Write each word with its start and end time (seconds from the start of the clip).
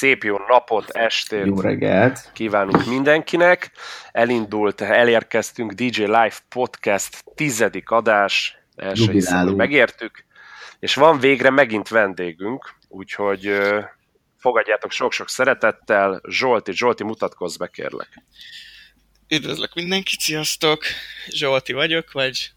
szép 0.00 0.24
jó 0.24 0.36
napot, 0.48 0.90
estét 0.90 1.46
Jó 1.46 1.60
reggelt! 1.60 2.30
kívánunk 2.32 2.84
mindenkinek. 2.86 3.70
Elindult, 4.12 4.80
elérkeztünk 4.80 5.72
DJ 5.72 6.00
Live 6.00 6.36
Podcast 6.48 7.24
tizedik 7.34 7.90
adás, 7.90 8.58
első 8.76 9.12
hiszem, 9.12 9.48
megértük, 9.48 10.24
és 10.78 10.94
van 10.94 11.18
végre 11.18 11.50
megint 11.50 11.88
vendégünk, 11.88 12.74
úgyhogy 12.88 13.58
fogadjátok 14.36 14.90
sok-sok 14.90 15.28
szeretettel. 15.28 16.20
Zsolti, 16.28 16.72
Zsolti, 16.72 17.04
mutatkozz 17.04 17.56
be, 17.56 17.66
kérlek. 17.66 18.08
Üdvözlök 19.28 19.74
mindenkit, 19.74 20.20
sziasztok! 20.20 20.84
Zsolti 21.28 21.72
vagyok, 21.72 22.12
vagy 22.12 22.50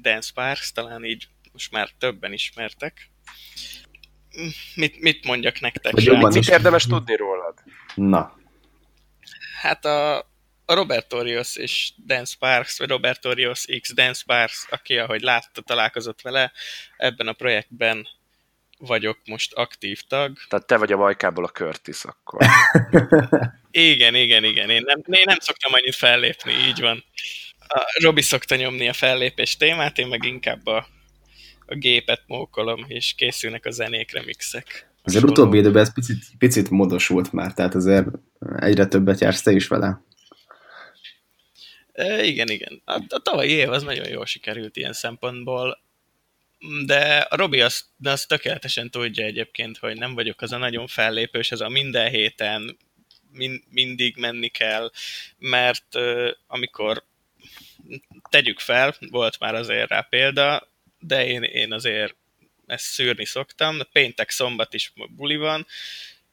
Dan 0.00 0.20
Sparks, 0.20 0.72
talán 0.72 1.04
így 1.04 1.28
most 1.52 1.70
már 1.70 1.88
többen 1.98 2.32
ismertek. 2.32 3.10
Mit, 4.74 5.00
mit 5.00 5.24
mondjak 5.24 5.60
nektek? 5.60 5.92
Vagy 5.92 6.04
jobban? 6.04 6.32
Mit 6.32 6.48
érdemes 6.48 6.86
tudni 6.86 7.16
rólad? 7.16 7.54
Na, 7.94 8.40
Hát 9.62 9.84
a, 9.84 10.18
a 10.64 10.74
Robert 10.74 11.12
Orios 11.12 11.56
és 11.56 11.92
Dan 11.96 12.24
Sparks, 12.24 12.78
vagy 12.78 12.88
Robert 12.88 13.24
Orios 13.24 13.64
X 13.80 13.94
Dan 13.94 14.14
Sparks, 14.14 14.66
aki 14.70 14.98
ahogy 14.98 15.20
látta, 15.20 15.60
találkozott 15.60 16.20
vele, 16.20 16.52
ebben 16.96 17.28
a 17.28 17.32
projektben 17.32 18.08
vagyok 18.78 19.18
most 19.24 19.52
aktív 19.52 20.00
tag. 20.08 20.36
Tehát 20.48 20.66
te 20.66 20.76
vagy 20.76 20.92
a 20.92 20.96
Majkából 20.96 21.44
a 21.44 21.48
Curtis 21.48 22.04
akkor. 22.04 22.46
Igen, 23.70 24.14
igen, 24.14 24.44
igen. 24.44 24.70
Én 24.70 24.82
nem, 24.84 25.02
én 25.06 25.24
nem 25.24 25.38
szoktam 25.38 25.72
annyit 25.72 25.94
fellépni, 25.94 26.52
így 26.52 26.80
van. 26.80 27.04
A 27.68 27.80
Robi 28.02 28.22
szokta 28.22 28.56
nyomni 28.56 28.88
a 28.88 28.92
fellépés 28.92 29.56
témát, 29.56 29.98
én 29.98 30.06
meg 30.06 30.24
inkább 30.24 30.66
a, 30.66 30.86
a 31.66 31.74
gépet 31.74 32.22
mókolom, 32.26 32.84
és 32.88 33.14
készülnek 33.16 33.66
a 33.66 33.70
zenék, 33.70 34.12
remixek. 34.12 34.90
azért 35.02 35.24
utóbbi 35.24 35.58
időben 35.58 35.82
ez 35.82 35.92
picit, 35.92 36.18
picit 36.38 36.70
módosult 36.70 37.32
már, 37.32 37.54
tehát 37.54 37.74
azért 37.74 38.06
egyre 38.56 38.86
többet 38.86 39.20
jársz 39.20 39.42
te 39.42 39.52
is 39.52 39.68
vele. 39.68 40.02
E, 41.92 42.24
igen, 42.24 42.48
igen. 42.48 42.82
A, 42.84 43.02
a 43.08 43.18
tavalyi 43.18 43.50
év 43.50 43.70
az 43.70 43.82
nagyon 43.82 44.08
jól 44.08 44.26
sikerült 44.26 44.76
ilyen 44.76 44.92
szempontból, 44.92 45.82
de 46.86 47.18
a 47.18 47.36
Robi 47.36 47.60
azt, 47.60 47.84
de 47.96 48.10
azt 48.10 48.28
tökéletesen 48.28 48.90
tudja 48.90 49.24
egyébként, 49.24 49.78
hogy 49.78 49.96
nem 49.96 50.14
vagyok 50.14 50.40
az 50.40 50.52
a 50.52 50.56
nagyon 50.56 50.86
fellépős, 50.86 51.52
ez 51.52 51.60
a 51.60 51.68
minden 51.68 52.10
héten 52.10 52.76
min, 53.32 53.64
mindig 53.70 54.16
menni 54.16 54.48
kell, 54.48 54.90
mert 55.38 55.94
uh, 55.94 56.30
amikor 56.46 57.04
tegyük 58.30 58.58
fel, 58.58 58.94
volt 59.10 59.38
már 59.38 59.54
azért 59.54 59.88
rá 59.88 60.00
példa, 60.00 60.71
de 61.02 61.26
én, 61.26 61.42
én 61.42 61.72
azért 61.72 62.16
ezt 62.66 62.84
szűrni 62.84 63.24
szoktam, 63.24 63.78
de 63.78 63.84
péntek, 63.92 64.30
szombat 64.30 64.74
is 64.74 64.92
buli 65.16 65.36
van, 65.36 65.66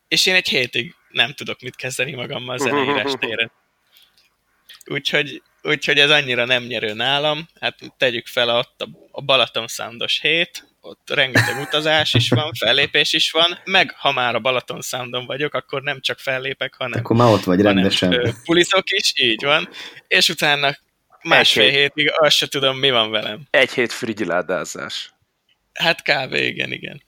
és 0.07 0.25
én 0.25 0.35
egy 0.35 0.49
hétig 0.49 0.95
nem 1.09 1.33
tudok 1.33 1.61
mit 1.61 1.75
kezdeni 1.75 2.15
magammal 2.15 2.57
zeneírás 2.57 3.11
téren. 3.19 3.51
Úgyhogy, 4.85 5.41
úgyhogy 5.61 5.99
ez 5.99 6.09
annyira 6.09 6.45
nem 6.45 6.63
nyerő 6.63 6.93
nálam. 6.93 7.47
Hát 7.59 7.79
tegyük 7.97 8.27
fel 8.27 8.49
ott 8.49 8.81
a, 8.81 8.89
a 9.11 9.21
Balaton 9.21 9.67
Soundos 9.67 10.19
hét, 10.21 10.67
ott 10.81 11.09
rengeteg 11.13 11.59
utazás 11.61 12.13
is 12.13 12.29
van, 12.29 12.53
fellépés 12.53 13.13
is 13.13 13.31
van, 13.31 13.59
meg 13.65 13.91
ha 13.97 14.11
már 14.11 14.35
a 14.35 14.39
Balaton 14.39 14.81
Soundon 14.81 15.25
vagyok, 15.25 15.53
akkor 15.53 15.81
nem 15.81 16.01
csak 16.01 16.19
fellépek, 16.19 16.75
hanem, 16.75 16.99
Akkor 16.99 17.15
már 17.15 17.31
ott 17.33 17.43
vagy 17.43 17.57
hanem 17.57 17.73
rendesen. 17.73 18.13
ö, 18.13 18.29
pulizok 18.43 18.91
is, 18.91 19.13
így 19.15 19.43
van, 19.43 19.69
és 20.07 20.29
utána 20.29 20.77
másfél 21.23 21.63
Egy 21.63 21.69
hét. 21.69 21.79
hétig 21.79 22.11
azt 22.17 22.35
se 22.35 22.47
tudom, 22.47 22.77
mi 22.77 22.91
van 22.91 23.11
velem. 23.11 23.47
Egy 23.49 23.71
hét 23.71 23.91
frigiládázás. 23.91 25.13
Hát 25.73 26.01
kb. 26.01 26.33
igen, 26.33 26.71
igen. 26.71 27.01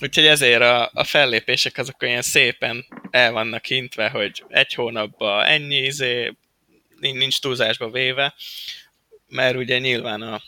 Úgyhogy 0.00 0.26
ezért 0.26 0.60
a, 0.60 0.90
a 0.92 1.04
fellépések 1.04 1.78
azok 1.78 2.02
olyan 2.02 2.22
szépen 2.22 2.86
el 3.10 3.32
vannak 3.32 3.64
hintve, 3.64 4.08
hogy 4.08 4.44
egy 4.48 4.74
hónapban 4.74 5.44
ennyi, 5.44 5.76
izé, 5.76 6.32
nincs, 7.00 7.40
túlzásba 7.40 7.90
véve, 7.90 8.34
mert 9.28 9.56
ugye 9.56 9.78
nyilván 9.78 10.22
a, 10.22 10.42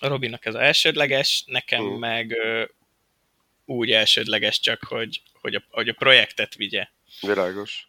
a 0.00 0.08
Robinak 0.08 0.46
ez 0.46 0.54
a 0.54 0.62
elsődleges, 0.62 1.44
nekem 1.46 1.82
mm. 1.82 1.98
meg 1.98 2.32
ö, 2.32 2.64
úgy 3.64 3.90
elsődleges 3.90 4.60
csak, 4.60 4.84
hogy, 4.84 5.22
hogy, 5.40 5.54
a, 5.54 5.62
hogy 5.70 5.88
a 5.88 5.92
projektet 5.92 6.54
vigye. 6.54 6.88
Világos. 7.20 7.88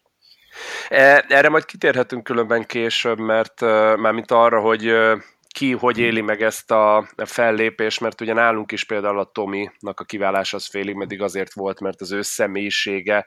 E, 0.89 1.25
Erre 1.27 1.49
majd 1.49 1.65
kitérhetünk 1.65 2.23
különben 2.23 2.65
később, 2.65 3.19
mert 3.19 3.61
uh, 3.61 3.97
mármint 3.97 4.31
arra, 4.31 4.59
hogy 4.59 4.91
uh, 4.91 5.21
ki 5.47 5.71
hogy 5.71 5.97
éli 5.97 6.21
meg 6.21 6.41
ezt 6.41 6.71
a 6.71 7.07
fellépést, 7.25 8.01
mert 8.01 8.21
ugye 8.21 8.33
nálunk 8.33 8.71
is 8.71 8.83
például 8.83 9.19
a 9.19 9.31
Tominak 9.31 9.99
a 9.99 10.03
kiválás 10.03 10.53
az 10.53 10.67
félig 10.67 10.95
meddig 10.95 11.21
azért 11.21 11.53
volt, 11.53 11.79
mert 11.79 12.01
az 12.01 12.11
ő 12.11 12.21
személyisége 12.21 13.25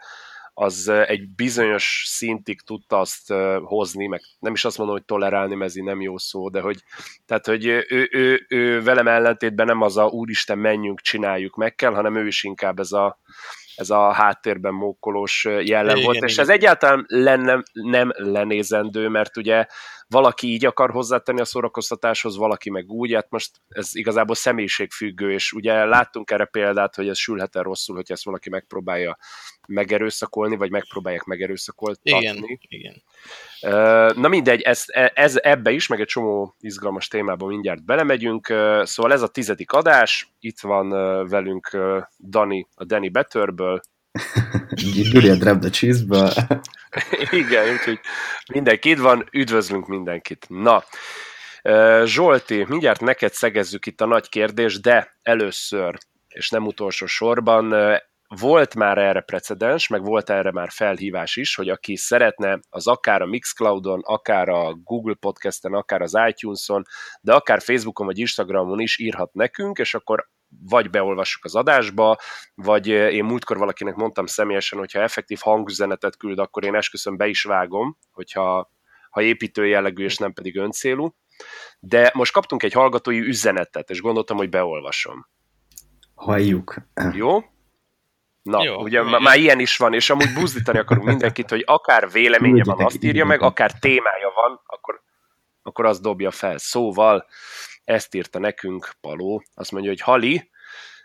az 0.61 0.89
egy 0.89 1.29
bizonyos 1.29 2.05
szintig 2.07 2.61
tudta 2.61 2.99
azt 2.99 3.33
hozni, 3.63 4.07
meg 4.07 4.21
nem 4.39 4.53
is 4.53 4.65
azt 4.65 4.79
mondom, 4.79 4.97
hogy 4.97 5.05
tolerálni, 5.05 5.55
mert 5.55 5.71
ez 5.71 5.77
így 5.77 5.85
nem 5.85 6.01
jó 6.01 6.19
szó, 6.19 6.49
de 6.49 6.61
hogy, 6.61 6.83
tehát, 7.27 7.47
hogy 7.47 7.67
ő, 7.67 7.87
ő, 7.89 8.09
ő, 8.11 8.47
ő 8.49 8.83
velem 8.83 9.09
ellentétben 9.09 9.67
nem 9.67 9.83
az 9.83 9.97
a 9.97 10.07
úristen, 10.07 10.59
menjünk, 10.59 11.01
csináljuk, 11.01 11.57
meg 11.57 11.75
kell, 11.75 11.93
hanem 11.93 12.17
ő 12.17 12.27
is 12.27 12.45
inkább 12.45 12.79
ez 12.79 12.93
a, 12.93 13.19
ez 13.79 13.91
a 13.91 14.13
háttérben 14.13 14.75
mókolós 14.75 15.45
jellem 15.45 15.97
Igen, 15.97 16.05
volt, 16.05 16.23
és 16.23 16.33
igen. 16.33 16.45
ez 16.45 16.51
egyáltalán 16.51 17.05
lenne, 17.09 17.63
nem 17.73 18.11
lenézendő, 18.17 19.09
mert 19.09 19.37
ugye 19.37 19.67
valaki 20.09 20.47
így 20.47 20.67
akar 20.67 20.91
hozzátenni 20.91 21.41
a 21.41 21.45
szórakoztatáshoz, 21.45 22.37
valaki 22.37 22.71
meg 22.71 22.91
úgy, 22.91 23.15
hát 23.15 23.31
most 23.31 23.51
ez 23.69 23.95
igazából 23.95 24.35
személyiségfüggő, 24.35 25.33
és 25.33 25.53
ugye 25.53 25.85
láttunk 25.85 26.31
erre 26.31 26.45
példát, 26.45 26.95
hogy 26.95 27.09
ez 27.09 27.19
sülhet 27.19 27.57
el 27.57 27.63
rosszul, 27.63 27.97
hogy 27.97 28.11
ezt 28.13 28.25
valaki 28.25 28.51
megpróbálja 28.51 29.19
megerőszakolni, 29.67 30.57
vagy 30.57 30.71
megpróbálják 30.71 31.25
megerőszakoltatni. 31.25 32.19
Igen, 32.19 32.59
igen. 32.61 33.03
Na 34.17 34.29
mindegy, 34.29 34.61
ez, 34.61 34.85
ez 35.15 35.37
ebbe 35.37 35.71
is, 35.71 35.87
meg 35.87 36.01
egy 36.01 36.07
csomó 36.07 36.55
izgalmas 36.61 37.09
témába 37.09 37.47
mindjárt 37.47 37.85
belemegyünk. 37.85 38.47
Szóval 38.83 39.13
ez 39.13 39.23
a 39.23 39.29
tizedik 39.29 39.73
adás, 39.73 40.33
itt 40.41 40.61
van 40.61 40.89
velünk 41.29 41.77
Dani, 42.29 42.67
a 42.75 42.85
Danny 42.85 43.11
Betterből. 43.11 43.81
Gyuri 45.11 45.29
a 45.29 45.37
Drab 45.37 45.61
the 45.61 45.71
Cheese-ből. 45.71 46.33
Igen, 47.31 47.73
úgyhogy 47.73 48.01
mindenki 48.53 48.91
itt 48.91 48.99
van, 48.99 49.29
üdvözlünk 49.33 49.87
mindenkit. 49.87 50.47
Na, 50.49 50.85
Zsolti, 52.05 52.65
mindjárt 52.69 53.01
neked 53.01 53.33
szegezzük 53.33 53.87
itt 53.87 54.01
a 54.01 54.07
nagy 54.07 54.29
kérdés, 54.29 54.81
de 54.81 55.19
először, 55.23 55.99
és 56.29 56.51
nem 56.51 56.67
utolsó 56.67 57.07
sorban, 57.07 57.75
volt 58.29 58.75
már 58.75 58.99
erre 58.99 59.21
precedens, 59.21 59.89
meg 59.89 60.05
volt 60.05 60.31
erre 60.31 60.53
már 60.53 60.69
felhívás 60.71 61.37
is, 61.37 61.55
hogy 61.55 61.69
aki 61.69 61.97
szeretne, 61.97 62.59
az 62.71 62.87
akár 62.87 63.23
a 63.23 63.27
Mixcloudon, 63.27 64.01
akár 64.05 64.49
a 64.49 64.75
Google 64.75 65.15
Podcasten, 65.15 65.75
akár 65.75 66.03
az 66.03 66.19
iTunes-on, 66.29 66.83
de 67.21 67.33
akár 67.33 67.63
Facebookon 67.63 68.07
vagy 68.07 68.19
Instagramon 68.19 68.81
is 68.81 68.99
írhat 68.99 69.33
nekünk, 69.33 69.79
és 69.79 69.95
akkor 69.95 70.29
vagy 70.49 70.91
beolvassuk 70.91 71.45
az 71.45 71.55
adásba, 71.55 72.17
vagy 72.55 72.87
én 72.87 73.25
múltkor 73.25 73.59
valakinek 73.59 73.95
mondtam 73.95 74.27
személyesen, 74.27 74.79
hogyha 74.79 75.01
effektív 75.01 75.39
hangüzenetet 75.43 76.17
küld, 76.17 76.39
akkor 76.39 76.65
én 76.65 76.75
esküszöm 76.75 77.17
be 77.17 77.27
is 77.27 77.43
vágom, 77.43 77.99
hogyha 78.11 78.71
ha 79.11 79.23
építő 79.23 79.67
jellegű 79.67 80.05
és 80.05 80.17
nem 80.17 80.33
pedig 80.33 80.57
öncélú. 80.57 81.15
De 81.81 82.11
most 82.15 82.33
kaptunk 82.33 82.63
egy 82.63 82.73
hallgatói 82.73 83.21
üzenetet, 83.21 83.91
és 83.91 84.01
gondoltam, 84.01 84.37
hogy 84.37 84.49
beolvasom. 84.49 85.29
Halljuk. 86.15 86.77
Jó? 87.13 87.41
Na, 88.43 88.65
Jó, 88.65 88.83
ugye 88.83 89.03
má- 89.03 89.21
már 89.21 89.39
ilyen 89.39 89.61
is 89.61 89.77
van, 89.77 89.95
és 89.95 90.11
amúgy 90.11 90.33
buzdítani 90.35 90.79
akarunk 90.79 91.07
mindenkit, 91.07 91.51
hogy 91.51 91.63
akár 91.67 92.11
véleménye 92.11 92.65
van, 92.65 92.85
azt 92.85 93.03
írja 93.03 93.25
meg, 93.25 93.43
akár 93.43 93.73
témája 93.73 94.33
van, 94.35 94.61
akkor, 94.67 95.03
akkor 95.63 95.85
azt 95.87 96.03
dobja 96.03 96.31
fel. 96.31 96.59
Szóval 96.59 97.27
ezt 97.89 98.15
írta 98.15 98.39
nekünk 98.39 98.91
Paló, 99.01 99.43
azt 99.55 99.73
mondja, 99.73 99.91
hogy 99.91 100.01
Hali, 100.01 100.51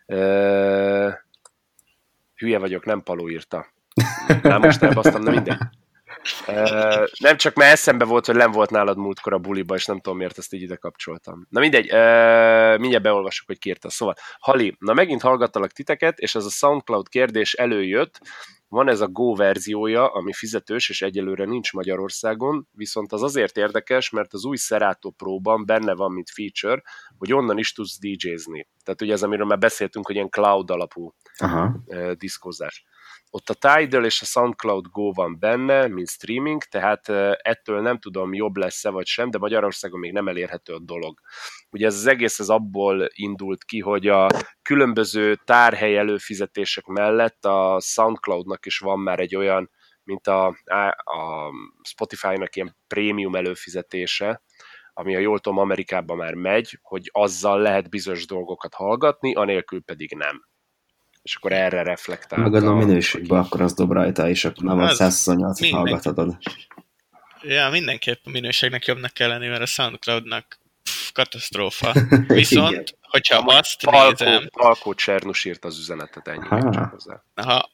ö, 0.05 1.09
hülye 2.35 2.57
vagyok, 2.57 2.85
nem 2.85 3.01
Paló 3.01 3.29
írta. 3.29 3.66
Már 4.41 4.59
most 4.59 4.81
elbasztam, 4.81 5.24
de 5.24 5.31
mindegy. 5.31 5.57
Ö, 6.47 7.06
nem 7.19 7.38
csak 7.38 7.56
mert 7.56 7.71
eszembe 7.71 8.06
volt, 8.06 8.25
hogy 8.25 8.35
nem 8.35 8.51
volt 8.51 8.69
nálad 8.69 8.97
múltkor 8.97 9.33
a 9.33 9.38
buliba, 9.38 9.75
és 9.75 9.85
nem 9.85 10.00
tudom 10.00 10.18
miért 10.18 10.38
ezt 10.38 10.53
így 10.53 10.62
ide 10.62 10.75
kapcsoltam. 10.75 11.47
Na 11.50 11.59
mindegy, 11.59 11.89
ö, 11.91 12.77
mindjárt 12.77 13.03
beolvassuk, 13.03 13.47
hogy 13.47 13.59
ki 13.59 13.69
írta. 13.69 13.89
Szóval, 13.89 14.15
Hali, 14.39 14.75
na 14.80 14.94
megint 14.94 15.21
hallgattalak 15.21 15.71
titeket, 15.71 16.19
és 16.19 16.35
ez 16.35 16.45
a 16.45 16.50
SoundCloud 16.50 17.09
kérdés 17.09 17.53
előjött, 17.53 18.19
van 18.73 18.89
ez 18.89 19.01
a 19.01 19.07
Go 19.07 19.35
verziója, 19.35 20.07
ami 20.07 20.33
fizetős, 20.33 20.89
és 20.89 21.01
egyelőre 21.01 21.45
nincs 21.45 21.73
Magyarországon, 21.73 22.67
viszont 22.71 23.11
az 23.11 23.21
azért 23.21 23.57
érdekes, 23.57 24.09
mert 24.09 24.33
az 24.33 24.45
új 24.45 24.57
Serato 24.57 25.09
Pro-ban 25.09 25.65
benne 25.65 25.95
van, 25.95 26.11
mint 26.11 26.29
feature, 26.29 26.81
hogy 27.17 27.33
onnan 27.33 27.57
is 27.57 27.73
tudsz 27.73 27.99
DJ-zni. 27.99 28.67
Tehát 28.83 29.01
ugye 29.01 29.13
ez, 29.13 29.23
amiről 29.23 29.45
már 29.45 29.57
beszéltünk, 29.57 30.05
hogy 30.05 30.15
ilyen 30.15 30.29
cloud 30.29 30.69
alapú 30.69 31.13
Aha. 31.37 31.75
uh, 31.85 32.11
diszkózás. 32.11 32.85
Ott 33.35 33.50
a 33.50 33.53
Tidal 33.53 34.06
és 34.06 34.21
a 34.21 34.25
SoundCloud 34.25 34.85
Go 34.88 35.12
van 35.12 35.39
benne, 35.39 35.88
mint 35.88 36.09
streaming, 36.09 36.63
tehát 36.63 37.09
ettől 37.41 37.81
nem 37.81 37.97
tudom, 38.00 38.33
jobb 38.33 38.56
lesz-e 38.56 38.89
vagy 38.89 39.06
sem, 39.06 39.30
de 39.30 39.38
Magyarországon 39.38 40.00
még 40.00 40.12
nem 40.12 40.27
elérhető 40.27 40.74
a 40.74 40.80
dolog. 40.80 41.19
Ugye 41.69 41.85
ez 41.85 41.95
az 41.95 42.07
egész 42.07 42.39
az 42.39 42.50
abból 42.50 43.07
indult 43.13 43.63
ki, 43.63 43.80
hogy 43.80 44.07
a 44.07 44.27
különböző 44.62 45.35
tárhely 45.45 45.97
előfizetések 45.97 46.85
mellett 46.85 47.45
a 47.45 47.80
SoundCloudnak 47.81 48.65
is 48.65 48.77
van 48.77 49.00
már 49.00 49.19
egy 49.19 49.35
olyan, 49.35 49.69
mint 50.03 50.27
a, 50.27 50.47
a 51.03 51.51
Spotify-nak 51.83 52.56
ilyen 52.56 52.77
prémium 52.88 53.35
előfizetése, 53.35 54.44
ami 54.94 55.15
a 55.15 55.19
jól 55.19 55.39
tudom 55.39 55.59
Amerikában 55.59 56.18
már 56.18 56.33
megy, 56.33 56.80
hogy 56.81 57.09
azzal 57.12 57.59
lehet 57.62 57.89
bizonyos 57.89 58.25
dolgokat 58.25 58.74
hallgatni, 58.74 59.33
anélkül 59.33 59.81
pedig 59.81 60.15
nem 60.15 60.51
és 61.23 61.35
akkor 61.35 61.51
erre 61.51 61.83
reflektál. 61.83 62.49
Meg 62.49 62.63
a 62.63 62.73
minőségben 62.73 63.39
akkor 63.39 63.61
az 63.61 63.73
dob 63.73 63.91
rajta, 63.91 64.29
és 64.29 64.45
akkor 64.45 64.63
nem 64.63 64.79
a 64.79 64.89
128-at 64.89 65.69
hallgatod. 65.71 66.37
Ja, 67.41 67.69
mindenképp 67.69 68.19
a 68.23 68.29
minőségnek 68.29 68.85
jobbnak 68.85 69.13
kell 69.13 69.27
lenni, 69.27 69.47
mert 69.47 69.61
a 69.61 69.65
Soundcloudnak 69.65 70.59
pff, 70.83 71.11
katasztrófa. 71.11 71.93
Viszont, 72.27 72.97
hogyha 73.01 73.37
azt 73.37 73.83
Palkó, 73.83 74.25
nézem... 74.25 74.49
Palkó 74.51 74.93
Csernus 74.93 75.45
írt 75.45 75.65
az 75.65 75.79
üzenetet, 75.79 76.27
ennyi 76.27 76.47
csak 76.49 76.89
hozzá. 76.91 77.23
Ha, 77.35 77.69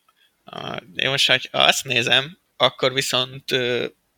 én 0.95 1.09
most, 1.09 1.49
ha 1.51 1.57
azt 1.59 1.85
nézem, 1.85 2.37
akkor 2.57 2.93
viszont 2.93 3.43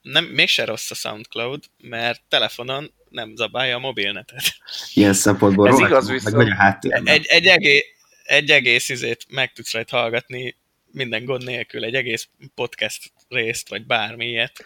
nem, 0.02 0.26
mégse 0.26 0.66
rossz 0.66 0.92
a 0.92 0.96
SoundCloud, 0.96 1.64
mert 1.78 2.22
telefonon 2.28 2.92
nem 3.10 3.36
zabálja 3.36 3.76
a 3.76 3.80
mobilnetet. 3.80 4.44
Ilyen 4.94 5.14
szempontból 5.14 5.68
Ez 5.68 5.80
igaz 5.80 6.10
viszont. 6.10 6.48
Egy, 6.90 7.26
egy, 7.26 7.46
egész, 7.46 7.84
egy 8.32 8.52
egész 8.52 8.90
izét 8.90 9.26
meg 9.30 9.54
tudsz 9.54 9.74
rajta 9.74 9.98
hallgatni 9.98 10.58
minden 10.92 11.26
gond 11.26 11.44
nélkül, 11.44 11.84
egy 11.84 11.96
egész 11.96 12.30
podcast 12.56 13.12
részt, 13.30 13.70
vagy 13.70 13.86
bármi 13.86 14.26
ilyet. 14.26 14.66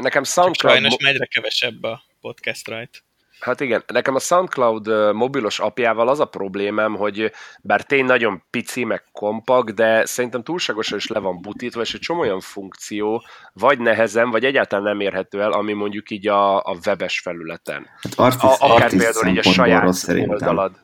Nekem 0.00 0.24
SoundCloud... 0.24 0.74
Sajnos 0.74 0.94
egyre 0.94 1.26
kevesebb 1.26 1.82
a 1.82 2.02
podcast 2.20 2.68
rajta. 2.68 2.98
Hát 3.40 3.60
igen, 3.60 3.84
nekem 3.86 4.14
a 4.14 4.18
SoundCloud 4.18 5.14
mobilos 5.14 5.58
apjával 5.58 6.08
az 6.08 6.20
a 6.20 6.24
problémám, 6.24 6.94
hogy 6.96 7.32
bár 7.62 7.82
tény 7.84 8.04
nagyon 8.04 8.42
pici, 8.50 8.84
meg 8.84 9.04
kompakt, 9.12 9.74
de 9.74 10.04
szerintem 10.04 10.42
túlságosan 10.42 10.98
is 10.98 11.06
le 11.06 11.18
van 11.18 11.40
butítva, 11.40 11.80
és 11.80 11.94
egy 11.94 12.00
csomó 12.00 12.20
olyan 12.20 12.40
funkció, 12.40 13.26
vagy 13.52 13.78
nehezen, 13.78 14.30
vagy 14.30 14.44
egyáltalán 14.44 14.84
nem 14.84 15.00
érhető 15.00 15.40
el, 15.40 15.52
ami 15.52 15.72
mondjuk 15.72 16.10
így 16.10 16.28
a, 16.28 16.56
a 16.56 16.78
webes 16.86 17.20
felületen. 17.20 17.86
Hát 18.00 18.14
artist, 18.14 18.44
a, 18.44 18.64
akár 18.64 18.82
artist 18.82 19.02
például 19.02 19.26
így 19.26 19.38
a 19.38 19.52
saját 19.52 20.08
oldalad. 20.28 20.80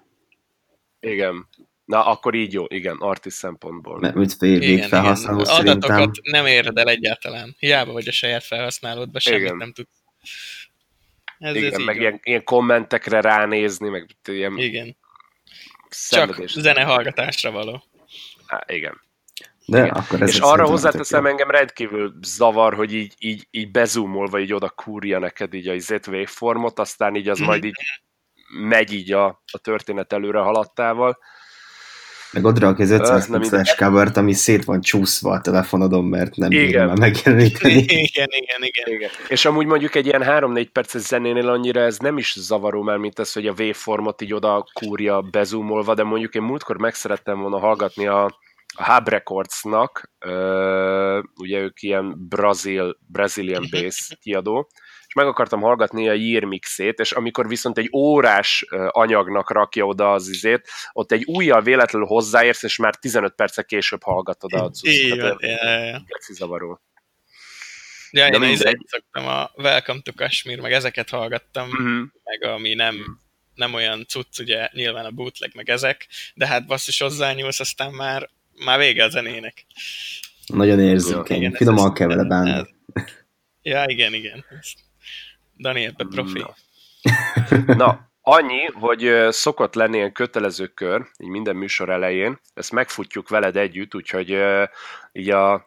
Igen. 1.00 1.48
Na, 1.88 2.06
akkor 2.06 2.34
így 2.34 2.52
jó, 2.52 2.64
igen, 2.68 2.96
artist 2.96 3.36
szempontból. 3.36 3.98
Mert 3.98 4.14
mit 4.14 4.32
fél 4.32 4.88
felhasználó 4.88 5.40
igen. 5.40 5.54
Adatokat 5.54 5.96
szerintem... 5.96 6.22
nem 6.22 6.46
éred 6.46 6.78
el 6.78 6.88
egyáltalán. 6.88 7.56
Hiába 7.58 7.92
vagy 7.92 8.08
a 8.08 8.12
saját 8.12 8.44
felhasználódba, 8.44 9.18
semmit 9.18 9.40
igen. 9.40 9.56
nem 9.56 9.72
tud. 9.72 9.86
Ez 11.38 11.54
igen, 11.54 11.82
meg 11.82 12.00
ilyen, 12.00 12.20
ilyen, 12.22 12.44
kommentekre 12.44 13.20
ránézni, 13.20 13.88
meg 13.88 14.06
ilyen... 14.24 14.58
Igen. 14.58 14.96
Csak 16.08 16.42
zenehallgatásra 16.46 17.50
való. 17.50 17.82
Há, 18.46 18.64
igen. 18.66 19.00
De 19.66 19.78
igen. 19.78 19.90
akkor 19.90 20.22
ez 20.22 20.28
És 20.28 20.38
arra 20.38 20.66
hozzáteszem, 20.66 21.26
engem 21.26 21.50
rendkívül 21.50 22.14
zavar, 22.22 22.74
hogy 22.74 22.94
így, 22.94 23.14
így, 23.18 23.46
így 23.50 23.70
bezumolva 23.70 24.40
így 24.40 24.52
oda 24.52 24.68
kúrja 24.70 25.18
neked 25.18 25.54
így 25.54 25.68
a 25.68 25.74
izét 25.74 26.06
waveformot, 26.06 26.78
aztán 26.78 27.16
így 27.16 27.28
az 27.28 27.40
mm. 27.40 27.44
majd 27.44 27.64
így 27.64 27.76
megy 28.60 28.92
így 28.92 29.12
a, 29.12 29.26
a 29.52 29.58
történet 29.58 30.12
előre 30.12 30.38
haladtával. 30.38 31.18
Meg 32.32 32.44
ott 32.44 32.58
rakja 32.58 32.84
az 32.84 32.90
500 32.90 33.30
pixeles 33.30 33.74
covert, 33.74 34.16
ami 34.16 34.32
szét 34.32 34.64
van 34.64 34.80
csúszva 34.80 35.30
a 35.30 35.40
telefonodon, 35.40 36.04
mert 36.04 36.36
nem 36.36 36.48
bírom 36.48 36.86
már 36.86 36.98
megjeleníteni. 36.98 37.74
Igen, 37.88 38.28
igen, 38.30 38.62
igen, 38.62 38.92
igen. 38.92 39.10
És 39.28 39.44
amúgy 39.44 39.66
mondjuk 39.66 39.94
egy 39.94 40.06
ilyen 40.06 40.22
3-4 40.24 40.66
perces 40.72 41.02
zenénél 41.02 41.48
annyira 41.48 41.80
ez 41.80 41.98
nem 41.98 42.18
is 42.18 42.34
zavaró 42.38 42.82
már, 42.82 42.96
mint 42.96 43.18
az, 43.18 43.32
hogy 43.32 43.46
a 43.46 43.54
waveformot 43.58 44.22
így 44.22 44.32
oda 44.32 44.66
kúrja 44.72 45.20
bezumolva, 45.20 45.94
de 45.94 46.02
mondjuk 46.02 46.34
én 46.34 46.42
múltkor 46.42 46.78
meg 46.78 46.94
szerettem 46.94 47.40
volna 47.40 47.58
hallgatni 47.58 48.06
a, 48.06 48.24
a 48.74 48.92
Hub 48.92 49.08
Recordsnak, 49.08 50.10
ugye 51.36 51.58
ők 51.58 51.82
ilyen 51.82 52.26
Brazil, 52.28 52.96
Brazilian 53.06 53.66
bass 53.70 54.16
kiadó, 54.20 54.68
és 55.08 55.14
meg 55.14 55.26
akartam 55.26 55.60
hallgatni 55.60 56.08
a 56.08 56.12
Year 56.12 56.44
mixét, 56.44 56.98
és 56.98 57.12
amikor 57.12 57.48
viszont 57.48 57.78
egy 57.78 57.88
órás 57.92 58.64
anyagnak 58.88 59.50
rakja 59.50 59.84
oda 59.84 60.12
az 60.12 60.28
izét, 60.28 60.68
ott 60.92 61.12
egy 61.12 61.24
újjal 61.24 61.62
véletlenül 61.62 62.08
hozzáérsz, 62.08 62.62
és 62.62 62.76
már 62.76 62.94
15 62.94 63.34
percek 63.34 63.66
később 63.66 64.02
hallgatod 64.02 64.52
a 64.52 64.70
cuccot. 64.70 65.40
Igen, 65.40 66.06
zavaró. 66.32 66.80
Ja, 68.10 68.26
én 68.26 68.40
mindegy. 68.40 68.78
szoktam 68.86 69.26
a 69.26 69.50
Welcome 69.54 70.00
to 70.00 70.12
Kashmir, 70.12 70.60
meg 70.60 70.72
ezeket 70.72 71.10
hallgattam, 71.10 71.68
uh-huh. 71.68 72.06
meg 72.24 72.50
ami 72.50 72.74
nem, 72.74 72.94
uh-huh. 72.94 73.14
nem 73.54 73.74
olyan 73.74 74.04
cucc, 74.08 74.38
ugye 74.38 74.68
nyilván 74.72 75.04
a 75.04 75.10
bootleg, 75.10 75.50
meg 75.54 75.70
ezek, 75.70 76.06
de 76.34 76.46
hát 76.46 76.66
basszus 76.66 77.00
hozzányúlsz, 77.00 77.60
aztán 77.60 77.92
már, 77.92 78.28
már 78.64 78.78
vége 78.78 79.04
a 79.04 79.08
zenének. 79.08 79.66
Nagyon 80.46 80.80
érzékeny, 80.80 81.52
finoman 81.54 81.92
kell 81.92 82.08
vele 82.08 82.24
bánni. 82.24 82.66
Ja, 83.62 83.84
igen, 83.86 84.14
igen. 84.14 84.44
Dani 85.58 85.84
ebbe 85.84 86.04
profi. 86.10 86.38
Na. 86.38 86.54
Na, 87.74 88.10
annyi, 88.20 88.64
hogy 88.72 89.26
szokott 89.30 89.74
lenni 89.74 89.96
ilyen 89.96 90.12
kötelező 90.12 90.66
kör, 90.66 91.06
így 91.18 91.28
minden 91.28 91.56
műsor 91.56 91.90
elején, 91.90 92.40
ezt 92.54 92.72
megfutjuk 92.72 93.28
veled 93.28 93.56
együtt, 93.56 93.94
úgyhogy 93.94 94.38
így 95.12 95.30
a 95.30 95.66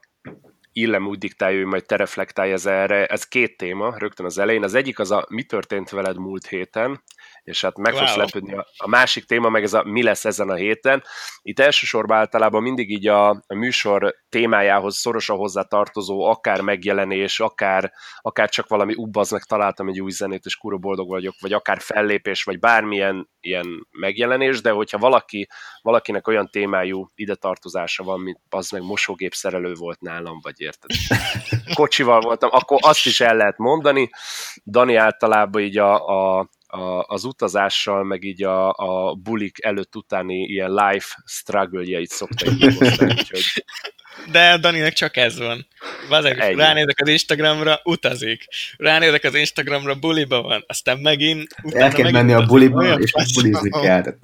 Illem 0.74 1.08
úgy 1.08 1.18
diktálja, 1.18 1.58
hogy 1.58 1.68
majd 1.68 1.86
te 1.86 1.96
reflektálj 1.96 2.52
ez 2.52 2.66
erre. 2.66 3.06
Ez 3.06 3.28
két 3.28 3.58
téma 3.58 3.98
rögtön 3.98 4.26
az 4.26 4.38
elején. 4.38 4.64
Az 4.64 4.74
egyik 4.74 5.00
az 5.00 5.12
a 5.12 5.26
mi 5.30 5.44
történt 5.44 5.90
veled 5.90 6.18
múlt 6.18 6.48
héten, 6.48 7.04
és 7.44 7.62
hát 7.62 7.78
meg 7.78 7.94
wow. 7.94 8.02
fogsz 8.02 8.16
lepődni. 8.16 8.56
A, 8.78 8.88
másik 8.88 9.24
téma 9.24 9.50
meg 9.50 9.64
ez 9.64 9.74
a 9.74 9.84
mi 9.84 10.04
lesz 10.04 10.26
ezen 10.26 10.50
a 10.50 10.56
héten. 10.56 11.04
Itt 11.42 11.60
elsősorban 11.60 12.18
általában 12.18 12.62
mindig 12.62 12.92
így 12.92 13.08
a, 13.08 13.30
a 13.30 13.56
műsor 13.56 14.16
témájához 14.30 14.96
szorosan 14.96 15.38
hozzá 15.38 15.62
tartozó, 15.62 16.24
akár 16.24 16.62
megjelenés, 16.62 17.40
akár, 17.40 17.92
akár 18.22 18.50
csak 18.50 18.68
valami 18.68 18.94
ubbaznak 18.96 19.44
találtam 19.44 19.88
egy 19.88 20.02
új 20.02 20.12
zenét, 20.12 20.46
és 20.46 20.56
kurva 20.56 20.78
boldog 20.78 21.10
vagyok, 21.10 21.36
vagy 21.40 21.54
akár 21.54 21.80
fellépés, 21.80 22.44
vagy 22.44 22.60
bármilyen 22.60 23.30
ilyen 23.40 23.88
megjelenés, 23.92 24.62
de 24.62 24.72
hogyha 24.72 24.98
valaki, 24.98 25.48
valakinek 25.82 26.28
olyan 26.28 26.50
témájú 26.52 27.08
ide 27.16 27.36
tartozása 27.36 28.04
van, 28.04 28.20
mint 28.20 28.40
az 28.50 28.70
meg 28.70 28.82
mosógép 28.82 29.34
szerelő 29.34 29.74
volt 29.74 30.02
nálam, 30.02 30.40
vagy 30.42 30.62
érted? 30.62 30.90
Kocsival 31.74 32.22
voltam, 32.22 32.50
akkor 32.54 32.78
azt 32.82 33.06
is 33.06 33.22
el 33.22 33.36
lehet 33.36 33.58
mondani. 33.58 34.10
Dani 34.66 34.96
általában 34.96 35.62
így 35.62 35.78
a, 35.78 36.08
a 36.40 36.50
a, 36.72 37.06
az 37.08 37.24
utazással, 37.24 38.04
meg 38.04 38.24
így 38.24 38.44
a, 38.44 38.70
a 38.70 39.14
bulik 39.14 39.64
előtt-utáni 39.64 40.44
ilyen 40.44 40.72
life 40.74 41.16
struggle-jeit 41.26 42.10
szokta 42.10 42.52
úgyhogy... 42.52 43.64
De 44.32 44.58
Daninek 44.58 44.94
csak 44.94 45.18
ez 45.18 45.40
van. 45.40 45.68
Vazeg, 46.10 46.38
ránézek 46.38 47.00
az 47.02 47.08
Instagramra, 47.08 47.80
utazik. 47.84 48.46
Ránézek 48.78 49.24
az 49.24 49.36
Instagramra, 49.36 49.96
buliba 49.96 50.42
van. 50.42 50.64
Aztán 50.68 50.98
megint... 50.98 51.56
El 51.72 51.92
kell 51.92 52.12
menni 52.12 52.34
a 52.34 52.46
buliba, 52.46 53.00
és 53.00 53.12
bulizni 53.34 53.70
kell. 53.86 54.04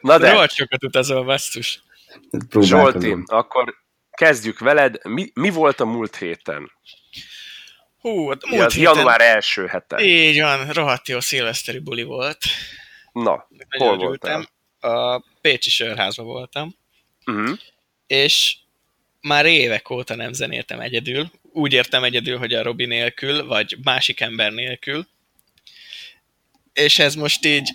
Na 0.00 0.18
de... 0.18 0.30
Rohadt 0.30 0.54
sokat 0.54 0.84
utazol, 0.84 1.24
basszus. 1.24 1.82
Zsolti, 2.60 3.16
akkor 3.26 3.74
kezdjük 4.10 4.58
veled. 4.58 4.98
Mi, 5.08 5.30
mi 5.34 5.50
volt 5.50 5.80
a 5.80 5.84
múlt 5.84 6.16
héten? 6.16 6.70
Hú, 8.00 8.28
hát 8.28 8.46
múlt 8.46 8.60
ja, 8.60 8.66
az 8.66 8.74
héten... 8.74 8.94
január 8.94 9.20
első 9.20 9.66
hete. 9.66 10.04
Így 10.04 10.40
van, 10.40 10.72
rohadt 10.72 11.08
jó 11.08 11.20
szilveszteri 11.20 11.78
buli 11.78 12.02
volt. 12.02 12.38
Na, 13.12 13.48
Nagyon 13.68 13.88
hol 13.88 13.96
voltál? 13.96 14.48
A 14.80 15.22
Pécsi 15.40 15.70
sörházban 15.70 16.26
voltam. 16.26 16.76
Uh-huh. 17.26 17.58
És 18.06 18.56
már 19.20 19.46
évek 19.46 19.90
óta 19.90 20.14
nem 20.14 20.32
zenéltem 20.32 20.80
egyedül. 20.80 21.30
Úgy 21.52 21.72
értem 21.72 22.04
egyedül, 22.04 22.38
hogy 22.38 22.54
a 22.54 22.62
Robi 22.62 22.86
nélkül, 22.86 23.46
vagy 23.46 23.76
másik 23.82 24.20
ember 24.20 24.52
nélkül. 24.52 25.06
És 26.72 26.98
ez 26.98 27.14
most 27.14 27.44
így, 27.44 27.70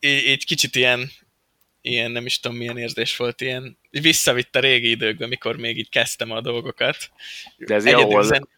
így, 0.00 0.24
így 0.26 0.44
kicsit 0.44 0.76
ilyen, 0.76 1.10
ilyen, 1.80 2.10
nem 2.10 2.26
is 2.26 2.40
tudom 2.40 2.56
milyen 2.56 2.78
érzés 2.78 3.16
volt, 3.16 3.40
ilyen 3.40 3.78
visszavitt 3.90 4.56
a 4.56 4.60
régi 4.60 4.90
időkbe, 4.90 5.26
mikor 5.26 5.56
még 5.56 5.78
így 5.78 5.88
kezdtem 5.88 6.30
a 6.30 6.40
dolgokat. 6.40 7.10
De 7.56 7.74
ez 7.74 7.84
Egyedül 7.84 8.22
zen 8.22 8.48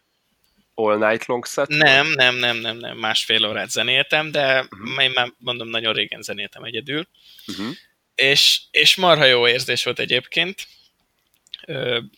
all 0.75 0.97
night 0.97 1.25
long 1.25 1.45
set? 1.45 1.67
Nem, 1.67 2.07
nem, 2.07 2.35
nem, 2.35 2.57
nem, 2.57 2.77
nem, 2.77 2.97
másfél 2.97 3.45
órát 3.45 3.69
zenéltem, 3.69 4.31
de 4.31 4.59
uh-huh. 4.61 5.03
én 5.03 5.11
már 5.11 5.33
mondom, 5.37 5.67
nagyon 5.67 5.93
régen 5.93 6.21
zenéltem 6.21 6.63
egyedül. 6.63 7.07
Uh-huh. 7.47 7.75
És, 8.15 8.61
és 8.71 8.95
marha 8.95 9.25
jó 9.25 9.47
érzés 9.47 9.83
volt 9.83 9.99
egyébként, 9.99 10.67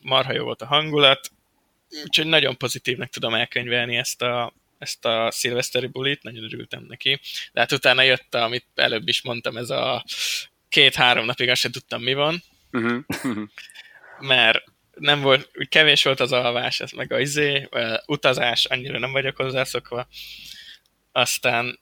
marha 0.02 0.34
jó 0.34 0.44
volt 0.44 0.62
a 0.62 0.66
hangulat, 0.66 1.32
úgyhogy 2.04 2.26
nagyon 2.26 2.58
pozitívnak 2.58 3.10
tudom 3.10 3.34
elkönyvelni 3.34 3.96
ezt 3.96 4.22
a, 4.22 4.54
ezt 4.78 5.06
a 5.06 5.32
szilveszteri 5.32 5.88
bulit, 5.88 6.24
nagyon 6.24 6.44
örültem 6.44 6.86
neki. 6.88 7.20
De 7.54 7.60
hát 7.60 7.72
utána 7.72 8.02
jött, 8.02 8.36
amit 8.36 8.66
előbb 8.76 9.08
is 9.08 9.22
mondtam, 9.22 9.58
ez 9.58 9.70
a 9.70 10.06
két-három 10.70 11.26
napig 11.26 11.50
azt 11.50 11.62
sem 11.62 11.72
tudtam, 11.72 12.02
mi 12.02 12.14
van. 12.14 12.44
Uh-huh. 12.72 13.48
mert 14.20 14.64
nem 14.96 15.22
volt, 15.22 15.50
úgy 15.54 15.70
kevés 15.70 16.04
volt 16.04 16.20
az 16.20 16.32
alvás, 16.32 16.80
ez 16.80 16.92
meg 16.92 17.12
a 17.12 17.20
izé, 17.20 17.70
utazás, 18.06 18.66
annyira 18.66 19.00
nem 19.00 19.12
vagyok 19.12 19.36
hozzászokva. 19.36 20.08
Aztán 21.12 21.80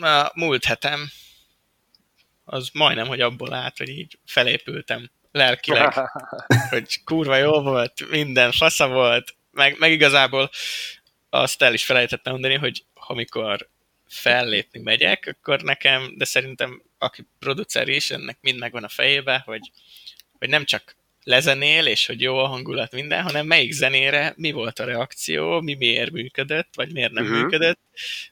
a 0.00 0.30
múlt 0.34 0.64
hetem 0.64 1.10
az 2.44 2.70
majdnem, 2.72 3.06
hogy 3.06 3.20
abból 3.20 3.52
állt, 3.52 3.78
hogy 3.78 3.88
így 3.88 4.18
felépültem 4.26 5.10
lelkileg, 5.32 5.94
hogy 6.70 7.04
kurva 7.04 7.36
jó 7.36 7.62
volt, 7.62 8.10
minden 8.10 8.52
fasza 8.52 8.88
volt, 8.88 9.36
meg, 9.50 9.78
meg 9.78 9.92
igazából 9.92 10.50
azt 11.30 11.62
el 11.62 11.74
is 11.74 11.84
felejtettem 11.84 12.32
mondani, 12.32 12.54
hogy 12.54 12.84
amikor 12.94 13.68
fellépni 14.08 14.80
megyek, 14.80 15.36
akkor 15.38 15.62
nekem, 15.62 16.12
de 16.16 16.24
szerintem 16.24 16.82
aki 16.98 17.26
producer 17.38 17.88
is, 17.88 18.10
ennek 18.10 18.38
mind 18.40 18.58
megvan 18.58 18.84
a 18.84 18.88
fejébe, 18.88 19.42
hogy, 19.44 19.70
hogy 20.38 20.48
nem 20.48 20.64
csak 20.64 20.96
lezenél, 21.26 21.86
és 21.86 22.06
hogy 22.06 22.20
jó 22.20 22.38
a 22.38 22.46
hangulat 22.46 22.92
minden, 22.92 23.22
hanem 23.22 23.46
melyik 23.46 23.72
zenére 23.72 24.34
mi 24.36 24.52
volt 24.52 24.78
a 24.78 24.84
reakció, 24.84 25.60
mi 25.60 25.74
miért 25.74 26.10
működött, 26.10 26.68
vagy 26.74 26.92
miért 26.92 27.12
nem 27.12 27.24
uh-huh. 27.24 27.40
működött, 27.40 27.78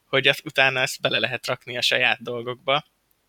hogy 0.04 0.28
azt, 0.28 0.42
utána 0.44 0.80
ezt 0.80 1.00
bele 1.00 1.18
lehet 1.18 1.46
rakni 1.46 1.76
a 1.76 1.82
saját 1.82 2.22
dolgokba, 2.22 2.84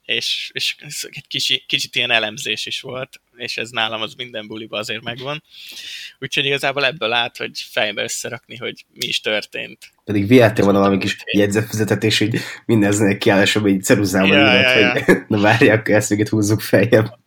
és, 0.05 0.49
és 0.53 0.75
egy 1.09 1.27
kicsi, 1.27 1.63
kicsit 1.67 1.95
ilyen 1.95 2.11
elemzés 2.11 2.65
is 2.65 2.81
volt, 2.81 3.21
és 3.35 3.57
ez 3.57 3.69
nálam 3.69 4.01
az 4.01 4.13
minden 4.13 4.47
buliba 4.47 4.77
azért 4.77 5.03
megvan. 5.03 5.43
Úgyhogy 6.19 6.45
igazából 6.45 6.85
ebből 6.85 7.11
át, 7.11 7.37
hogy 7.37 7.59
fejbe 7.71 8.03
összerakni, 8.03 8.55
hogy 8.55 8.85
mi 8.93 9.05
is 9.05 9.21
történt. 9.21 9.77
Pedig 10.03 10.27
vihettél 10.27 10.63
volna 10.63 10.79
valami 10.79 10.97
kis 10.97 11.17
jegyzetfüzetet, 11.31 12.03
és 12.03 12.19
így 12.19 12.39
mindenzenek 12.65 13.17
kiállásában 13.17 13.71
egy 13.71 13.83
ceruzával 13.83 14.37
ja, 14.37 14.53
ja, 14.53 14.79
ja. 14.79 15.03
hogy 15.03 15.17
na 15.27 15.39
várják, 15.39 15.79
akkor 15.79 15.95
ezt 15.95 16.09
még 16.09 16.29
húzzuk 16.29 16.61
feljebb. 16.61 17.23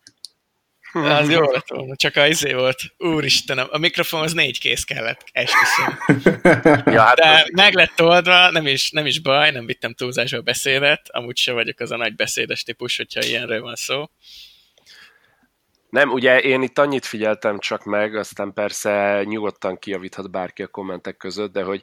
Az 0.93 1.29
jó 1.29 1.51
lett 1.51 1.67
volna, 1.67 1.95
csak 1.95 2.15
a 2.15 2.27
izé 2.27 2.53
volt. 2.53 2.81
Úristenem, 2.97 3.67
a 3.69 3.77
mikrofon 3.77 4.21
az 4.21 4.33
négy 4.33 4.59
kész 4.59 4.83
kellett, 4.83 5.25
esküszöm. 5.31 5.97
ja, 6.93 7.01
hát 7.01 7.15
De 7.15 7.29
az... 7.29 7.49
meg 7.51 7.73
lett 7.73 8.01
oldva, 8.01 8.51
nem 8.51 8.67
is, 8.67 8.91
nem 8.91 9.05
is 9.05 9.19
baj, 9.19 9.51
nem 9.51 9.65
vittem 9.65 9.93
túlzásba 9.93 10.37
a 10.37 10.41
beszédet, 10.41 11.01
amúgy 11.09 11.37
se 11.37 11.51
vagyok 11.51 11.79
az 11.79 11.91
a 11.91 11.97
nagy 11.97 12.15
beszédes 12.15 12.63
típus, 12.63 12.97
hogyha 12.97 13.23
ilyenről 13.23 13.61
van 13.61 13.75
szó. 13.75 14.09
Nem, 15.89 16.09
ugye 16.09 16.39
én 16.39 16.61
itt 16.61 16.77
annyit 16.77 17.05
figyeltem 17.05 17.59
csak 17.59 17.83
meg, 17.83 18.15
aztán 18.15 18.53
persze 18.53 19.23
nyugodtan 19.23 19.79
kijavíthat 19.79 20.31
bárki 20.31 20.63
a 20.63 20.67
kommentek 20.67 21.17
között, 21.17 21.53
de 21.53 21.63
hogy 21.63 21.81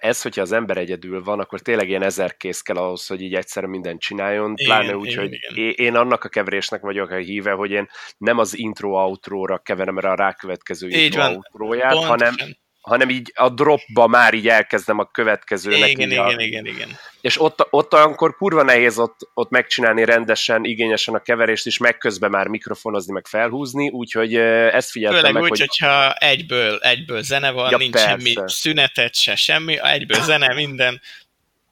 ez, 0.00 0.22
hogyha 0.22 0.40
az 0.40 0.52
ember 0.52 0.76
egyedül 0.76 1.22
van, 1.22 1.40
akkor 1.40 1.60
tényleg 1.60 1.88
ilyen 1.88 2.02
ezer 2.02 2.36
kész 2.36 2.60
kell 2.60 2.76
ahhoz, 2.76 3.06
hogy 3.06 3.20
így 3.20 3.34
egyszer 3.34 3.64
mindent 3.64 4.00
csináljon, 4.00 4.52
igen, 4.56 4.66
pláne 4.66 4.96
úgy, 4.96 5.06
igen, 5.06 5.18
hogy 5.18 5.38
igen. 5.56 5.74
én 5.76 5.96
annak 5.96 6.24
a 6.24 6.28
keverésnek 6.28 6.80
vagyok 6.80 7.10
a 7.10 7.16
híve, 7.16 7.52
hogy 7.52 7.70
én 7.70 7.88
nem 8.18 8.38
az 8.38 8.58
intro-outróra 8.58 9.58
keverem 9.58 9.98
rá 9.98 10.10
a 10.10 10.16
rákövetkező 10.16 10.88
intro-outróját, 10.88 12.04
hanem, 12.04 12.34
hanem 12.82 13.08
így 13.08 13.32
a 13.34 13.48
dropba 13.48 14.06
már 14.06 14.34
így 14.34 14.48
elkezdem 14.48 14.98
a 14.98 15.04
következőnek. 15.04 15.88
Igen, 15.88 16.10
igen, 16.10 16.24
a... 16.24 16.42
igen, 16.42 16.66
igen. 16.66 16.88
És 17.20 17.40
ott, 17.40 17.66
ott 17.70 17.94
olyankor 17.94 18.36
kurva 18.36 18.62
nehéz 18.62 18.98
ott, 18.98 19.28
ott 19.34 19.50
megcsinálni 19.50 20.04
rendesen, 20.04 20.64
igényesen 20.64 21.14
a 21.14 21.18
keverést, 21.18 21.66
és 21.66 21.78
meg 21.78 21.98
közben 21.98 22.30
már 22.30 22.46
mikrofonozni, 22.46 23.12
meg 23.12 23.26
felhúzni, 23.26 23.88
úgyhogy 23.88 24.34
ezt 24.34 24.90
figyeltem 24.90 25.18
Főleg 25.18 25.32
meg, 25.32 25.42
úgy, 25.42 25.48
hogy... 25.48 25.60
hogyha 25.60 26.12
egyből, 26.12 26.78
egyből 26.78 27.22
zene 27.22 27.50
van, 27.50 27.70
ja, 27.70 27.76
nincs 27.76 27.92
persze. 27.92 28.08
semmi 28.08 28.34
szünetet 28.46 29.14
se, 29.14 29.36
semmi, 29.36 29.78
egyből 29.82 30.22
zene, 30.22 30.54
minden, 30.54 31.00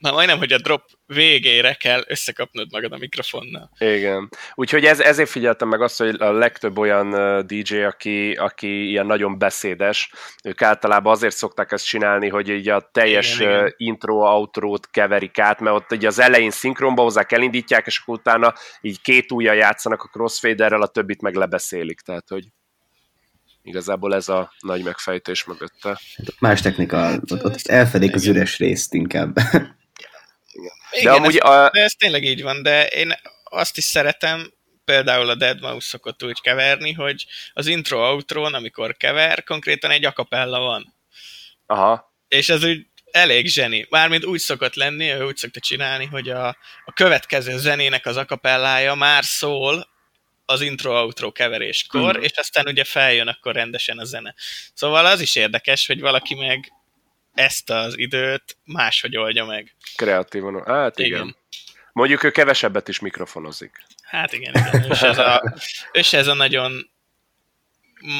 Na 0.00 0.12
majdnem, 0.12 0.38
hogy 0.38 0.52
a 0.52 0.58
drop 0.58 0.82
végére 1.06 1.74
kell 1.74 2.04
összekapnod 2.06 2.66
magad 2.70 2.92
a 2.92 2.96
mikrofonnal. 2.96 3.70
Igen. 3.78 4.28
Úgyhogy 4.54 4.84
ez, 4.84 5.00
ezért 5.00 5.28
figyeltem 5.28 5.68
meg 5.68 5.80
azt, 5.80 5.98
hogy 5.98 6.20
a 6.20 6.32
legtöbb 6.32 6.78
olyan 6.78 7.10
DJ, 7.46 7.82
aki, 7.82 8.32
aki 8.32 8.88
ilyen 8.88 9.06
nagyon 9.06 9.38
beszédes, 9.38 10.10
ők 10.44 10.62
általában 10.62 11.12
azért 11.12 11.36
szokták 11.36 11.72
ezt 11.72 11.86
csinálni, 11.86 12.28
hogy 12.28 12.48
így 12.48 12.68
a 12.68 12.88
teljes 12.92 13.38
igen, 13.38 13.52
igen. 13.52 13.74
intro-outrót 13.76 14.90
keverik 14.90 15.38
át, 15.38 15.60
mert 15.60 15.76
ott 15.76 15.92
ugye 15.92 16.06
az 16.06 16.18
elején 16.18 16.50
szinkronba 16.50 17.02
hozzák, 17.02 17.32
elindítják, 17.32 17.86
és 17.86 17.98
akkor 17.98 18.18
utána 18.18 18.54
így 18.80 19.00
két 19.00 19.32
ujjal 19.32 19.54
játszanak 19.54 20.02
a 20.02 20.08
crossfaderrel, 20.08 20.82
a 20.82 20.86
többit 20.86 21.22
meg 21.22 21.34
lebeszélik, 21.34 22.00
tehát 22.00 22.28
hogy 22.28 22.44
igazából 23.62 24.14
ez 24.14 24.28
a 24.28 24.52
nagy 24.60 24.82
megfejtés 24.82 25.44
mögötte. 25.44 26.00
Más 26.38 26.60
technika, 26.60 27.12
ott, 27.30 27.44
ott 27.44 27.66
elfedik 27.66 28.14
az 28.14 28.26
üres 28.26 28.58
részt 28.58 28.94
inkább. 28.94 29.36
Igen. 30.90 31.12
De, 31.12 31.18
amúgy 31.18 31.36
ez, 31.36 31.50
a... 31.50 31.70
de 31.72 31.82
ez 31.82 31.92
tényleg 31.92 32.24
így 32.24 32.42
van, 32.42 32.62
de 32.62 32.86
én 32.86 33.14
azt 33.44 33.76
is 33.76 33.84
szeretem, 33.84 34.52
például 34.84 35.28
a 35.28 35.34
Dead 35.34 35.60
Mouse 35.60 35.88
szokott 35.88 36.24
úgy 36.24 36.40
keverni, 36.40 36.92
hogy 36.92 37.26
az 37.52 37.66
intro-outron, 37.66 38.54
amikor 38.54 38.96
kever, 38.96 39.44
konkrétan 39.44 39.90
egy 39.90 40.04
akapella 40.04 40.58
van. 40.58 40.94
Aha. 41.66 42.14
És 42.28 42.48
ez 42.48 42.64
úgy 42.64 42.86
elég 43.10 43.46
zseni. 43.46 43.86
Mármint 43.90 44.24
úgy 44.24 44.40
szokott 44.40 44.74
lenni, 44.74 45.10
ő 45.10 45.24
úgy 45.24 45.36
szokta 45.36 45.60
csinálni, 45.60 46.04
hogy 46.04 46.28
a, 46.28 46.48
a 46.84 46.92
következő 46.94 47.58
zenének 47.58 48.06
az 48.06 48.16
akapellája 48.16 48.94
már 48.94 49.24
szól 49.24 49.88
az 50.44 50.60
intro-outro 50.60 51.32
keveréskor, 51.32 52.18
mm. 52.18 52.22
és 52.22 52.32
aztán 52.34 52.66
ugye 52.66 52.84
feljön 52.84 53.28
akkor 53.28 53.54
rendesen 53.54 53.98
a 53.98 54.04
zene. 54.04 54.34
Szóval 54.74 55.06
az 55.06 55.20
is 55.20 55.36
érdekes, 55.36 55.86
hogy 55.86 56.00
valaki 56.00 56.34
meg 56.34 56.72
ezt 57.40 57.70
az 57.70 57.98
időt 57.98 58.56
máshogy 58.64 59.16
oldja 59.16 59.44
meg. 59.44 59.74
Kreatívan. 59.96 60.62
Hát 60.66 60.98
igen. 60.98 61.10
igen. 61.10 61.36
Mondjuk 61.92 62.22
ő 62.22 62.30
kevesebbet 62.30 62.88
is 62.88 63.00
mikrofonozik. 63.00 63.70
Hát 64.02 64.32
igen, 64.32 64.54
igen. 64.54 64.90
És 64.90 65.02
ez 65.02 65.18
a, 65.18 65.54
és 65.92 66.12
ez 66.12 66.26
a 66.26 66.34
nagyon 66.34 66.90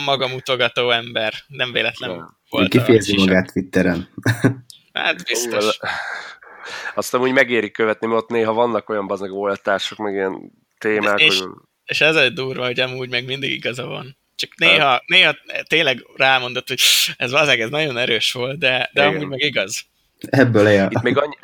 magamutogató 0.05 0.91
ember. 0.91 1.35
Nem 1.47 1.73
véletlen 1.73 2.11
ja. 2.11 2.39
volt. 2.49 2.69
Kifejezi 2.69 3.17
magát 3.17 3.53
Twitteren. 3.53 4.09
Hát 4.93 5.25
biztos. 5.25 5.79
Azt 6.95 7.15
amúgy 7.15 7.33
megéri 7.33 7.71
követni, 7.71 8.07
mert 8.07 8.21
ott 8.23 8.29
néha 8.29 8.53
vannak 8.53 8.89
olyan 8.89 9.07
bazeg 9.07 9.33
oltások, 9.33 9.99
meg 9.99 10.13
ilyen 10.13 10.53
témák. 10.79 11.21
És, 11.21 11.39
hogy... 11.39 11.49
és 11.85 12.01
ez 12.01 12.17
egy 12.17 12.33
durva, 12.33 12.65
hogy 12.65 12.81
amúgy 12.81 13.09
meg 13.09 13.25
mindig 13.25 13.53
igaza 13.53 13.87
van. 13.87 14.17
Csak 14.41 14.51
néha, 14.57 15.03
néha 15.07 15.35
tényleg 15.69 16.07
rámondott, 16.17 16.69
hogy 16.69 16.81
ez 17.17 17.31
valószínűleg 17.31 17.61
ez 17.61 17.71
nagyon 17.71 17.97
erős 17.97 18.33
volt, 18.33 18.59
de, 18.59 18.91
de 18.93 19.05
amúgy 19.05 19.27
meg 19.27 19.41
igaz. 19.41 19.85
Ebből 20.19 20.69
él. 20.69 20.89
Itt 20.91 21.03
még 21.03 21.17
annyi... 21.17 21.35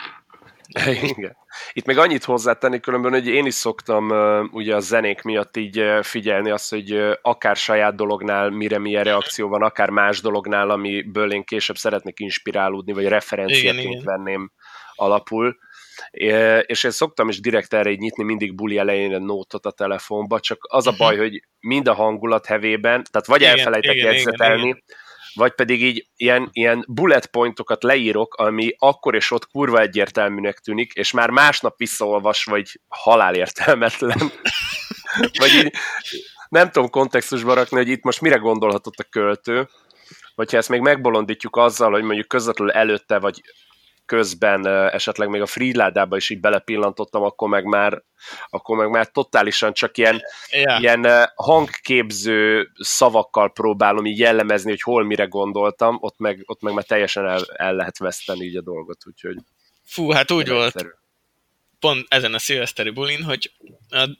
Igen. 1.16 1.36
Itt 1.72 1.86
még 1.86 1.98
annyit 1.98 2.24
hozzátenni 2.24 2.80
különben, 2.80 3.12
hogy 3.12 3.26
én 3.26 3.46
is 3.46 3.54
szoktam 3.54 4.10
uh, 4.10 4.54
ugye 4.54 4.74
a 4.74 4.80
zenék 4.80 5.22
miatt 5.22 5.56
így 5.56 5.80
uh, 5.80 6.02
figyelni 6.02 6.50
azt, 6.50 6.70
hogy 6.70 6.92
uh, 6.92 7.12
akár 7.22 7.56
saját 7.56 7.94
dolognál 7.94 8.50
mire 8.50 8.78
milyen 8.78 9.04
reakció 9.04 9.48
van, 9.48 9.62
akár 9.62 9.90
más 9.90 10.20
dolognál, 10.20 10.70
amiből 10.70 11.32
én 11.32 11.44
később 11.44 11.76
szeretnék 11.76 12.20
inspirálódni, 12.20 12.92
vagy 12.92 13.06
referenciaként 13.06 14.02
venném 14.04 14.52
alapul 14.94 15.56
és 16.60 16.84
én 16.84 16.90
szoktam 16.90 17.28
is 17.28 17.40
direkt 17.40 17.74
erre 17.74 17.90
így 17.90 17.98
nyitni 17.98 18.24
mindig 18.24 18.54
buli 18.54 18.78
elején 18.78 19.22
nótot 19.22 19.66
a 19.66 19.70
telefonba, 19.70 20.40
csak 20.40 20.58
az 20.68 20.86
a 20.86 20.90
mhm. 20.90 20.98
baj, 20.98 21.16
hogy 21.16 21.42
mind 21.60 21.88
a 21.88 21.94
hangulat 21.94 22.46
hevében, 22.46 23.04
tehát 23.10 23.26
vagy 23.26 23.40
igen, 23.40 23.56
elfelejtek 23.56 23.94
igen, 23.94 24.12
jegyzetelni, 24.12 24.60
igen, 24.60 24.66
igen. 24.66 24.82
vagy 25.34 25.52
pedig 25.52 25.82
így 25.82 26.06
ilyen, 26.16 26.48
ilyen 26.52 26.84
bullet 26.88 27.26
pointokat 27.26 27.82
leírok, 27.82 28.34
ami 28.34 28.74
akkor 28.78 29.14
és 29.14 29.30
ott 29.30 29.46
kurva 29.46 29.80
egyértelműnek 29.80 30.58
tűnik, 30.58 30.92
és 30.92 31.10
már 31.10 31.30
másnap 31.30 31.78
visszaolvas, 31.78 32.44
vagy 32.44 32.80
halálértelmetlen. 32.88 34.18
vagy 35.40 35.54
így 35.54 35.72
nem 36.48 36.70
tudom 36.70 36.90
kontextusba 36.90 37.54
rakni, 37.54 37.76
hogy 37.76 37.88
itt 37.88 38.02
most 38.02 38.20
mire 38.20 38.36
gondolhatott 38.36 38.98
a 38.98 39.06
költő, 39.10 39.68
vagy 40.34 40.50
ha 40.50 40.56
ezt 40.56 40.68
még 40.68 40.80
megbolondítjuk 40.80 41.56
azzal, 41.56 41.90
hogy 41.90 42.02
mondjuk 42.02 42.28
közvetlenül 42.28 42.74
előtte, 42.74 43.18
vagy 43.18 43.42
közben 44.06 44.66
esetleg 44.66 45.28
még 45.28 45.40
a 45.40 45.46
freeládába 45.46 46.16
is 46.16 46.30
így 46.30 46.40
belepillantottam, 46.40 47.22
akkor 47.22 47.48
meg 47.48 47.64
már, 47.64 48.02
akkor 48.48 48.76
meg 48.76 48.90
már 48.90 49.10
totálisan 49.10 49.72
csak 49.72 49.98
ilyen, 49.98 50.20
yeah. 50.50 50.80
ilyen 50.80 51.30
hangképző 51.34 52.70
szavakkal 52.78 53.52
próbálom 53.52 54.06
így 54.06 54.18
jellemezni, 54.18 54.70
hogy 54.70 54.82
hol 54.82 55.04
mire 55.04 55.24
gondoltam, 55.24 55.96
ott 56.00 56.18
meg, 56.18 56.42
ott 56.46 56.60
meg 56.60 56.74
már 56.74 56.84
teljesen 56.84 57.26
el, 57.26 57.44
el 57.56 57.74
lehet 57.74 57.98
veszteni 57.98 58.44
így 58.44 58.56
a 58.56 58.62
dolgot, 58.62 59.06
úgyhogy... 59.06 59.36
Fú, 59.84 60.10
hát 60.10 60.30
úgy 60.30 60.48
volt, 60.48 60.74
egyszerű. 60.74 60.88
pont 61.80 62.06
ezen 62.08 62.34
a 62.34 62.38
szilveszteri 62.38 62.90
bulin, 62.90 63.22
hogy 63.22 63.52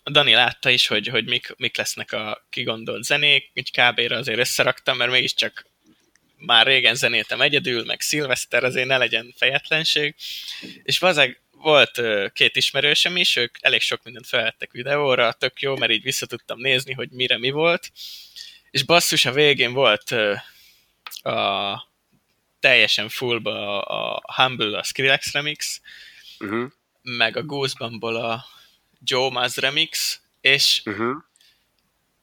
a 0.02 0.10
Dani 0.10 0.32
látta 0.32 0.70
is, 0.70 0.86
hogy, 0.86 1.06
hogy 1.08 1.26
mik, 1.26 1.54
mik 1.56 1.76
lesznek 1.76 2.12
a 2.12 2.46
kigondolt 2.50 3.04
zenék, 3.04 3.50
így 3.52 3.70
kb-ra 3.70 4.16
azért 4.16 4.38
összeraktam, 4.38 4.96
mert 4.96 5.10
mégiscsak 5.10 5.66
már 6.36 6.66
régen 6.66 6.94
zenéltem 6.94 7.40
egyedül, 7.40 7.84
meg 7.84 8.00
szilveszter, 8.00 8.64
azért 8.64 8.86
ne 8.86 8.96
legyen 8.96 9.34
fejetlenség, 9.36 10.14
és 10.82 10.98
vazeg 10.98 11.40
volt 11.52 12.00
két 12.32 12.56
ismerősem 12.56 13.16
is, 13.16 13.36
ők 13.36 13.56
elég 13.60 13.80
sok 13.80 14.02
mindent 14.02 14.26
felvettek 14.26 14.70
videóra, 14.70 15.32
tök 15.32 15.60
jó, 15.60 15.76
mert 15.76 15.92
így 15.92 16.02
vissza 16.02 16.26
tudtam 16.26 16.60
nézni, 16.60 16.92
hogy 16.92 17.10
mire 17.10 17.38
mi 17.38 17.50
volt, 17.50 17.92
és 18.70 18.82
basszus, 18.82 19.24
a 19.24 19.32
végén 19.32 19.72
volt 19.72 20.10
a 21.22 21.88
teljesen 22.60 23.08
fullba 23.08 23.82
a 23.82 24.22
Humble, 24.34 24.78
a 24.78 24.82
Skrillex 24.82 25.32
remix, 25.32 25.80
uh-huh. 26.38 26.70
meg 27.02 27.36
a 27.36 27.42
Goosebumból 27.42 28.16
a 28.16 28.44
Joe 29.04 29.30
Maz 29.30 29.56
remix, 29.56 30.20
és 30.40 30.82
uh-huh 30.84 31.16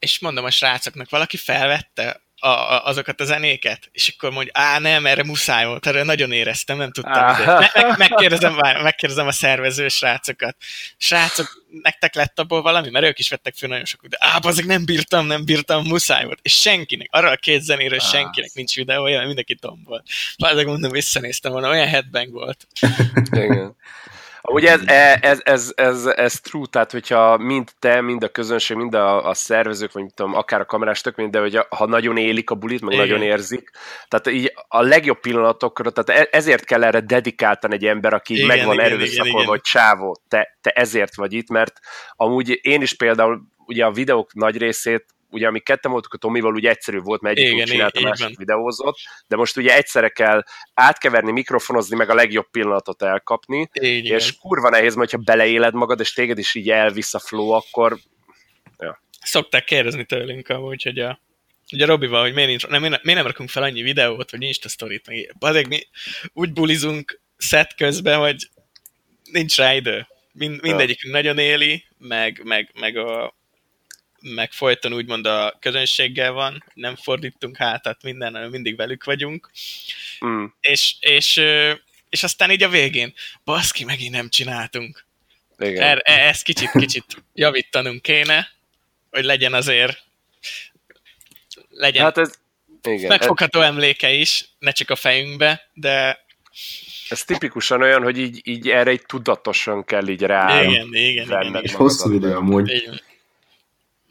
és 0.03 0.19
mondom 0.19 0.45
a 0.45 0.51
srácoknak, 0.51 1.09
valaki 1.09 1.37
felvette 1.37 2.21
a, 2.43 2.73
a, 2.73 2.85
azokat 2.85 3.21
a 3.21 3.25
zenéket, 3.25 3.89
és 3.91 4.13
akkor 4.15 4.31
mondja, 4.31 4.51
á 4.55 4.79
nem, 4.79 5.05
erre 5.05 5.23
muszáj 5.23 5.65
volt, 5.65 5.87
erre 5.87 6.03
nagyon 6.03 6.31
éreztem, 6.31 6.77
nem 6.77 6.91
tudtam. 6.91 7.45
Me, 7.45 7.71
meg, 7.73 7.97
megkérdezem, 7.97 8.55
megkérdezem 8.83 9.27
a 9.27 9.31
szervező 9.31 9.87
srácokat. 9.87 10.55
Srácok, 10.97 11.65
nektek 11.81 12.15
lett 12.15 12.39
abból 12.39 12.61
valami? 12.61 12.89
Mert 12.89 13.05
ők 13.05 13.19
is 13.19 13.29
vettek 13.29 13.55
fel 13.55 13.69
nagyon 13.69 13.85
sokat, 13.85 14.09
de 14.09 14.17
á, 14.19 14.39
azok 14.41 14.65
nem 14.65 14.85
bírtam, 14.85 15.25
nem 15.25 15.45
bírtam, 15.45 15.83
muszáj 15.83 16.25
volt. 16.25 16.39
És 16.41 16.59
senkinek, 16.59 17.07
arra 17.11 17.29
a 17.29 17.35
két 17.35 17.61
zenéről 17.61 17.99
senkinek 17.99 18.53
nincs 18.53 18.75
videója, 18.75 19.25
mindenki 19.25 19.55
tombol. 19.55 20.03
Azok 20.37 20.65
mondom, 20.65 20.91
visszanéztem 20.91 21.51
volna, 21.51 21.69
olyan 21.69 21.87
headbang 21.87 22.31
volt. 22.31 22.67
Igen. 23.31 23.75
Ugye 24.51 24.71
ez, 24.71 24.81
ez, 24.85 25.19
ez, 25.21 25.41
ez, 25.43 25.71
ez, 25.75 26.05
ez 26.05 26.39
true, 26.39 26.65
tehát 26.69 26.91
hogyha 26.91 27.37
mind 27.37 27.69
te, 27.79 28.01
mind 28.01 28.23
a 28.23 28.27
közönség, 28.29 28.77
mind 28.77 28.93
a, 28.93 29.29
a 29.29 29.33
szervezők, 29.33 29.91
vagy 29.91 30.03
mit 30.03 30.13
tudom, 30.13 30.35
akár 30.35 30.59
a 30.59 30.65
kamerás 30.65 31.01
tök 31.01 31.21
de 31.21 31.39
hogy 31.39 31.59
ha 31.69 31.85
nagyon 31.85 32.17
élik 32.17 32.49
a 32.49 32.55
bulit, 32.55 32.81
meg 32.81 32.93
Igen. 32.93 33.07
nagyon 33.07 33.21
érzik, 33.21 33.69
tehát 34.07 34.27
így 34.27 34.53
a 34.67 34.81
legjobb 34.81 35.19
pillanatokra, 35.19 35.89
tehát 35.89 36.21
e, 36.21 36.37
ezért 36.37 36.65
kell 36.65 36.83
erre 36.83 36.99
dedikáltan 36.99 37.73
egy 37.73 37.85
ember, 37.85 38.13
aki 38.13 38.33
igen, 38.33 38.47
meg 38.47 38.65
van 38.65 38.79
erőszakolva, 38.79 39.49
hogy 39.49 39.61
csávó, 39.61 40.21
te, 40.27 40.57
te 40.61 40.69
ezért 40.69 41.15
vagy 41.15 41.33
itt, 41.33 41.49
mert 41.49 41.79
amúgy 42.15 42.59
én 42.61 42.81
is 42.81 42.93
például 42.93 43.41
ugye 43.65 43.85
a 43.85 43.91
videók 43.91 44.33
nagy 44.33 44.57
részét 44.57 45.05
ugye 45.33 45.47
ami 45.47 45.59
ketten 45.59 45.91
voltunk 45.91 46.13
a 46.13 46.17
Tomival, 46.17 46.53
ugye 46.53 46.69
egyszerű 46.69 46.99
volt, 46.99 47.21
mert 47.21 47.37
egyik 47.37 47.63
csinált, 47.63 47.95
a 47.95 48.01
másik 48.01 48.37
videózott, 48.37 48.97
de 49.27 49.35
most 49.35 49.57
ugye 49.57 49.75
egyszerre 49.75 50.09
kell 50.09 50.43
átkeverni, 50.73 51.31
mikrofonozni, 51.31 51.95
meg 51.95 52.09
a 52.09 52.15
legjobb 52.15 52.49
pillanatot 52.51 53.01
elkapni, 53.01 53.69
így 53.81 54.05
és 54.05 54.37
kurva 54.37 54.69
nehéz, 54.69 54.95
mert 54.95 55.11
ha 55.11 55.17
beleéled 55.17 55.73
magad, 55.73 55.99
és 55.99 56.13
téged 56.13 56.37
is 56.37 56.55
így 56.55 56.69
elvisz 56.69 57.13
a 57.13 57.19
flow, 57.19 57.49
akkor 57.49 57.97
ja. 58.77 59.01
Szokták 59.21 59.63
kérdezni 59.63 60.05
tőlünk 60.05 60.49
amúgy, 60.49 60.83
hogy 60.83 60.99
a 60.99 61.19
ugye 61.71 61.85
Robival, 61.85 62.21
hogy 62.21 62.33
miért, 62.33 62.49
nincs, 62.49 62.67
nem, 62.67 62.81
miért 62.81 63.03
nem 63.03 63.25
rakunk 63.25 63.49
fel 63.49 63.63
annyi 63.63 63.81
videót, 63.81 64.31
vagy 64.31 64.41
Insta 64.41 64.69
sztorit, 64.69 65.07
meg 65.07 65.35
azért 65.39 65.67
mi 65.67 65.87
úgy 66.33 66.53
bulizunk 66.53 67.21
set 67.37 67.75
közben, 67.75 68.19
hogy 68.19 68.49
nincs 69.31 69.57
rá 69.57 69.73
idő. 69.73 70.07
Mind, 70.31 70.61
mindegyik 70.61 71.01
ja. 71.01 71.11
nagyon 71.11 71.37
éli, 71.37 71.83
meg, 71.97 72.41
meg, 72.43 72.71
meg 72.79 72.97
a, 72.97 73.35
meg 74.23 74.51
folyton 74.51 74.93
úgymond 74.93 75.25
a 75.25 75.57
közönséggel 75.59 76.31
van, 76.31 76.63
nem 76.73 76.95
fordítunk 76.95 77.57
hátat 77.57 78.03
minden, 78.03 78.33
hanem 78.33 78.49
mindig 78.49 78.75
velük 78.75 79.03
vagyunk. 79.03 79.51
Mm. 80.25 80.45
És, 80.61 80.95
és, 80.99 81.41
és 82.09 82.23
aztán 82.23 82.51
így 82.51 82.63
a 82.63 82.69
végén, 82.69 83.13
baszki, 83.43 83.83
megint 83.83 84.13
nem 84.13 84.29
csináltunk. 84.29 85.05
Igen. 85.57 85.83
Er, 85.83 86.01
e, 86.03 86.27
ezt 86.27 86.43
kicsit, 86.43 86.71
kicsit 86.71 87.05
javítanunk 87.33 88.01
kéne, 88.01 88.47
hogy 89.09 89.23
legyen 89.23 89.53
azért 89.53 90.03
legyen 91.69 92.03
hát 92.03 92.17
ez, 92.17 92.33
igen, 92.83 93.07
megfogható 93.07 93.59
ez, 93.59 93.67
emléke 93.67 94.11
is, 94.11 94.49
ne 94.59 94.71
csak 94.71 94.89
a 94.89 94.95
fejünkbe, 94.95 95.69
de 95.73 96.25
ez 97.09 97.23
tipikusan 97.23 97.81
olyan, 97.81 98.03
hogy 98.03 98.17
így, 98.17 98.41
így 98.43 98.69
erre 98.69 98.89
egy 98.89 99.05
tudatosan 99.05 99.83
kell 99.83 100.07
így 100.07 100.21
rá. 100.21 100.61
Igen, 100.63 100.71
igen, 100.71 100.93
igen, 100.93 101.41
igen. 101.41 101.63
És 101.63 101.73
hosszú 101.73 102.11
idő 102.11 102.35
amúgy. 102.35 102.69
Igen. 102.69 103.01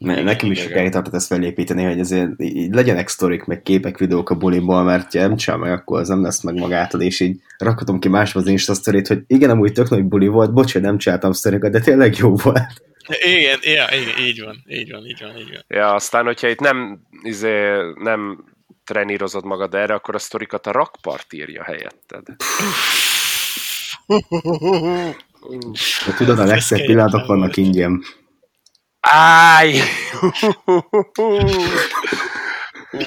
Mert 0.03 0.23
nekem 0.23 0.51
is 0.51 0.59
sokáig 0.59 0.91
tartott 0.91 1.13
ezt 1.13 1.27
felépíteni, 1.27 1.83
hogy 1.83 1.99
azért 1.99 2.29
így 2.37 2.73
legyenek 2.73 3.07
sztorik, 3.07 3.43
meg 3.43 3.61
képek, 3.61 3.97
videók 3.97 4.29
a 4.29 4.35
buliból, 4.35 4.83
mert 4.83 5.13
ha 5.13 5.19
nem 5.19 5.35
csinál 5.35 5.59
meg, 5.59 5.71
akkor 5.71 5.99
az 5.99 6.07
nem 6.07 6.21
lesz 6.21 6.43
meg 6.43 6.55
magától, 6.55 7.01
és 7.01 7.19
így 7.19 7.39
rakhatom 7.57 7.99
ki 7.99 8.07
másba 8.07 8.39
az 8.39 8.47
Insta 8.47 8.73
sztorit, 8.73 9.07
hogy 9.07 9.21
igen, 9.27 9.49
amúgy 9.49 9.71
tök 9.71 9.89
nagy 9.89 10.03
buli 10.03 10.27
volt, 10.27 10.53
bocs, 10.53 10.73
hogy 10.73 10.81
nem 10.81 10.97
csináltam 10.97 11.31
sztorikat, 11.31 11.71
de 11.71 11.79
tényleg 11.79 12.17
jó 12.17 12.35
volt. 12.35 12.83
Igen, 13.07 13.59
ja, 13.61 13.87
igen, 13.91 14.25
így 14.25 14.43
van, 14.43 14.63
így 14.67 14.91
van, 14.91 15.05
így 15.05 15.21
van, 15.21 15.37
így 15.37 15.49
van. 15.51 15.63
Ja, 15.67 15.93
aztán, 15.93 16.25
hogyha 16.25 16.47
itt 16.47 16.59
nem, 16.59 16.99
izé, 17.23 17.71
nem 18.03 18.43
trenírozod 18.83 19.45
magad 19.45 19.75
erre, 19.75 19.93
akkor 19.93 20.15
a 20.15 20.19
sztorikat 20.19 20.67
a 20.67 20.71
rakpart 20.71 21.33
írja 21.33 21.63
helyetted. 21.63 22.23
Tudod, 26.17 26.39
a 26.39 26.45
legszebb 26.45 26.85
pillanatok 26.85 27.25
vannak 27.25 27.57
ingyen. 27.57 28.03
Áj! 29.09 29.81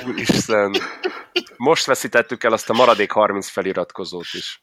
Úristen! 0.05 0.77
Most 1.57 1.87
veszítettük 1.87 2.45
el 2.45 2.53
azt 2.53 2.71
a 2.71 2.73
maradék 2.73 3.11
30 3.11 3.49
feliratkozót 3.49 4.27
is. 4.33 4.61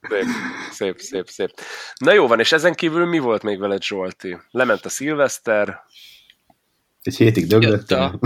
Szép, 0.00 0.24
szép, 0.70 0.98
szép, 0.98 1.28
szép. 1.28 1.50
Na 1.96 2.12
jó 2.12 2.26
van, 2.26 2.40
és 2.40 2.52
ezen 2.52 2.74
kívül 2.74 3.06
mi 3.06 3.18
volt 3.18 3.42
még 3.42 3.58
veled, 3.58 3.82
Zsolti? 3.82 4.36
Lement 4.50 4.84
a 4.84 4.88
szilveszter. 4.88 5.80
Egy 7.02 7.16
hétig 7.16 7.46
döglöttem. 7.46 8.18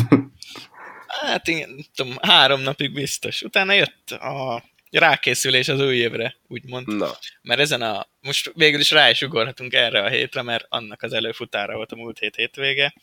Hát 1.20 1.48
igen, 1.48 1.86
tudom, 1.94 2.16
három 2.20 2.60
napig 2.60 2.92
biztos. 2.92 3.42
Utána 3.42 3.72
jött 3.72 4.10
a 4.10 4.62
rákészülés 4.98 5.68
az 5.68 5.80
új 5.80 5.96
évre, 5.96 6.36
úgymond. 6.48 6.96
Na. 6.96 7.18
Mert 7.42 7.60
ezen 7.60 7.82
a, 7.82 8.06
most 8.20 8.52
végül 8.54 8.80
is 8.80 8.90
rá 8.90 9.10
is 9.10 9.22
ugorhatunk 9.22 9.72
erre 9.72 10.02
a 10.02 10.08
hétre, 10.08 10.42
mert 10.42 10.66
annak 10.68 11.02
az 11.02 11.12
előfutára 11.12 11.74
volt 11.74 11.92
a 11.92 11.96
múlt 11.96 12.18
hét 12.18 12.36
hétvége. 12.36 12.94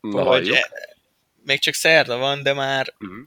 Na, 0.00 0.22
hogy 0.22 0.48
e, 0.48 0.70
még 1.44 1.58
csak 1.58 1.74
szerda 1.74 2.16
van, 2.16 2.42
de 2.42 2.52
már 2.52 2.94
uh-huh. 2.98 3.26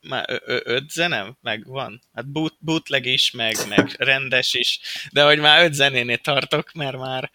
már 0.00 0.24
ö- 0.28 0.42
ö- 0.46 0.66
öt 0.66 0.90
zenem 0.90 1.36
meg 1.40 1.66
van. 1.66 2.02
Hát 2.14 2.28
boot, 2.28 2.56
bootleg 2.58 3.06
is, 3.06 3.30
meg, 3.30 3.56
meg 3.68 3.94
rendes 3.98 4.54
is, 4.54 4.80
de 5.10 5.24
hogy 5.24 5.38
már 5.38 5.64
öt 5.64 5.74
zenénél 5.74 6.18
tartok, 6.18 6.72
mert 6.72 6.96
már 6.96 7.30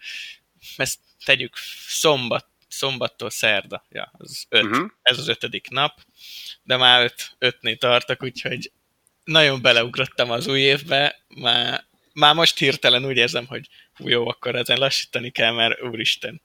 ezt 0.76 0.98
tegyük 1.24 1.56
szombat, 1.86 2.46
szombattól 2.68 3.30
szerda. 3.30 3.84
Ja, 3.90 4.12
az 4.18 4.46
öt. 4.48 4.64
Uh-huh. 4.64 4.90
Ez 5.02 5.18
az 5.18 5.28
ötödik 5.28 5.68
nap, 5.68 6.00
de 6.62 6.76
már 6.76 7.02
öt, 7.02 7.34
ötnél 7.38 7.76
tartok, 7.76 8.22
úgyhogy 8.22 8.72
nagyon 9.28 9.62
beleugrottam 9.62 10.30
az 10.30 10.46
új 10.46 10.60
évbe, 10.60 11.16
már, 11.40 11.84
már 12.12 12.34
most 12.34 12.58
hirtelen 12.58 13.04
úgy 13.04 13.16
érzem, 13.16 13.46
hogy 13.46 13.68
hú, 13.94 14.08
jó, 14.08 14.28
akkor 14.28 14.54
ezen 14.54 14.78
lassítani 14.78 15.30
kell, 15.30 15.52
mert 15.52 15.82
úristen. 15.82 16.40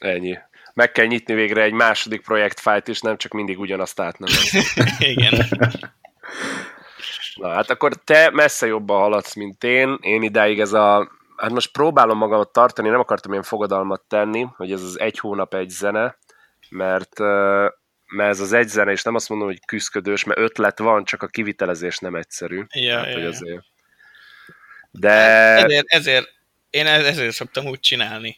Ennyi. 0.00 0.38
Meg 0.74 0.92
kell 0.92 1.06
nyitni 1.06 1.34
végre 1.34 1.62
egy 1.62 1.72
második 1.72 2.22
projektfájt 2.22 2.88
is, 2.88 3.00
nem 3.00 3.16
csak 3.16 3.32
mindig 3.32 3.58
ugyanazt 3.58 4.00
átnevezni. 4.00 4.60
Igen. 5.12 5.46
Na 7.34 7.48
hát 7.48 7.70
akkor 7.70 7.94
te 8.04 8.30
messze 8.30 8.66
jobban 8.66 9.00
haladsz, 9.00 9.34
mint 9.34 9.64
én. 9.64 9.98
Én 10.00 10.22
idáig 10.22 10.60
ez 10.60 10.72
a... 10.72 11.10
Hát 11.36 11.50
most 11.50 11.72
próbálom 11.72 12.18
magamat 12.18 12.52
tartani, 12.52 12.88
nem 12.88 13.00
akartam 13.00 13.30
ilyen 13.30 13.42
fogadalmat 13.42 14.02
tenni, 14.08 14.46
hogy 14.56 14.72
ez 14.72 14.82
az 14.82 15.00
egy 15.00 15.18
hónap 15.18 15.54
egy 15.54 15.68
zene, 15.68 16.16
mert 16.68 17.20
mert 18.14 18.30
ez 18.30 18.40
az 18.40 18.52
egy 18.52 18.68
zene, 18.68 18.92
és 18.92 19.02
nem 19.02 19.14
azt 19.14 19.28
mondom, 19.28 19.48
hogy 19.48 19.64
küzdködős, 19.66 20.24
mert 20.24 20.38
ötlet 20.38 20.78
van, 20.78 21.04
csak 21.04 21.22
a 21.22 21.26
kivitelezés 21.26 21.98
nem 21.98 22.14
egyszerű. 22.14 22.62
Ja, 22.74 22.96
hát, 22.96 23.06
ja, 23.06 23.12
hogy 23.12 23.24
azért. 23.24 23.64
De... 24.90 25.10
Ezért, 25.10 25.86
ezért, 25.86 26.32
én 26.70 26.86
ezért 26.86 27.34
szoktam 27.34 27.66
úgy 27.66 27.80
csinálni. 27.80 28.36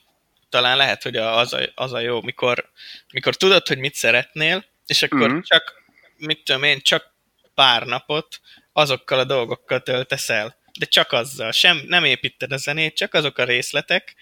Talán 0.48 0.76
lehet, 0.76 1.02
hogy 1.02 1.16
az 1.16 1.52
a, 1.52 1.60
az 1.74 1.92
a 1.92 2.00
jó, 2.00 2.22
mikor, 2.22 2.70
mikor 3.12 3.34
tudod, 3.36 3.66
hogy 3.66 3.78
mit 3.78 3.94
szeretnél, 3.94 4.64
és 4.86 5.02
akkor 5.02 5.28
mm-hmm. 5.28 5.40
csak, 5.40 5.82
mit 6.16 6.44
tudom 6.44 6.62
én, 6.62 6.80
csak 6.80 7.14
pár 7.54 7.86
napot 7.86 8.40
azokkal 8.72 9.18
a 9.18 9.24
dolgokkal 9.24 9.80
töltesz 9.80 10.28
el. 10.28 10.56
De 10.78 10.86
csak 10.86 11.12
azzal. 11.12 11.52
Sem, 11.52 11.82
nem 11.86 12.04
építed 12.04 12.52
a 12.52 12.56
zenét, 12.56 12.96
csak 12.96 13.14
azok 13.14 13.38
a 13.38 13.44
részletek, 13.44 14.14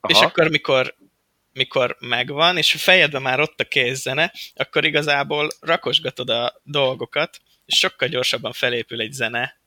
Aha. 0.00 0.18
és 0.18 0.24
akkor 0.26 0.48
mikor 0.48 0.94
mikor 1.60 1.96
megvan, 1.98 2.56
és 2.56 2.74
a 2.74 2.78
fejedben 2.78 3.22
már 3.22 3.40
ott 3.40 3.60
a 3.60 3.64
kézzene, 3.64 4.32
akkor 4.54 4.84
igazából 4.84 5.50
rakosgatod 5.60 6.30
a 6.30 6.60
dolgokat, 6.62 7.40
és 7.66 7.78
sokkal 7.78 8.08
gyorsabban 8.08 8.52
felépül 8.52 9.00
egy 9.00 9.12
zene, 9.12 9.60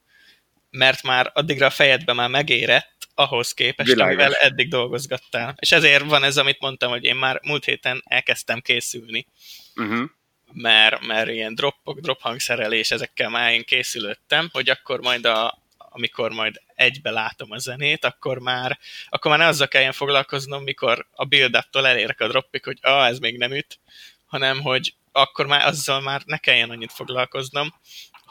mert 0.69 1.03
már 1.03 1.31
addigra 1.33 1.65
a 1.65 1.69
fejedben 1.69 2.15
már 2.15 2.29
megérett 2.29 3.07
ahhoz 3.15 3.53
képest, 3.53 3.89
Világos. 3.89 4.13
amivel 4.13 4.33
eddig 4.33 4.69
dolgozgattál. 4.69 5.55
És 5.59 5.71
ezért 5.71 6.03
van 6.03 6.23
ez, 6.23 6.37
amit 6.37 6.59
mondtam, 6.59 6.89
hogy 6.89 7.03
én 7.03 7.15
már 7.15 7.39
múlt 7.43 7.65
héten 7.65 8.03
elkezdtem 8.05 8.59
készülni. 8.59 9.27
Uh-huh. 9.75 10.09
Mert, 10.53 11.05
mert 11.05 11.29
ilyen 11.29 11.55
droppok, 11.55 11.99
drop 11.99 12.21
hangszerelés, 12.21 12.91
ezekkel 12.91 13.29
már 13.29 13.53
én 13.53 13.63
készülöttem, 13.63 14.49
hogy 14.51 14.69
akkor 14.69 14.99
majd 14.99 15.25
a, 15.25 15.62
amikor 15.95 16.31
majd 16.31 16.61
egybe 16.75 17.09
látom 17.09 17.51
a 17.51 17.57
zenét, 17.57 18.05
akkor 18.05 18.39
már, 18.39 18.79
akkor 19.09 19.31
már 19.31 19.39
ne 19.39 19.47
azzal 19.47 19.67
kelljen 19.67 19.91
foglalkoznom, 19.91 20.63
mikor 20.63 21.07
a 21.11 21.25
build-up-tól 21.25 21.87
elérek 21.87 22.21
a 22.21 22.27
droppig, 22.27 22.63
hogy 22.63 22.77
ah, 22.81 23.07
ez 23.07 23.19
még 23.19 23.37
nem 23.37 23.51
üt, 23.51 23.79
hanem 24.25 24.61
hogy 24.61 24.95
akkor 25.11 25.45
már 25.45 25.67
azzal 25.67 26.01
már 26.01 26.21
ne 26.25 26.37
kelljen 26.37 26.69
annyit 26.69 26.91
foglalkoznom, 26.91 27.73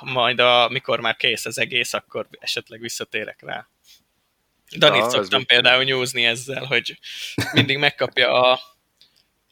majd 0.00 0.40
a, 0.40 0.68
mikor 0.68 1.00
már 1.00 1.16
kész 1.16 1.44
az 1.44 1.58
egész, 1.58 1.92
akkor 1.92 2.26
esetleg 2.30 2.80
visszatérek 2.80 3.42
rá. 3.42 3.68
Danit 4.76 5.10
szoktam 5.10 5.46
például 5.46 5.84
nyúzni 5.84 6.24
ezzel, 6.24 6.64
hogy 6.64 6.98
mindig 7.52 7.78
megkapja 7.78 8.50
a 8.50 8.60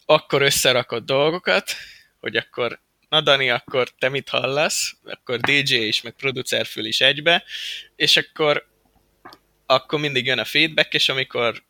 akkor 0.04 0.42
összerakott 0.42 1.04
dolgokat, 1.04 1.72
hogy 2.20 2.36
akkor 2.36 2.80
na 3.10 3.20
Dani, 3.20 3.50
akkor 3.50 3.88
te 3.98 4.08
mit 4.08 4.28
hallasz? 4.28 4.96
Akkor 5.04 5.38
DJ 5.38 5.74
is, 5.74 6.02
meg 6.02 6.12
producerfül 6.12 6.84
is 6.84 7.00
egybe, 7.00 7.44
és 7.96 8.16
akkor 8.16 8.68
akkor 9.66 10.00
mindig 10.00 10.26
jön 10.26 10.38
a 10.38 10.44
feedback, 10.44 10.94
és 10.94 11.08
amikor 11.08 11.62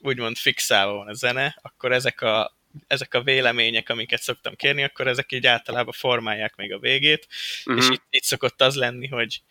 úgymond 0.00 0.36
fixálva 0.36 0.92
van 0.92 1.08
a 1.08 1.12
zene, 1.12 1.58
akkor 1.62 1.92
ezek 1.92 2.20
a, 2.20 2.56
ezek 2.86 3.14
a 3.14 3.22
vélemények, 3.22 3.88
amiket 3.88 4.22
szoktam 4.22 4.56
kérni, 4.56 4.82
akkor 4.82 5.06
ezek 5.06 5.32
így 5.32 5.46
általában 5.46 5.92
formálják 5.92 6.56
még 6.56 6.72
a 6.72 6.78
végét, 6.78 7.28
uh-huh. 7.64 7.84
és 7.84 7.90
itt, 7.90 8.02
itt 8.10 8.22
szokott 8.22 8.60
az 8.60 8.74
lenni, 8.74 9.06
hogy, 9.06 9.42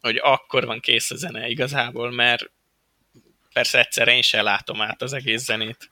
hogy 0.00 0.16
akkor 0.16 0.64
van 0.64 0.80
kész 0.80 1.10
a 1.10 1.16
zene 1.16 1.48
igazából, 1.48 2.10
mert 2.10 2.50
persze 3.52 3.78
egyszerre 3.78 4.14
én 4.14 4.22
sem 4.22 4.44
látom 4.44 4.80
át 4.80 5.02
az 5.02 5.12
egész 5.12 5.42
zenét. 5.42 5.90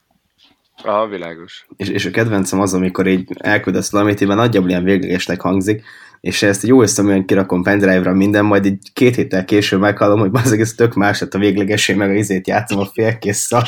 Aha, 0.83 1.07
világos. 1.07 1.65
És, 1.77 1.89
és 1.89 2.05
a 2.05 2.11
kedvencem 2.11 2.59
az, 2.59 2.73
amikor 2.73 3.07
így 3.07 3.27
elküldesz 3.37 3.91
valamit, 3.91 4.21
így 4.21 4.27
nagyjából 4.27 4.69
ilyen 4.69 4.83
véglegesnek 4.83 5.41
hangzik, 5.41 5.83
és 6.21 6.41
ezt 6.41 6.63
jó 6.63 6.81
összeműen 6.81 7.25
kirakom 7.25 7.63
pendrive-ra 7.63 8.13
minden, 8.13 8.45
majd 8.45 8.65
egy 8.65 8.79
két 8.93 9.15
héttel 9.15 9.45
később 9.45 9.79
meghallom, 9.79 10.19
hogy 10.19 10.29
az 10.33 10.51
egész 10.51 10.75
tök 10.75 10.93
más 10.93 11.19
lett 11.19 11.33
a 11.33 11.37
véglegesé, 11.37 11.93
meg 11.93 12.09
a 12.09 12.13
izét 12.13 12.47
játszom 12.47 12.79
a 12.79 12.85
félkész 12.85 13.37
szar. 13.37 13.67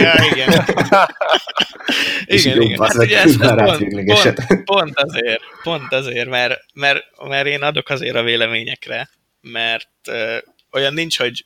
Ja, 0.00 0.14
igen. 0.32 0.64
és 2.24 2.44
igen, 2.44 2.60
igen. 2.60 2.82
Hát, 2.82 2.94
ugye 2.94 3.22
ez, 3.22 3.36
pont, 3.36 4.44
pont, 4.46 4.64
pont, 4.64 4.98
azért, 4.98 5.40
pont 5.62 5.92
azért, 5.92 6.28
mert, 6.28 6.60
mert, 6.74 7.04
mert 7.28 7.46
én 7.46 7.62
adok 7.62 7.88
azért 7.88 8.16
a 8.16 8.22
véleményekre, 8.22 9.08
mert 9.40 9.90
uh, 10.08 10.36
olyan 10.72 10.94
nincs, 10.94 11.18
hogy, 11.18 11.44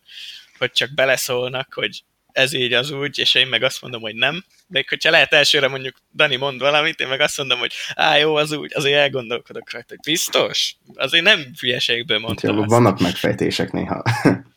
hogy 0.58 0.70
csak 0.72 0.94
beleszólnak, 0.94 1.68
hogy 1.74 2.02
ez 2.32 2.52
így 2.52 2.72
az 2.72 2.90
úgy, 2.90 3.18
és 3.18 3.34
én 3.34 3.46
meg 3.46 3.62
azt 3.62 3.82
mondom, 3.82 4.00
hogy 4.00 4.14
nem. 4.14 4.44
De 4.72 4.84
hogyha 4.88 5.10
lehet 5.10 5.32
elsőre 5.32 5.68
mondjuk 5.68 5.96
Dani 6.14 6.36
mond 6.36 6.60
valamit, 6.60 7.00
én 7.00 7.08
meg 7.08 7.20
azt 7.20 7.38
mondom, 7.38 7.58
hogy 7.58 7.72
á, 7.94 8.16
jó, 8.16 8.34
az 8.34 8.52
úgy, 8.52 8.72
azért 8.74 8.98
elgondolkodok 8.98 9.72
rajta, 9.72 9.88
hogy 9.88 10.12
biztos? 10.12 10.76
Azért 10.94 11.24
nem 11.24 11.44
hülyeségből 11.60 12.18
mondtam 12.18 12.58
hát, 12.58 12.68
Vannak 12.68 13.00
megfejtések 13.00 13.72
néha. 13.72 14.02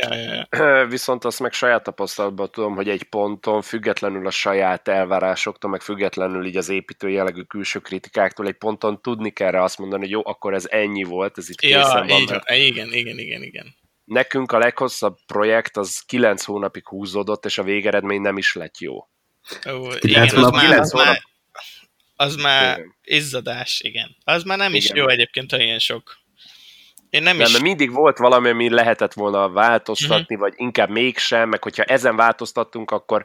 Ja, 0.00 0.14
ja, 0.14 0.48
ja. 0.50 0.86
Viszont 0.86 1.24
azt 1.24 1.40
meg 1.40 1.52
saját 1.52 1.82
tapasztalatban 1.82 2.50
tudom, 2.50 2.74
hogy 2.74 2.88
egy 2.88 3.02
ponton, 3.02 3.62
függetlenül 3.62 4.26
a 4.26 4.30
saját 4.30 4.88
elvárásoktól, 4.88 5.70
meg 5.70 5.80
függetlenül 5.80 6.46
így 6.46 6.56
az 6.56 6.68
építő 6.68 7.10
jellegű 7.10 7.42
külső 7.42 7.78
kritikáktól, 7.78 8.46
egy 8.46 8.56
ponton 8.56 9.02
tudni 9.02 9.30
kell 9.30 9.50
rá 9.50 9.62
azt 9.62 9.78
mondani, 9.78 10.02
hogy 10.02 10.10
jó, 10.10 10.20
akkor 10.24 10.54
ez 10.54 10.66
ennyi 10.70 11.02
volt, 11.02 11.38
ez 11.38 11.50
itt 11.50 11.62
ja, 11.62 11.78
készen 11.78 12.06
van. 12.06 12.24
Mert... 12.28 12.50
Igen, 12.50 12.92
igen, 12.92 13.18
igen, 13.18 13.42
igen. 13.42 13.74
Nekünk 14.04 14.52
a 14.52 14.58
leghosszabb 14.58 15.16
projekt 15.26 15.76
az 15.76 16.02
9 16.06 16.44
hónapig 16.44 16.88
húzódott, 16.88 17.44
és 17.44 17.58
a 17.58 17.62
végeredmény 17.62 18.20
nem 18.20 18.38
is 18.38 18.54
lett 18.54 18.78
jó. 18.78 19.06
Ó, 19.70 19.92
igen, 19.98 20.22
az, 20.22 20.50
már, 20.50 20.78
az, 20.78 20.92
már, 20.92 21.22
az 22.16 22.36
már 22.36 22.78
igen. 22.78 22.94
izzadás, 23.02 23.80
igen. 23.80 24.16
Az 24.24 24.42
már 24.42 24.58
nem 24.58 24.74
igen. 24.74 24.80
is 24.80 24.90
jó 24.94 25.08
egyébként, 25.08 25.50
ha 25.50 25.60
ilyen 25.60 25.78
sok. 25.78 26.20
Én 27.10 27.22
nem, 27.22 27.36
nem 27.36 27.46
is... 27.46 27.52
mert 27.52 27.64
mindig 27.64 27.92
volt 27.92 28.18
valami, 28.18 28.48
ami 28.48 28.70
lehetett 28.70 29.12
volna 29.12 29.48
változtatni, 29.48 30.34
uh-huh. 30.34 30.38
vagy 30.38 30.52
inkább 30.56 30.88
mégsem, 30.88 31.48
meg 31.48 31.62
hogyha 31.62 31.82
ezen 31.82 32.16
változtattunk, 32.16 32.90
akkor 32.90 33.24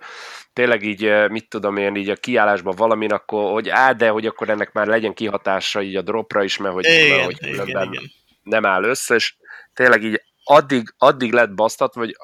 tényleg 0.53 0.83
így, 0.83 1.29
mit 1.29 1.49
tudom 1.49 1.77
én, 1.77 1.95
így 1.95 2.09
a 2.09 2.15
kiállásban 2.15 2.75
valamin, 2.75 3.11
akkor, 3.11 3.51
hogy 3.51 3.69
á, 3.69 3.91
de 3.91 4.09
hogy 4.09 4.25
akkor 4.25 4.49
ennek 4.49 4.71
már 4.71 4.87
legyen 4.87 5.13
kihatása 5.13 5.81
így 5.81 5.95
a 5.95 6.01
dropra 6.01 6.43
is, 6.43 6.57
mert 6.57 6.73
hogy, 6.73 6.85
igen, 6.85 7.09
mert, 7.09 7.23
hogy 7.25 7.37
igen, 7.47 7.67
igen. 7.67 8.11
nem 8.43 8.65
áll 8.65 8.83
össze, 8.83 9.15
és 9.15 9.35
tényleg 9.73 10.03
így 10.03 10.21
addig, 10.43 10.93
addig 10.97 11.33
lett 11.33 11.53
basztat, 11.53 11.93
hogy 11.93 12.15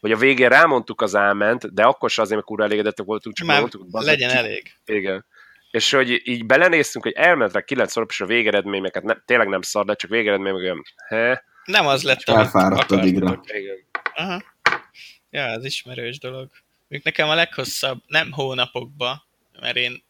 hogy 0.00 0.12
a 0.12 0.16
végén 0.16 0.48
rámondtuk 0.48 1.00
az 1.00 1.14
áment, 1.14 1.74
de 1.74 1.82
akkor 1.82 2.10
sem 2.10 2.24
azért, 2.24 2.36
mert 2.36 2.48
kurva 2.50 2.64
elégedettek 2.64 3.06
voltunk, 3.06 3.36
csak 3.36 3.46
Már 3.46 3.60
mondtuk, 3.60 3.86
legyen 3.90 4.30
ki. 4.30 4.36
elég. 4.36 4.74
Igen. 4.84 5.24
És 5.70 5.90
hogy 5.90 6.20
így 6.28 6.46
belenéztünk, 6.46 7.04
hogy 7.04 7.12
elment 7.12 7.52
rá 7.52 7.60
9 7.60 7.90
szorop, 7.92 8.10
és 8.10 8.20
a 8.20 8.26
végeredmény, 8.26 8.80
meg 8.80 8.94
hát 8.94 9.02
ne, 9.02 9.14
tényleg 9.24 9.48
nem 9.48 9.62
szar, 9.62 9.84
de 9.84 9.94
csak 9.94 10.10
végeredmény, 10.10 10.52
meg 10.52 10.62
olyan, 10.62 10.82
he? 11.08 11.44
Nem 11.64 11.86
az 11.86 12.02
lett, 12.02 12.22
Elfáradt 12.22 12.90
addigra. 12.90 13.40
Igen. 13.46 13.76
Aha. 14.14 14.42
Ja, 15.30 15.42
ez 15.42 15.64
ismerős 15.64 16.18
dolog. 16.18 16.50
Még 16.88 17.00
nekem 17.04 17.28
a 17.28 17.34
leghosszabb, 17.34 18.02
nem 18.06 18.32
hónapokba, 18.32 19.26
mert 19.60 19.76
én 19.76 20.02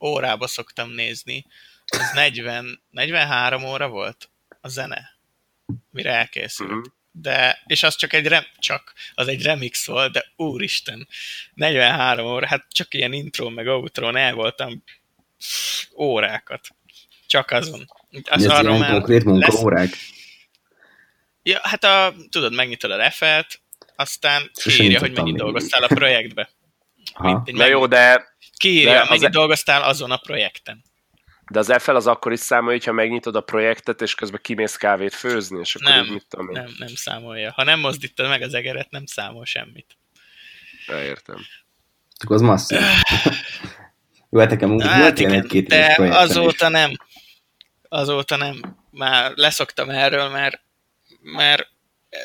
órába 0.00 0.46
szoktam 0.46 0.90
nézni, 0.90 1.46
az 1.86 2.12
40, 2.14 2.80
43 2.90 3.64
óra 3.64 3.88
volt 3.88 4.30
a 4.60 4.68
zene, 4.68 5.16
mire 5.90 6.10
elkészült. 6.10 6.70
Uh-huh 6.70 6.84
de, 7.12 7.62
és 7.66 7.82
az 7.82 7.96
csak 7.96 8.12
egy, 8.12 8.26
rem, 8.26 8.44
csak, 8.58 8.92
az 9.14 9.28
egy 9.28 9.42
remix 9.42 9.86
volt, 9.86 10.12
de 10.12 10.24
úristen, 10.36 11.08
43 11.54 12.26
óra, 12.26 12.46
hát 12.46 12.66
csak 12.70 12.94
ilyen 12.94 13.12
intro 13.12 13.50
meg 13.50 13.66
outro 13.66 14.14
el 14.14 14.34
voltam 14.34 14.82
órákat. 15.96 16.68
Csak 17.26 17.50
azon. 17.50 17.90
Az 18.30 18.46
Ez 18.46 18.64
ilyen 18.64 18.90
konkrét 18.90 19.24
munkaórák? 19.24 19.90
Lesz... 19.90 20.10
Ja, 21.42 21.58
hát 21.62 21.84
a, 21.84 22.14
tudod, 22.30 22.54
megnyitod 22.54 22.90
a 22.90 22.96
refelt, 22.96 23.60
aztán 23.96 24.50
kiírja, 24.52 24.98
hogy 24.98 25.12
mennyit 25.12 25.36
dolgoztál 25.36 25.82
a 25.82 25.86
projektbe. 25.86 26.50
Na 27.44 27.66
jó, 27.66 27.86
de... 27.86 28.30
Kiírja, 28.56 28.92
de 28.92 29.04
mennyit 29.08 29.24
az... 29.24 29.30
dolgoztál 29.32 29.82
azon 29.82 30.10
a 30.10 30.16
projekten. 30.16 30.84
De 31.52 31.58
az 31.58 31.72
FL 31.78 31.94
az 31.94 32.06
akkor 32.06 32.32
is 32.32 32.40
számolja, 32.40 32.78
hogyha 32.78 32.92
megnyitod 32.92 33.36
a 33.36 33.40
projektet, 33.40 34.02
és 34.02 34.14
közben 34.14 34.40
kimész 34.42 34.76
kávét 34.76 35.14
főzni, 35.14 35.58
és 35.58 35.74
akkor 35.74 35.92
nem, 35.92 36.04
így 36.04 36.10
mit 36.10 36.26
tudom 36.28 36.48
én. 36.48 36.62
Nem, 36.62 36.74
nem 36.78 36.94
számolja. 36.94 37.52
Ha 37.52 37.64
nem 37.64 37.80
mozdítod 37.80 38.28
meg 38.28 38.42
az 38.42 38.54
egeret, 38.54 38.90
nem 38.90 39.06
számol 39.06 39.44
semmit. 39.44 39.96
Értem. 40.88 41.36
Akkor 42.22 42.36
az 42.36 42.42
masszív. 42.42 42.78
Jó, 44.30 44.38
hát 44.38 44.50
nekem 44.50 44.78
hát 44.78 45.00
volt 45.00 45.18
igen, 45.18 45.32
egy-két 45.32 45.68
De 45.68 45.96
azóta 45.98 46.66
is. 46.66 46.72
nem. 46.72 46.92
Azóta 47.88 48.36
nem. 48.36 48.76
Már 48.90 49.32
leszoktam 49.34 49.90
erről, 49.90 50.28
mert, 50.28 50.60
mert 51.22 51.71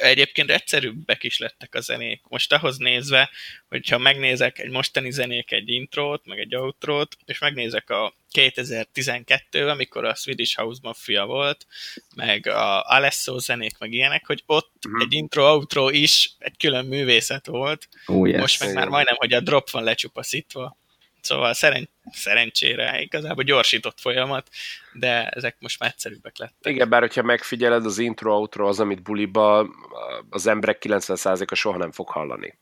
egyébként 0.01 0.51
egyszerűbbek 0.51 1.23
is 1.23 1.37
lettek 1.37 1.75
a 1.75 1.79
zenék. 1.79 2.21
Most 2.29 2.53
ahhoz 2.53 2.77
nézve, 2.77 3.29
hogyha 3.69 3.97
megnézek 3.97 4.59
egy 4.59 4.69
mostani 4.69 5.11
zenék 5.11 5.51
egy 5.51 5.69
intrót, 5.69 6.25
meg 6.25 6.39
egy 6.39 6.55
outrót, 6.55 7.17
és 7.25 7.39
megnézek 7.39 7.89
a 7.89 8.15
2012 8.31 9.69
amikor 9.69 10.05
a 10.05 10.15
Swedish 10.15 10.57
House 10.57 10.79
Mafia 10.83 11.25
volt, 11.25 11.67
meg 12.15 12.47
a 12.47 12.81
Alesso 12.81 13.37
zenék, 13.37 13.77
meg 13.77 13.91
ilyenek, 13.91 14.25
hogy 14.25 14.43
ott 14.45 14.85
uh-huh. 14.85 15.01
egy 15.01 15.13
intro-outro 15.13 15.89
is 15.89 16.31
egy 16.37 16.57
külön 16.57 16.85
művészet 16.85 17.45
volt. 17.45 17.87
Oh, 18.05 18.29
yes. 18.29 18.39
Most 18.39 18.59
meg 18.59 18.73
már 18.73 18.87
majdnem, 18.87 19.15
hogy 19.15 19.33
a 19.33 19.39
drop 19.39 19.69
van 19.69 19.83
lecsupaszítva. 19.83 20.77
Szóval 21.21 21.53
szeren- 21.53 21.89
szerencsére 22.11 23.01
igazából 23.01 23.43
gyorsított 23.43 23.99
folyamat, 23.99 24.49
de 24.93 25.27
ezek 25.27 25.55
most 25.59 25.79
már 25.79 25.89
egyszerűbbek 25.89 26.37
lettek. 26.37 26.73
Igen, 26.73 26.89
bár 26.89 27.01
hogyha 27.01 27.21
megfigyeled, 27.21 27.85
az 27.85 27.97
intro-outro 27.97 28.67
az, 28.67 28.79
amit 28.79 29.01
buliba 29.01 29.69
az 30.29 30.47
emberek 30.47 30.81
90%-a 30.85 31.55
soha 31.55 31.77
nem 31.77 31.91
fog 31.91 32.09
hallani. 32.09 32.57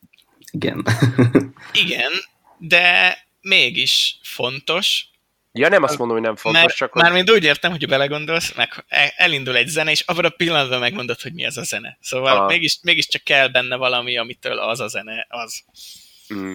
Igen. 0.52 0.86
Igen, 1.84 2.12
de 2.58 3.18
mégis 3.42 4.20
fontos. 4.24 5.06
Ja, 5.52 5.70
nem 5.70 5.84
azt 5.84 5.98
mondom, 5.98 6.18
hogy 6.18 6.26
nem 6.26 6.36
fontos, 6.36 6.62
mert, 6.62 6.76
csak... 6.76 6.94
Mármint 6.94 7.32
úgy 7.32 7.44
értem, 7.44 7.72
hogy 7.72 7.88
belegondolsz, 7.88 8.54
meg 8.54 8.86
elindul 9.16 9.56
egy 9.56 9.68
zene, 9.68 9.92
és 9.92 10.02
abban 10.02 10.26
a 10.26 10.30
pillanatban 10.30 10.80
megmondod, 10.80 11.22
hogy 11.22 11.34
mi 11.34 11.46
az 11.46 11.58
a 11.58 11.64
zene. 11.64 11.98
Szóval 12.02 12.38
Aha. 12.38 12.46
mégis, 12.46 12.78
mégiscsak 12.82 13.24
kell 13.24 13.48
benne 13.48 13.76
valami, 13.76 14.18
amitől 14.18 14.60
az 14.60 14.80
a 14.80 14.88
zene 14.88 15.26
az. 15.30 15.64
Mm. 16.34 16.54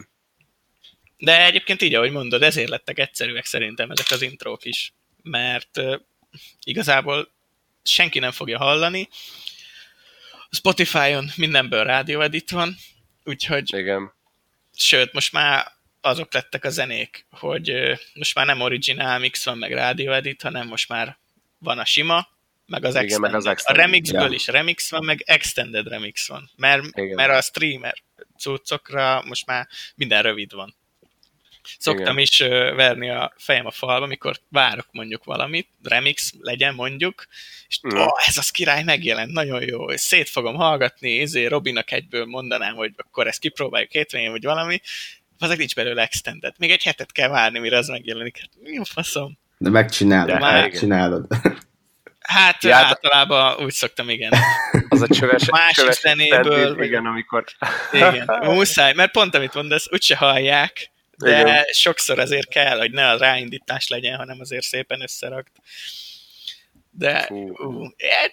De 1.21 1.45
egyébként 1.45 1.83
így, 1.83 1.95
ahogy 1.95 2.11
mondod, 2.11 2.43
ezért 2.43 2.69
lettek 2.69 2.99
egyszerűek 2.99 3.45
szerintem 3.45 3.91
ezek 3.91 4.11
az 4.11 4.23
intrók 4.23 4.65
is. 4.65 4.93
Mert 5.23 5.81
igazából 6.65 7.33
senki 7.83 8.19
nem 8.19 8.31
fogja 8.31 8.59
hallani. 8.59 9.09
Spotify-on 10.51 11.31
mindenből 11.37 11.85
rádióedit 11.85 12.51
van, 12.51 12.77
úgyhogy... 13.25 13.75
Igen. 13.75 14.13
Sőt, 14.77 15.13
most 15.13 15.33
már 15.33 15.73
azok 16.01 16.33
lettek 16.33 16.65
a 16.65 16.71
zenék, 16.71 17.27
hogy 17.31 17.73
most 18.15 18.35
már 18.35 18.47
nem 18.47 18.61
original 18.61 19.19
mix 19.19 19.45
van, 19.45 19.59
meg 19.59 19.73
rádióedit, 19.73 20.43
hanem 20.43 20.67
most 20.67 20.89
már 20.89 21.19
van 21.59 21.79
a 21.79 21.85
sima, 21.85 22.29
meg 22.67 22.85
az, 22.85 22.91
Igen, 22.91 23.05
extended. 23.05 23.31
meg 23.31 23.41
az 23.41 23.47
extended. 23.47 23.83
A 23.83 23.87
remixből 23.87 24.29
ja. 24.29 24.35
is 24.35 24.47
remix 24.47 24.91
van, 24.91 25.05
meg 25.05 25.23
extended 25.27 25.89
remix 25.89 26.29
van. 26.29 26.51
Mert, 26.57 26.95
mert 27.15 27.33
a 27.33 27.41
streamer 27.41 27.95
cuccokra 28.39 29.23
most 29.27 29.47
már 29.47 29.69
minden 29.95 30.23
rövid 30.23 30.53
van. 30.53 30.75
Szoktam 31.79 32.19
Igen. 32.19 32.19
is 32.19 32.39
verni 32.77 33.11
a 33.11 33.33
fejem 33.37 33.67
a 33.67 33.71
falba, 33.71 34.05
amikor 34.05 34.37
várok 34.49 34.87
mondjuk 34.91 35.25
valamit, 35.25 35.69
remix 35.83 36.33
legyen 36.41 36.75
mondjuk, 36.75 37.27
és 37.69 37.81
mm. 37.87 37.99
oh, 37.99 38.29
ez 38.29 38.37
az 38.37 38.51
király 38.51 38.83
megjelent, 38.83 39.33
nagyon 39.33 39.63
jó, 39.63 39.91
és 39.91 40.01
szét 40.01 40.29
fogom 40.29 40.55
hallgatni, 40.55 41.21
ezért 41.21 41.51
Robinak 41.51 41.93
egyből 41.93 42.25
mondanám, 42.25 42.75
hogy 42.75 42.93
akkor 42.97 43.27
ezt 43.27 43.41
kipróbáljuk 43.41 43.91
hétvégén, 43.91 44.31
vagy 44.31 44.45
valami, 44.45 44.81
azok 45.39 45.57
nincs 45.57 45.75
belőle 45.75 46.03
extended. 46.03 46.55
Még 46.59 46.71
egy 46.71 46.83
hetet 46.83 47.13
kell 47.13 47.29
várni, 47.29 47.59
mire 47.59 47.77
az 47.77 47.89
megjelenik. 47.89 48.39
Hát, 48.39 48.49
mi 48.63 48.79
a 48.79 48.85
faszom? 48.85 49.39
De 49.59 49.71
megcsinálod, 49.71 50.27
De 50.27 50.39
már 50.39 50.63
megcsinálod. 50.63 51.27
Hát 52.21 52.65
ja, 52.65 52.77
általában 52.77 53.65
úgy 53.65 53.73
szoktam, 53.73 54.09
igen. 54.09 54.33
Az 54.89 55.03
a 55.03 55.07
csöves, 55.07 55.51
Másik 55.51 55.75
csöves 55.75 56.01
zenéből. 56.01 56.83
Igen, 56.83 57.07
amikor... 57.07 57.45
Igen, 57.93 58.29
muszáj, 58.41 58.93
mert 58.93 59.13
pont 59.13 59.35
amit 59.35 59.55
mondasz, 59.55 59.87
úgyse 59.93 60.17
hallják, 60.17 60.91
de 61.21 61.41
Igen. 61.41 61.65
sokszor 61.73 62.19
azért 62.19 62.49
kell, 62.49 62.79
hogy 62.79 62.91
ne 62.91 63.11
a 63.11 63.19
ráindítás 63.19 63.89
legyen, 63.89 64.17
hanem 64.17 64.41
azért 64.41 64.65
szépen 64.65 65.01
összerakt. 65.01 65.53
De 66.91 67.29
uh, 67.31 67.87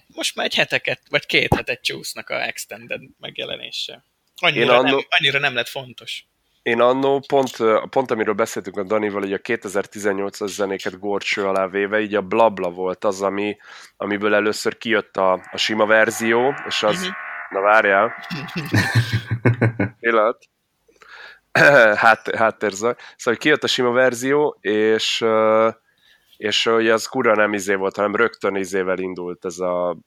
most 0.08 0.36
már 0.36 0.46
egy 0.46 0.56
heteket, 0.56 1.02
vagy 1.10 1.26
két 1.26 1.54
hetet 1.54 1.82
csúsznak 1.82 2.30
a 2.30 2.46
Extended 2.46 3.02
megjelenése. 3.20 4.04
Annyira, 4.36 4.78
annó... 4.78 4.96
nem, 4.96 5.06
annyira 5.10 5.40
nem 5.40 5.54
lett 5.54 5.68
fontos. 5.68 6.26
én 6.62 6.82
annó 6.82 7.20
pont, 7.28 7.58
pont 7.90 8.12
amiről 8.12 8.34
beszéltünk 8.34 8.78
a 8.78 8.84
Danival, 8.84 9.22
hogy 9.22 9.34
a 9.34 9.38
2018-as 9.38 10.48
zenéket 10.48 11.00
gorcső 11.00 11.46
alá 11.46 11.68
véve, 11.68 12.00
így 12.00 12.16
a 12.16 12.22
Blabla 12.22 12.70
volt 12.70 13.04
az, 13.04 13.22
ami, 13.22 13.58
amiből 13.98 14.34
először 14.34 14.78
kijött 14.78 15.18
a, 15.18 15.48
a 15.52 15.58
sima 15.58 15.86
verzió, 15.86 16.54
és 16.68 16.84
az, 16.84 16.96
uh-huh. 16.96 17.16
na 17.50 17.62
várjál, 17.62 18.16
pillanat, 20.00 20.46
hát, 22.04 22.36
háttérzaj, 22.36 22.96
szóval 23.16 23.40
kijött 23.40 23.64
a 23.64 23.68
sima 23.68 23.92
verzió, 23.92 24.58
és 24.62 25.26
és 26.38 26.64
hogy 26.64 26.90
az 26.90 27.06
kura 27.06 27.36
nem 27.36 27.54
izé 27.54 27.74
volt, 27.74 27.96
hanem 27.96 28.16
rögtön 28.16 28.56
izével 28.56 29.00
indult 29.00 29.46
ez 29.46 29.60
a, 29.60 29.90
a 29.90 29.98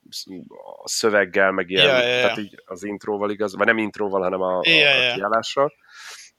szöveggel, 0.84 1.50
meg 1.50 1.70
ilyen, 1.70 1.86
ja, 1.86 1.98
ja, 1.98 2.08
ja. 2.08 2.22
tehát 2.22 2.38
így 2.38 2.62
az 2.64 2.84
intróval 2.84 3.30
igaz, 3.30 3.56
vagy 3.56 3.66
nem 3.66 3.78
intróval, 3.78 4.22
hanem 4.22 4.40
a, 4.40 4.60
ja, 4.62 4.90
a, 4.90 5.10
a 5.10 5.14
kiállással 5.14 5.72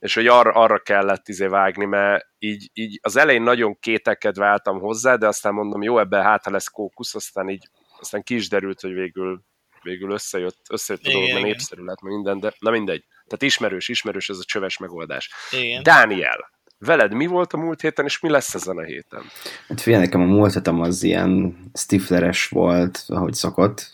és 0.02 0.14
hogy 0.14 0.26
arra, 0.26 0.50
arra 0.50 0.78
kellett 0.78 1.28
izé 1.28 1.46
vágni, 1.46 1.84
mert 1.84 2.26
így, 2.38 2.70
így 2.72 2.98
az 3.02 3.16
elején 3.16 3.42
nagyon 3.42 3.78
kételkedve 3.80 4.46
álltam 4.46 4.80
hozzá, 4.80 5.16
de 5.16 5.26
aztán 5.26 5.54
mondom, 5.54 5.82
jó, 5.82 5.98
ebben 5.98 6.22
hát 6.22 6.46
lesz 6.46 6.68
kókusz, 6.68 7.14
aztán 7.14 7.48
így 7.48 7.68
aztán 7.98 8.22
ki 8.22 8.34
is 8.34 8.48
derült, 8.48 8.80
hogy 8.80 8.92
végül, 8.92 9.42
végül 9.82 10.10
összejött, 10.10 10.60
összejött 10.70 11.04
a 11.04 11.10
dolog, 11.10 11.32
mert 11.32 11.44
népszerű 11.44 11.82
lett 11.82 12.00
minden, 12.00 12.40
de 12.40 12.52
na 12.58 12.70
mindegy. 12.70 13.04
Tehát 13.32 13.52
ismerős, 13.52 13.88
ismerős 13.88 14.28
ez 14.28 14.38
a 14.38 14.44
csöves 14.44 14.78
megoldás. 14.78 15.30
Igen. 15.50 15.82
Dániel, 15.82 16.50
veled 16.78 17.14
mi 17.14 17.26
volt 17.26 17.52
a 17.52 17.56
múlt 17.56 17.80
héten, 17.80 18.04
és 18.04 18.20
mi 18.20 18.30
lesz 18.30 18.54
ezen 18.54 18.78
a 18.78 18.82
héten? 18.82 19.22
Hát 19.68 19.80
figyelj, 19.80 20.02
nekem 20.02 20.20
a 20.20 20.24
múlt 20.24 20.52
héten 20.52 20.80
az 20.80 21.02
ilyen 21.02 21.56
stifleres 21.74 22.48
volt, 22.48 23.04
ahogy 23.06 23.34
szokott. 23.34 23.92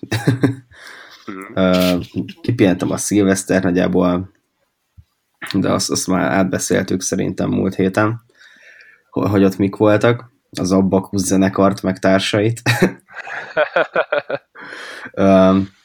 Hmm. 1.55 2.01
Kipihentem 2.41 2.91
a 2.91 2.97
szilveszter, 2.97 3.63
nagyjából 3.63 4.33
de 5.53 5.73
azt, 5.73 5.91
azt 5.91 6.07
már 6.07 6.31
átbeszéltük 6.31 7.01
szerintem 7.01 7.51
múlt 7.51 7.75
héten, 7.75 8.21
hogy 9.11 9.45
ott 9.45 9.57
mik 9.57 9.77
voltak, 9.77 10.31
az 10.51 10.73
Abbakus 10.73 11.21
zenekart, 11.21 11.83
meg 11.83 11.99
társait. 11.99 12.63
um, 15.13 15.77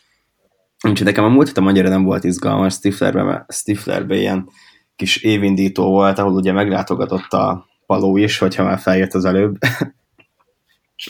úgyhogy 0.84 1.06
nekem 1.06 1.24
a 1.24 1.30
múlt 1.30 1.48
héten 1.48 1.68
annyira 1.68 1.90
nem 1.90 2.04
volt 2.04 2.24
izgalmas, 2.24 2.74
Stiflerben, 2.74 3.46
Stiflerben 3.48 4.18
ilyen 4.18 4.50
kis 4.96 5.18
évindító 5.18 5.90
volt, 5.90 6.20
ahol 6.20 6.34
ugye 6.34 6.52
meglátogatott 6.52 7.34
a 7.34 7.68
Paló 7.86 8.18
is, 8.18 8.38
hogyha 8.38 8.64
már 8.64 8.80
feljött 8.80 9.14
az 9.14 9.26
előbb. 9.26 9.58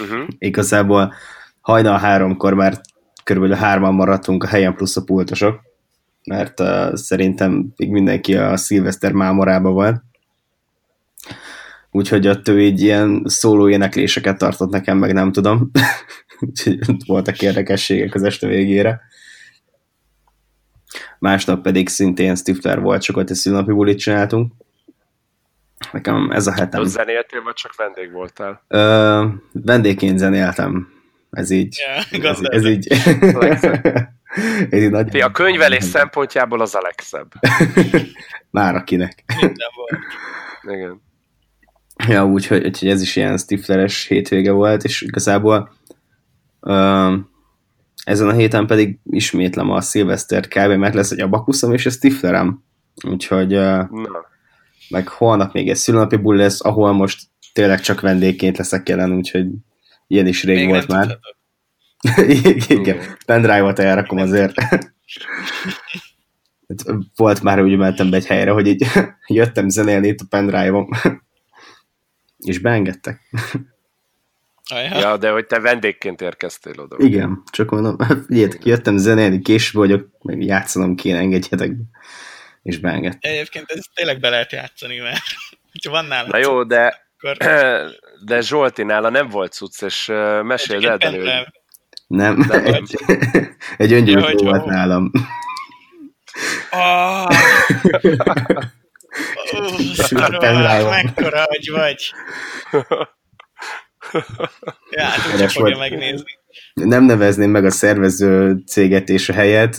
uh-huh. 0.01 0.27
Igazából 0.38 1.13
hajnal 1.62 1.97
háromkor 1.97 2.53
már 2.53 2.81
körülbelül 3.23 3.55
hárman 3.55 3.93
maradtunk 3.93 4.43
a 4.43 4.47
helyen 4.47 4.75
plusz 4.75 4.97
a 4.97 5.03
pultosok, 5.03 5.62
mert 6.23 6.59
uh, 6.59 6.95
szerintem 6.95 7.73
még 7.75 7.89
mindenki 7.89 8.36
a 8.36 8.57
szilveszter 8.57 9.12
mámorába 9.12 9.71
van. 9.71 10.03
Úgyhogy 11.91 12.27
ott 12.27 12.47
ő 12.47 12.62
így 12.62 12.81
ilyen 12.81 13.21
szóló 13.25 13.69
énekléseket 13.69 14.38
tartott 14.38 14.69
nekem, 14.69 14.97
meg 14.97 15.13
nem 15.13 15.31
tudom. 15.31 15.71
Úgyhogy 16.39 16.79
voltak 17.05 17.41
érdekességek 17.41 18.15
az 18.15 18.23
este 18.23 18.47
végére. 18.47 19.01
Másnap 21.23 21.62
pedig 21.62 21.89
szintén 21.89 22.36
Stifler 22.36 22.79
volt, 22.79 23.01
csak 23.01 23.17
ott 23.17 23.29
egy 23.29 23.36
szülnapi 23.36 23.71
bulit 23.71 23.99
csináltunk. 23.99 24.53
Nekem 25.91 26.31
ez 26.31 26.47
a 26.47 26.51
hetem. 26.51 26.83
Zenéltél, 26.83 27.43
vagy 27.43 27.53
csak 27.53 27.75
vendég 27.75 28.12
voltál? 28.12 28.63
Ö, 28.67 29.25
vendégként 29.51 30.17
zenéltem. 30.17 30.93
Ez 31.29 31.49
így. 31.49 31.77
Yeah, 32.12 32.31
ez, 32.31 32.39
ez 32.41 32.65
így. 32.65 32.88
Ez 34.69 34.89
nagy... 34.89 35.19
A 35.19 35.31
könyvelés 35.31 35.83
szempontjából 35.83 36.62
az 36.62 36.75
a 36.75 36.81
legszebb. 36.81 37.31
Már 38.51 38.75
akinek. 38.75 39.23
Minden 39.41 39.69
volt. 39.75 40.03
Igen. 40.77 41.01
Ja, 42.07 42.25
úgyhogy, 42.25 42.65
úgyhogy 42.65 42.89
ez 42.89 43.01
is 43.01 43.15
ilyen 43.15 43.38
stifleres 43.38 44.07
hétvége 44.07 44.51
volt, 44.51 44.83
és 44.83 45.01
igazából 45.01 45.73
uh, 46.59 47.13
ezen 48.03 48.27
a 48.27 48.33
héten 48.33 48.67
pedig 48.67 48.99
ismétlem 49.09 49.69
a 49.69 49.81
szilvesztert 49.81 50.47
kb. 50.47 50.71
mert 50.71 50.93
lesz 50.93 51.11
egy 51.11 51.21
abakuszom 51.21 51.73
és 51.73 51.85
egy 51.85 51.91
stiflerem. 51.91 52.63
Úgyhogy 53.07 53.55
uh, 53.55 53.89
meg 54.89 55.07
holnap 55.07 55.53
még 55.53 55.69
egy 55.69 55.75
szülnapi 55.75 56.15
bull 56.15 56.37
lesz, 56.37 56.65
ahol 56.65 56.93
most 56.93 57.21
tényleg 57.53 57.79
csak 57.79 58.01
vendégként 58.01 58.57
leszek 58.57 58.89
jelen, 58.89 59.11
úgyhogy 59.11 59.47
ilyen 60.07 60.27
is 60.27 60.43
rég 60.43 60.57
még 60.57 60.67
volt 60.67 60.87
már. 60.87 61.19
Igen, 62.67 62.97
pendrive-ot 63.25 63.79
elrakom 63.79 64.17
azért. 64.17 64.53
Volt 67.15 67.41
már, 67.41 67.59
hogy 67.59 67.77
mentem 67.77 68.09
be 68.09 68.15
egy 68.15 68.25
helyre, 68.25 68.51
hogy 68.51 68.67
így 68.67 68.85
jöttem 69.27 69.69
zenélni 69.69 70.07
itt 70.07 70.19
a 70.19 70.25
pendrive-om, 70.29 70.89
és 72.37 72.59
beengedtek. 72.59 73.21
Ja, 74.69 75.17
de 75.17 75.30
hogy 75.30 75.45
te 75.45 75.60
vendégként 75.60 76.21
érkeztél 76.21 76.80
oda. 76.80 76.95
Igen, 76.99 77.43
csak 77.52 77.69
mondom, 77.69 77.97
figyeljetek, 78.28 78.65
jöttem 78.65 78.97
zenélni, 78.97 79.41
később 79.41 79.82
vagyok, 79.82 80.08
meg 80.21 80.41
játszanom 80.41 80.95
kéne, 80.95 81.17
engedjetek 81.17 81.71
be. 81.78 81.84
És 82.62 82.78
beengedtek. 82.78 83.32
Egyébként 83.32 83.71
ez 83.71 83.84
tényleg 83.93 84.19
be 84.19 84.30
lehet 84.30 84.52
játszani, 84.52 84.99
mert 84.99 85.21
ha 85.84 85.91
van 85.91 86.06
nála 86.06 86.28
Na 86.28 86.38
jó, 86.38 86.63
de, 86.63 87.08
akkor... 87.17 87.38
de 88.26 88.41
Zsolti 88.41 88.84
nála 88.84 89.10
nem 89.10 89.28
volt 89.28 89.54
cucc, 89.54 89.82
és 89.82 90.06
meséld 90.43 90.84
el, 90.84 90.97
hogy 90.99 91.23
nem, 92.08 92.36
nem 92.47 92.63
egy, 92.65 92.95
egy 93.78 93.93
öngyűjtő 93.93 94.34
ja, 94.38 94.49
volt 94.49 94.65
nálam. 94.65 95.12
Oh. 96.71 97.30
oh, 99.52 100.89
mekkora 100.89 101.45
hogy 101.47 101.69
vagy. 101.71 102.13
Ja, 104.91 105.04
hát 105.04 105.52
fogja 105.52 105.78
megnézni. 105.78 106.32
Nem 106.73 107.04
nevezném 107.04 107.49
meg 107.49 107.65
a 107.65 107.69
szervező 107.69 108.63
céget 108.65 109.10
és 109.10 109.30
a 109.30 109.34
helyet, 109.34 109.78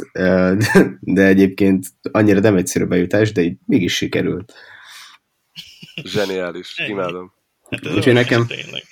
de 1.01 1.27
egyébként 1.27 1.87
annyira 2.13 2.41
nem 2.41 2.57
egyszerű 2.57 2.85
bejutás, 2.85 3.33
de 3.33 3.43
így 3.43 3.57
mégis 3.67 3.97
sikerült. 3.97 4.53
Zseniális, 6.03 6.83
imádom. 6.89 7.33
Hát 7.71 7.87
Úgyhogy 7.95 8.13
nekem, 8.13 8.47
tényleg. 8.47 8.83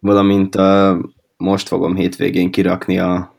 valamint 0.00 0.54
a 0.54 1.00
most 1.36 1.68
fogom 1.68 1.96
hétvégén 1.96 2.50
kirakni 2.50 2.98
a 2.98 3.36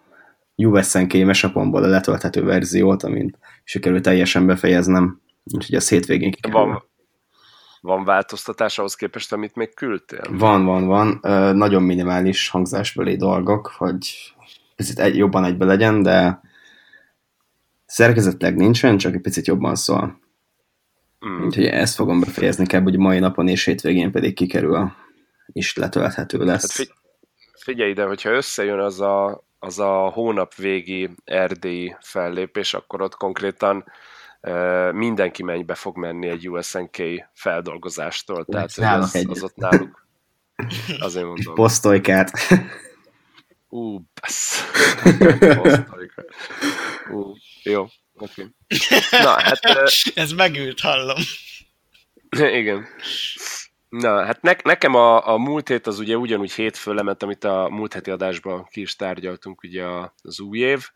USNK 0.56 1.14
mesapomból 1.14 1.84
a 1.84 1.88
letölthető 1.88 2.44
verziót, 2.44 3.04
amint 3.04 3.38
sikerült 3.64 4.04
teljesen 4.04 4.46
befejeznem, 4.46 5.22
úgyhogy 5.44 5.76
az 5.76 5.90
hétvégén 5.90 6.32
kikerül. 6.32 6.60
Van, 6.60 6.89
van 7.82 8.04
változtatás 8.04 8.78
ahhoz 8.78 8.96
képest, 8.96 9.34
amit 9.34 9.56
még 9.56 9.74
küldtél? 9.74 10.22
Van, 10.30 10.66
van, 10.66 10.86
van. 10.86 11.20
Ö, 11.22 11.54
nagyon 11.54 11.84
minimális 11.84 12.50
hangzásbeli 12.50 13.16
dolgok, 13.16 13.68
hogy 13.78 14.34
picit 14.76 15.00
egy, 15.00 15.18
jobban 15.18 15.46
egybe 15.46 15.66
legyen, 15.66 16.02
de 16.02 16.42
szerkezetleg 17.86 18.56
nincsen, 18.56 18.98
csak 18.98 19.14
egy 19.14 19.22
picit 19.22 19.48
jobban 19.48 19.76
szól. 19.76 20.20
Mm. 21.28 21.46
Úgyhogy 21.46 21.66
ezt 21.66 21.96
fogom 21.96 22.20
befejezni 22.20 22.66
kell, 22.66 22.82
hogy 22.82 22.98
mai 22.98 23.20
napon 23.20 23.48
és 23.48 23.66
hétvégén 23.66 24.12
pedig 24.12 24.34
kikerül, 24.34 24.92
és 25.54 25.76
letölthető 25.76 26.38
lesz. 26.38 26.62
Hát 26.62 26.72
figy- 26.72 26.94
figyelj 27.54 27.90
ide, 27.90 28.04
hogyha 28.04 28.30
összejön 28.30 28.80
az 28.80 29.02
a, 29.02 29.44
az 29.60 29.80
a 29.80 30.10
hónap 30.10 30.56
végi 30.56 31.10
erdélyi 31.26 31.96
fellépés, 32.00 32.74
akkor 32.74 33.02
ott 33.02 33.16
konkrétan 33.16 33.84
mindenki 34.92 35.44
mennybe 35.44 35.76
fog 35.76 35.98
menni 35.98 36.28
egy 36.28 36.50
USNK 36.50 36.98
feldolgozástól. 37.34 38.46
Tehát 38.46 38.78
az, 38.78 39.26
az 39.30 39.44
ott 39.44 39.56
náluk. 39.56 40.08
Azért 41.00 41.26
mondom. 41.26 41.54
Posztolykát. 41.64 42.32
Ú, 43.70 44.02
bassz. 44.22 44.64
Ú, 47.12 47.34
jó, 47.64 47.88
oké. 48.14 48.48
Okay. 48.68 49.22
Na, 49.24 49.42
hát... 49.42 49.60
Ez 50.16 50.32
megült, 50.32 50.80
hallom. 50.80 51.18
Igen. 52.38 52.86
Na, 53.90 54.26
hát 54.26 54.42
ne, 54.42 54.56
nekem 54.64 54.96
a, 54.96 55.28
a 55.28 55.38
múlt 55.38 55.68
hét 55.68 55.88
az 55.88 56.00
ugye 56.00 56.18
ugyanúgy 56.18 56.52
hétfő 56.52 56.94
lement, 56.94 57.24
amit 57.24 57.44
a 57.44 57.68
múlt 57.72 57.94
heti 57.94 58.12
adásban 58.12 58.68
ki 58.72 58.82
is 58.82 58.96
tárgyaltunk, 58.96 59.64
ugye 59.64 59.86
az 60.22 60.40
új 60.40 60.60
év. 60.60 60.90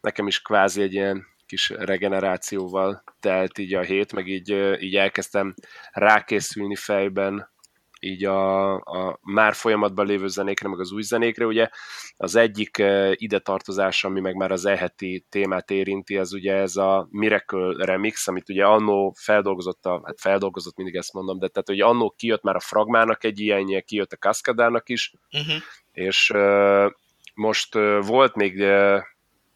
Nekem 0.00 0.26
is 0.26 0.42
kvázi 0.42 0.82
egy 0.82 0.92
ilyen 0.92 1.26
kis 1.46 1.68
regenerációval 1.68 3.02
telt 3.20 3.58
így 3.58 3.74
a 3.74 3.82
hét, 3.82 4.12
meg 4.12 4.26
így, 4.26 4.50
így 4.80 4.96
elkezdtem 4.96 5.54
rákészülni 5.92 6.76
fejben 6.76 7.54
így 8.00 8.24
a, 8.24 8.74
a 8.74 9.18
már 9.22 9.54
folyamatban 9.54 10.06
lévő 10.06 10.28
zenékre, 10.28 10.68
meg 10.68 10.80
az 10.80 10.92
új 10.92 11.02
zenékre. 11.02 11.46
Ugye 11.46 11.68
az 12.16 12.34
egyik 12.34 12.82
ide 13.12 13.38
tartozás, 13.38 14.04
ami 14.04 14.20
meg 14.20 14.34
már 14.34 14.50
az 14.50 14.64
eheti 14.64 15.26
témát 15.28 15.70
érinti, 15.70 16.16
ez 16.16 16.32
ugye 16.32 16.54
ez 16.54 16.76
a 16.76 17.08
Miracle 17.10 17.84
Remix, 17.84 18.28
amit 18.28 18.48
ugye 18.48 18.64
annó 18.64 19.14
feldolgozott, 19.18 19.86
a, 19.86 20.02
hát 20.04 20.20
feldolgozott, 20.20 20.76
mindig 20.76 20.94
ezt 20.94 21.12
mondom, 21.12 21.38
de 21.38 21.48
tehát 21.48 21.68
ugye 21.68 21.84
annó 21.84 22.14
kijött 22.16 22.42
már 22.42 22.56
a 22.56 22.60
Fragmának 22.60 23.24
egy 23.24 23.40
ilyenje, 23.40 23.80
kijött 23.80 24.12
a 24.12 24.16
Kaskadának 24.16 24.88
is, 24.88 25.12
uh-huh. 25.32 25.62
és 25.92 26.30
uh, 26.30 26.92
most 27.34 27.74
uh, 27.74 28.06
volt 28.06 28.34
még 28.34 28.60
uh, 28.60 29.02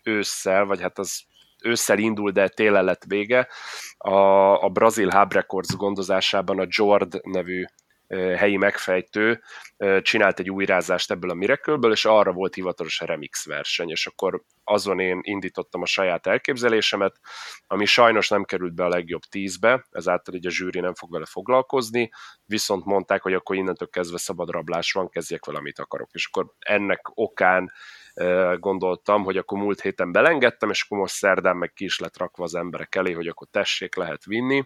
ősszel, 0.02 0.64
vagy 0.64 0.80
hát 0.80 0.98
az 0.98 1.28
ősszel 1.62 1.98
indul, 1.98 2.30
de 2.30 2.48
télen 2.48 2.84
lett 2.84 3.04
vége. 3.06 3.48
A, 3.98 4.14
a 4.64 4.68
Brazil 4.68 5.10
Hub 5.10 5.32
Records 5.32 5.76
gondozásában 5.76 6.58
a 6.58 6.66
Jord 6.68 7.20
nevű 7.22 7.64
helyi 8.16 8.56
megfejtő 8.56 9.42
csinált 10.02 10.38
egy 10.38 10.50
újrázást 10.50 11.10
ebből 11.10 11.30
a 11.30 11.34
miracle 11.34 11.88
és 11.88 12.04
arra 12.04 12.32
volt 12.32 12.54
hivatalos 12.54 13.00
a 13.00 13.04
remix 13.04 13.46
verseny, 13.46 13.90
és 13.90 14.06
akkor 14.06 14.42
azon 14.64 15.00
én 15.00 15.18
indítottam 15.22 15.82
a 15.82 15.86
saját 15.86 16.26
elképzelésemet, 16.26 17.20
ami 17.66 17.84
sajnos 17.84 18.28
nem 18.28 18.44
került 18.44 18.74
be 18.74 18.84
a 18.84 18.88
legjobb 18.88 19.22
tízbe, 19.22 19.86
ezáltal 19.90 20.34
így 20.34 20.46
a 20.46 20.50
zsűri 20.50 20.80
nem 20.80 20.94
fog 20.94 21.10
vele 21.10 21.24
foglalkozni, 21.26 22.10
viszont 22.44 22.84
mondták, 22.84 23.22
hogy 23.22 23.34
akkor 23.34 23.56
innentől 23.56 23.88
kezdve 23.88 24.18
szabad 24.18 24.50
rablás 24.50 24.92
van, 24.92 25.08
kezdjek 25.08 25.44
valamit 25.44 25.78
akarok. 25.78 26.08
És 26.12 26.26
akkor 26.26 26.52
ennek 26.58 27.00
okán 27.14 27.72
gondoltam, 28.56 29.24
hogy 29.24 29.36
akkor 29.36 29.58
múlt 29.58 29.80
héten 29.80 30.12
belengedtem, 30.12 30.70
és 30.70 30.82
akkor 30.82 30.98
most 30.98 31.14
szerdán 31.14 31.56
meg 31.56 31.72
ki 31.72 31.84
is 31.84 31.98
lett 31.98 32.18
rakva 32.18 32.44
az 32.44 32.54
emberek 32.54 32.94
elé, 32.94 33.12
hogy 33.12 33.28
akkor 33.28 33.46
tessék, 33.50 33.94
lehet 33.94 34.24
vinni 34.24 34.64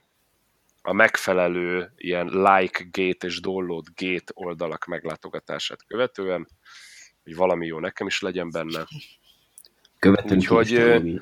a 0.87 0.93
megfelelő 0.93 1.93
ilyen 1.97 2.27
like 2.27 2.87
gate 2.91 3.27
és 3.27 3.41
download 3.41 3.87
gate 3.97 4.33
oldalak 4.35 4.85
meglátogatását 4.85 5.87
követően, 5.87 6.49
hogy 7.23 7.37
valami 7.37 7.67
jó 7.67 7.79
nekem 7.79 8.07
is 8.07 8.21
legyen 8.21 8.51
benne. 8.51 8.87
Követünk 9.99 10.41
Úgyhogy, 10.41 10.75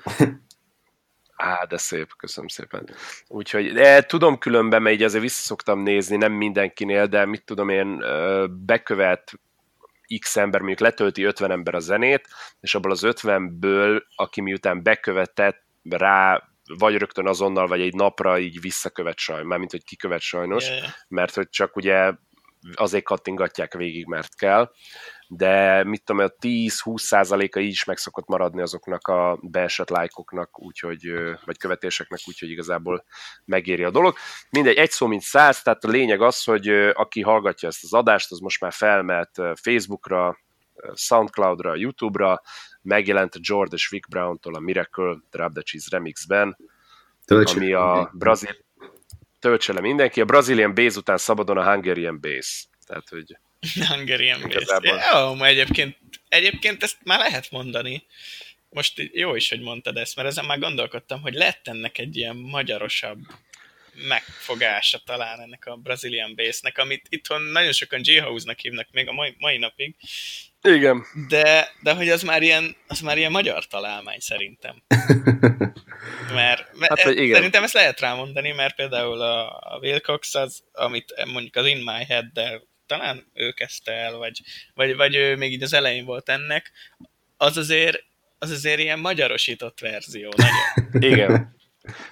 Á, 1.37 1.65
de 1.65 1.77
szép, 1.77 2.17
köszönöm 2.17 2.49
szépen. 2.49 2.89
Úgyhogy 3.29 3.73
de 3.73 4.03
tudom 4.03 4.39
különben, 4.39 4.83
mert 4.83 4.95
így 4.95 5.03
azért 5.03 5.23
visszaszoktam 5.23 5.81
nézni, 5.81 6.17
nem 6.17 6.33
mindenkinél, 6.33 7.07
de 7.07 7.25
mit 7.25 7.45
tudom 7.45 7.69
én, 7.69 8.05
bekövet 8.67 9.33
X 10.19 10.37
ember, 10.37 10.61
mondjuk 10.61 10.81
letölti 10.81 11.23
50 11.23 11.51
ember 11.51 11.75
a 11.75 11.79
zenét, 11.79 12.29
és 12.61 12.75
abból 12.75 12.91
az 12.91 13.03
50-ből, 13.05 14.03
aki 14.17 14.41
miután 14.41 14.83
bekövetett, 14.83 15.63
rá 15.83 16.52
vagy 16.79 16.97
rögtön 16.97 17.27
azonnal, 17.27 17.67
vagy 17.67 17.81
egy 17.81 17.95
napra 17.95 18.39
így 18.39 18.61
visszakövet 18.61 19.19
sajnos, 19.19 19.47
mármint, 19.47 19.71
hogy 19.71 19.85
kikövet 19.85 20.21
sajnos, 20.21 20.69
yeah. 20.69 20.87
mert 21.09 21.35
hogy 21.35 21.49
csak 21.49 21.77
ugye 21.77 22.13
azért 22.75 23.05
kattingatják 23.05 23.75
végig, 23.75 24.07
mert 24.07 24.35
kell, 24.35 24.71
de 25.29 25.85
mit 25.85 26.05
tudom, 26.05 26.25
a 26.25 26.29
10-20 26.41 26.97
százaléka 26.97 27.61
így 27.61 27.71
is 27.71 27.85
meg 27.85 27.97
szokott 27.97 28.27
maradni 28.27 28.63
azoknak 28.63 29.09
a 29.09 29.39
beesett 29.43 29.89
lájkoknak, 29.89 30.61
úgyhogy, 30.61 31.13
vagy 31.45 31.59
követéseknek, 31.59 32.21
úgyhogy 32.25 32.51
igazából 32.51 33.05
megéri 33.45 33.85
a 33.85 33.91
dolog. 33.91 34.17
Mindegy, 34.51 34.77
egy 34.77 34.91
szó, 34.91 35.07
mint 35.07 35.23
száz, 35.23 35.63
tehát 35.63 35.85
a 35.85 35.89
lényeg 35.89 36.21
az, 36.21 36.45
hogy 36.45 36.69
aki 36.93 37.21
hallgatja 37.21 37.69
ezt 37.69 37.85
az 37.85 37.93
adást, 37.93 38.31
az 38.31 38.39
most 38.39 38.61
már 38.61 38.73
felmelt 38.73 39.31
Facebookra, 39.55 40.37
Soundcloudra, 40.95 41.75
YouTube-ra, 41.75 42.43
megjelent 42.83 43.35
a 43.35 43.39
George 43.39 43.75
és 43.75 43.89
Vic 43.89 44.09
Brown-tól 44.09 44.55
a 44.55 44.61
Miracle 44.61 45.17
Drop 45.31 45.53
the 45.53 45.63
Cheese 45.63 45.87
remixben, 45.91 46.57
Töltsük 47.25 47.57
ami 47.57 47.73
a 47.73 48.11
brazil... 48.15 48.57
Töltse 49.39 49.73
le 49.73 49.81
mindenki, 49.81 50.21
a 50.21 50.25
Brazilian 50.25 50.75
Bass 50.75 50.97
után 50.97 51.19
szabadon 51.19 51.57
a 51.57 51.73
Hungarian 51.73 52.21
Bass. 52.21 52.67
Tehát, 52.87 53.09
hogy... 53.09 53.37
Hungarian 53.89 54.41
Bass. 54.41 55.13
Jó, 55.13 55.43
egyébként, 55.45 55.97
egyébként 56.29 56.83
ezt 56.83 56.97
már 57.05 57.19
lehet 57.19 57.51
mondani. 57.51 58.07
Most 58.69 59.11
jó 59.13 59.35
is, 59.35 59.49
hogy 59.49 59.61
mondtad 59.61 59.97
ezt, 59.97 60.17
mert 60.17 60.29
ezen 60.29 60.45
már 60.45 60.59
gondolkodtam, 60.59 61.21
hogy 61.21 61.35
lett 61.35 61.69
ennek 61.69 61.99
egy 61.99 62.17
ilyen 62.17 62.37
magyarosabb 62.37 63.19
megfogása 64.09 64.99
talán 65.05 65.41
ennek 65.41 65.67
a 65.67 65.77
Brazilian 65.77 66.35
Bass-nek, 66.35 66.79
amit 66.79 67.07
itthon 67.09 67.43
nagyon 67.43 67.73
sokan 67.73 68.01
J-House-nak 68.03 68.59
hívnak 68.59 68.89
még 68.91 69.09
a 69.09 69.13
mai, 69.13 69.35
mai 69.39 69.59
napig, 69.59 69.97
igen. 70.63 71.05
De, 71.29 71.73
de 71.81 71.95
hogy 71.95 72.09
az 72.09 72.23
már 72.23 72.43
ilyen, 72.43 72.77
az 72.87 73.01
már 73.01 73.19
ilyen 73.19 73.31
magyar 73.31 73.67
találmány 73.67 74.19
szerintem. 74.21 74.83
Mert, 76.35 76.77
mert 76.79 77.01
hát, 77.01 77.15
igen. 77.15 77.35
szerintem 77.35 77.63
ezt 77.63 77.75
lehet 77.75 78.01
rámondani, 78.01 78.53
mert 78.53 78.75
például 78.75 79.21
a, 79.21 79.59
a 79.59 79.79
Wilcox 79.81 80.35
az, 80.35 80.63
amit 80.73 81.25
mondjuk 81.33 81.57
az 81.57 81.67
In 81.67 81.77
My 81.77 82.05
head 82.05 82.25
de 82.33 82.63
talán 82.87 83.31
ő 83.35 83.51
kezdte 83.51 83.93
el, 83.93 84.17
vagy, 84.17 84.41
vagy, 84.75 84.97
vagy 84.97 85.15
ő 85.15 85.37
még 85.37 85.53
így 85.53 85.63
az 85.63 85.73
elején 85.73 86.05
volt 86.05 86.29
ennek, 86.29 86.73
az 87.37 87.57
azért, 87.57 88.05
az 88.39 88.51
azért 88.51 88.79
ilyen 88.79 88.99
magyarosított 88.99 89.81
verzió. 89.81 90.33
Nagyon. 90.37 91.03
Igen. 91.13 91.57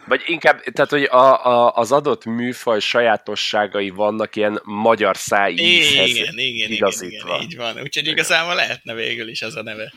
Vagy 0.06 0.22
inkább, 0.26 0.60
tehát 0.60 0.90
hogy 0.90 1.04
a, 1.04 1.46
a, 1.46 1.74
az 1.74 1.92
adott 1.92 2.24
műfaj 2.24 2.80
sajátosságai 2.80 3.90
vannak 3.90 4.36
ilyen 4.36 4.60
magyar 4.64 5.16
szájízhez 5.16 6.08
igen, 6.08 6.38
igen, 6.38 6.70
igazítva. 6.70 7.16
Igen, 7.16 7.26
igen, 7.26 7.40
így 7.40 7.56
van. 7.56 7.82
Úgyhogy 7.82 8.06
igazából 8.06 8.54
lehetne 8.54 8.94
végül 8.94 9.28
is 9.28 9.42
az 9.42 9.56
a 9.56 9.62
neve. 9.62 9.92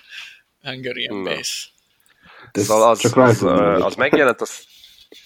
Hungarian 0.61 1.17
Na. 1.17 1.35
Bass. 1.35 1.67
Szóval 2.51 2.89
az, 2.89 2.99
Csak 2.99 3.17
az, 3.17 3.43
az, 3.43 3.83
az 3.83 3.95
megjelent, 3.95 4.41
az 4.41 4.65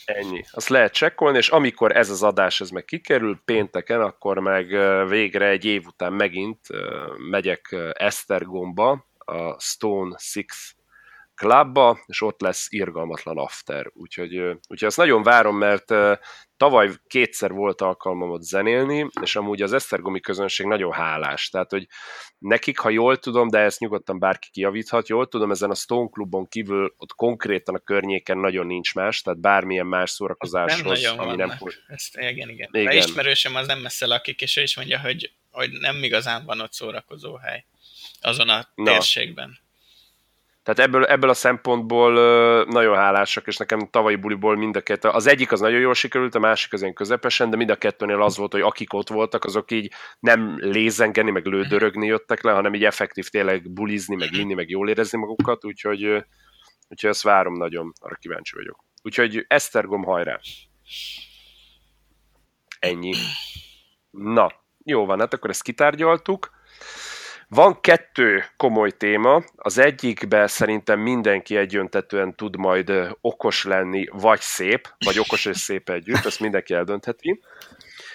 ennyi. 0.05 0.43
Azt 0.51 0.69
lehet 0.69 0.93
csekkolni, 0.93 1.37
és 1.37 1.49
amikor 1.49 1.95
ez 1.95 2.09
az 2.09 2.23
adás 2.23 2.61
ez 2.61 2.69
meg 2.69 2.85
kikerül 2.85 3.41
pénteken, 3.45 4.01
akkor 4.01 4.39
meg 4.39 4.67
végre 5.07 5.47
egy 5.47 5.65
év 5.65 5.85
után 5.85 6.13
megint 6.13 6.59
megyek 7.29 7.75
Esztergomba, 7.93 9.07
a 9.17 9.59
Stone 9.59 10.17
Six 10.19 10.75
klubba, 11.37 12.03
és 12.05 12.21
ott 12.21 12.41
lesz 12.41 12.67
irgalmatlan 12.69 13.37
after. 13.37 13.91
Úgyhogy, 13.93 14.37
úgyhogy 14.37 14.83
ezt 14.87 14.97
nagyon 14.97 15.23
várom, 15.23 15.57
mert 15.57 15.93
tavaly 16.57 16.89
kétszer 17.07 17.51
volt 17.51 17.81
alkalmam 17.81 18.31
ott 18.31 18.41
zenélni, 18.41 19.09
és 19.21 19.35
amúgy 19.35 19.61
az 19.61 19.73
Esztergomi 19.73 20.19
közönség 20.19 20.65
nagyon 20.65 20.91
hálás. 20.91 21.49
Tehát, 21.49 21.71
hogy 21.71 21.87
nekik, 22.37 22.77
ha 22.77 22.89
jól 22.89 23.17
tudom, 23.17 23.47
de 23.47 23.59
ezt 23.59 23.79
nyugodtan 23.79 24.19
bárki 24.19 24.49
kijavíthat, 24.51 25.07
jól 25.07 25.27
tudom, 25.27 25.51
ezen 25.51 25.69
a 25.69 25.75
Stone 25.75 26.09
Clubon 26.09 26.47
kívül 26.47 26.93
ott 26.97 27.13
konkrétan 27.13 27.75
a 27.75 27.79
környéken 27.79 28.37
nagyon 28.37 28.65
nincs 28.65 28.93
más, 28.93 29.21
tehát 29.21 29.39
bármilyen 29.39 29.87
más 29.87 30.09
szórakozáshoz, 30.09 31.01
nem 31.01 31.19
ami 31.19 31.35
nem... 31.35 31.57
Ezt, 31.87 32.17
igen, 32.17 32.49
igen. 32.49 32.69
igen. 32.71 32.85
De 32.85 32.95
ismerősöm 32.95 33.55
az 33.55 33.67
nem 33.67 33.79
messze 33.79 34.05
lakik, 34.05 34.41
és 34.41 34.57
ő 34.57 34.61
is 34.61 34.75
mondja, 34.75 34.99
hogy, 34.99 35.31
hogy 35.51 35.69
nem 35.71 36.03
igazán 36.03 36.45
van 36.45 36.59
ott 36.59 36.73
szórakozó 36.73 37.35
hely 37.35 37.65
azon 38.21 38.49
a 38.49 38.67
Na. 38.75 38.91
térségben. 38.91 39.59
Tehát 40.67 40.89
ebből, 40.89 41.05
ebből 41.05 41.29
a 41.29 41.33
szempontból 41.33 42.13
nagyon 42.65 42.95
hálásak, 42.95 43.47
és 43.47 43.57
nekem 43.57 43.79
tavalyi 43.79 44.15
buliból 44.15 44.55
mind 44.55 44.75
a 44.75 44.81
kettő, 44.81 45.09
az 45.09 45.27
egyik 45.27 45.51
az 45.51 45.59
nagyon 45.59 45.79
jól 45.79 45.93
sikerült, 45.93 46.35
a 46.35 46.39
másik 46.39 46.73
az 46.73 46.81
én 46.81 46.93
közepesen, 46.93 47.49
de 47.49 47.55
mind 47.55 47.69
a 47.69 47.75
kettőnél 47.75 48.21
az 48.21 48.37
volt, 48.37 48.51
hogy 48.51 48.61
akik 48.61 48.93
ott 48.93 49.09
voltak, 49.09 49.43
azok 49.45 49.71
így 49.71 49.93
nem 50.19 50.55
lézengeni, 50.59 51.31
meg 51.31 51.45
lődörögni 51.45 52.05
jöttek 52.05 52.43
le, 52.43 52.51
hanem 52.51 52.73
így 52.73 52.83
effektív 52.83 53.27
tényleg 53.29 53.71
bulizni, 53.71 54.15
meg 54.15 54.33
inni, 54.33 54.53
meg 54.53 54.69
jól 54.69 54.89
érezni 54.89 55.17
magukat, 55.19 55.65
úgyhogy, 55.65 56.03
úgyhogy 56.89 57.09
ezt 57.09 57.23
várom 57.23 57.53
nagyon, 57.53 57.93
arra 57.99 58.15
kíváncsi 58.15 58.55
vagyok. 58.55 58.83
Úgyhogy 59.01 59.45
Esztergom 59.47 60.03
hajrá! 60.03 60.39
Ennyi. 62.79 63.13
Na, 64.11 64.51
jó 64.83 65.05
van, 65.05 65.19
hát 65.19 65.33
akkor 65.33 65.49
ezt 65.49 65.63
kitárgyaltuk. 65.63 66.56
Van 67.49 67.81
kettő 67.81 68.43
komoly 68.57 68.91
téma, 68.91 69.43
az 69.55 69.77
egyikben 69.77 70.47
szerintem 70.47 70.99
mindenki 70.99 71.57
egyöntetően 71.57 72.35
tud 72.35 72.55
majd 72.55 72.91
okos 73.21 73.63
lenni, 73.63 74.07
vagy 74.11 74.39
szép, 74.39 74.87
vagy 75.05 75.19
okos 75.19 75.45
és 75.45 75.57
szép 75.57 75.89
együtt, 75.89 76.25
ezt 76.25 76.39
mindenki 76.39 76.73
eldöntheti. 76.73 77.41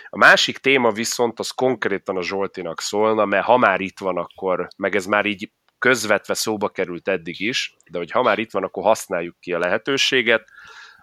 A 0.08 0.16
másik 0.16 0.58
téma 0.58 0.90
viszont 0.90 1.38
az 1.38 1.50
konkrétan 1.50 2.16
a 2.16 2.22
Zsoltinak 2.22 2.80
szólna, 2.80 3.24
mert 3.24 3.44
ha 3.44 3.56
már 3.56 3.80
itt 3.80 3.98
van, 3.98 4.16
akkor, 4.16 4.68
meg 4.76 4.94
ez 4.94 5.06
már 5.06 5.26
így 5.26 5.50
közvetve 5.78 6.34
szóba 6.34 6.68
került 6.68 7.08
eddig 7.08 7.40
is, 7.40 7.76
de 7.90 7.98
hogy 7.98 8.10
ha 8.10 8.22
már 8.22 8.38
itt 8.38 8.50
van, 8.50 8.64
akkor 8.64 8.82
használjuk 8.82 9.40
ki 9.40 9.52
a 9.52 9.58
lehetőséget. 9.58 10.44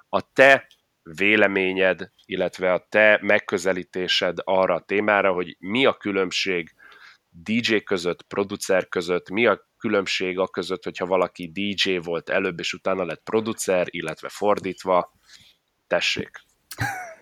A 0.10 0.32
te 0.34 0.68
véleményed, 1.04 2.12
illetve 2.26 2.74
a 2.74 2.86
te 2.90 3.20
megközelítésed 3.22 4.38
arra 4.44 4.74
a 4.74 4.80
témára, 4.80 5.32
hogy 5.32 5.56
mi 5.60 5.86
a 5.86 5.94
különbség 5.94 6.74
DJ 7.44 7.78
között, 7.78 8.22
producer 8.24 8.88
között, 8.88 9.30
mi 9.30 9.46
a 9.46 9.68
különbség 9.78 10.40
a 10.40 10.48
között, 10.48 10.84
hogyha 10.84 11.06
valaki 11.06 11.52
DJ 11.52 11.98
volt 11.98 12.30
előbb, 12.30 12.60
és 12.60 12.74
utána 12.74 13.06
lett 13.06 13.24
producer, 13.24 13.88
illetve 13.90 14.30
fordítva. 14.30 15.14
Tessék. 15.88 16.30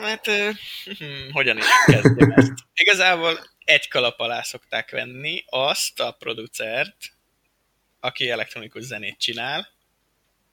Hát, 0.00 0.26
hm, 0.26 1.30
hogyan 1.32 1.56
is 1.56 1.64
kezdjem 1.86 2.30
ezt? 2.30 2.52
Igazából 2.74 3.38
egy 3.64 3.88
kalap 3.88 4.20
alá 4.20 4.42
szokták 4.42 4.90
venni 4.90 5.44
azt 5.46 6.00
a 6.00 6.12
producert, 6.12 6.96
aki 8.00 8.30
elektronikus 8.30 8.82
zenét 8.82 9.18
csinál, 9.18 9.68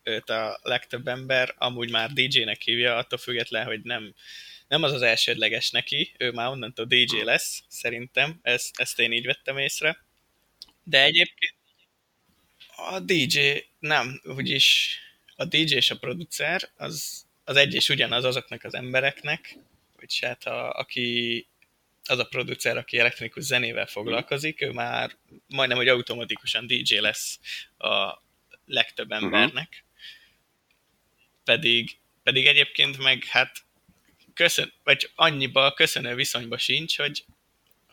őt 0.04 0.30
a 0.30 0.60
legtöbb 0.62 1.08
ember 1.08 1.56
amúgy 1.58 1.92
már 1.92 2.12
DJ-nek 2.12 2.62
hívja, 2.62 2.96
attól 2.96 3.20
független, 3.20 3.66
hogy 3.66 3.82
nem 3.82 4.14
nem 4.68 4.84
az 4.84 4.92
az 4.92 5.02
elsődleges 5.02 5.72
neki, 5.72 6.14
ő 6.18 6.32
már 6.32 6.48
onnantól 6.48 6.86
DJ 6.86 7.22
lesz, 7.24 7.64
szerintem, 7.68 8.40
ezt, 8.42 8.80
ezt 8.80 9.00
én 9.00 9.12
így 9.12 9.26
vettem 9.26 9.58
észre. 9.58 10.04
De 10.84 11.04
egyébként 11.04 11.56
a 12.76 13.00
DJ 13.00 13.40
nem, 13.80 14.22
úgyis 14.24 15.00
a 15.36 15.46
DJ 15.46 15.76
és 15.76 15.92
a 15.92 15.98
producer 15.98 16.70
az, 16.76 17.26
az 17.44 17.56
egy 17.56 17.74
és 17.74 17.90
ugyanaz 17.90 18.24
azoknak 18.24 18.64
az 18.64 18.74
embereknek, 18.74 19.58
hogy 19.96 20.20
hát 20.20 20.46
a, 20.46 20.72
aki 20.72 21.48
az 22.04 22.20
a 22.20 22.26
producer, 22.26 22.78
aki 22.78 23.00
elektronikus 23.00 23.44
zenével 23.44 23.86
foglalkozik, 23.86 24.62
ő 24.62 24.72
már 24.72 25.12
majdnem, 25.48 25.78
hogy 25.78 25.88
automatikusan 25.88 26.68
DJ 26.68 26.96
lesz 26.96 27.40
a 27.78 28.22
legtöbb 28.66 29.12
embernek. 29.12 29.68
Uh-huh 29.70 29.86
pedig, 31.48 31.98
pedig 32.24 32.46
egyébként 32.46 32.98
meg 32.98 33.24
hát 33.24 33.66
köszön, 34.38 34.74
vagy 34.84 35.12
annyiba 35.16 35.74
köszönő 35.74 36.16
viszonyba 36.16 36.58
sincs, 36.58 36.98
hogy, 36.98 37.26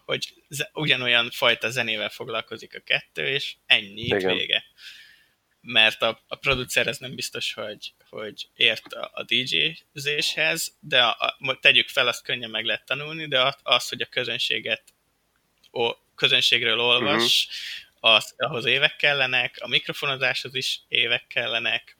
hogy 0.04 0.34
ugyanolyan 0.72 1.30
fajta 1.30 1.70
zenével 1.70 2.08
foglalkozik 2.08 2.74
a 2.74 2.80
kettő, 2.80 3.26
és 3.26 3.54
ennyi 3.66 4.00
itt 4.00 4.22
vége. 4.22 4.64
Mert 5.60 6.02
a, 6.02 6.22
a 6.26 6.34
producer 6.34 6.86
ez 6.86 6.98
nem 6.98 7.14
biztos, 7.14 7.52
hogy, 7.52 7.92
hogy 8.08 8.48
ért 8.54 8.92
a, 8.92 9.10
a 9.14 9.24
DJ-zéshez, 9.24 10.76
de 10.80 11.02
a, 11.02 11.36
a, 11.38 11.58
tegyük 11.60 11.88
fel, 11.88 12.08
azt 12.08 12.22
könnyen 12.22 12.50
meg 12.50 12.64
lehet 12.64 12.84
tanulni, 12.84 13.28
de 13.28 13.54
az, 13.62 13.88
hogy 13.88 14.02
a 14.02 14.06
közönséget 14.06 14.82
o, 15.70 15.90
közönségről 16.14 16.80
olvas, 16.80 17.48
uh-huh. 17.48 18.14
az, 18.14 18.34
ahhoz 18.36 18.64
évek 18.64 18.96
kellenek, 18.96 19.56
a 19.60 19.68
mikrofonozáshoz 19.68 20.54
is 20.54 20.80
évek 20.88 21.26
kellenek, 21.26 21.96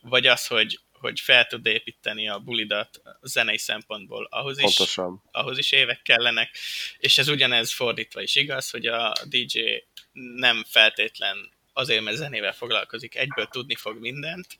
vagy 0.00 0.26
az, 0.26 0.46
hogy 0.46 0.78
hogy 1.04 1.20
fel 1.20 1.46
tud 1.46 1.66
építeni 1.66 2.28
a 2.28 2.38
bulidat 2.38 3.00
a 3.04 3.18
zenei 3.22 3.58
szempontból, 3.58 4.26
ahhoz 4.30 4.58
is, 4.58 4.96
ahhoz 5.30 5.58
is 5.58 5.72
évek 5.72 6.02
kellenek, 6.02 6.56
és 6.98 7.18
ez 7.18 7.28
ugyanez 7.28 7.72
fordítva 7.72 8.22
is 8.22 8.34
igaz, 8.34 8.70
hogy 8.70 8.86
a 8.86 9.12
DJ 9.24 9.84
nem 10.12 10.64
feltétlen 10.68 11.52
azért, 11.72 12.02
mert 12.02 12.16
zenével 12.16 12.52
foglalkozik, 12.52 13.16
egyből 13.16 13.46
tudni 13.46 13.74
fog 13.74 14.00
mindent, 14.00 14.58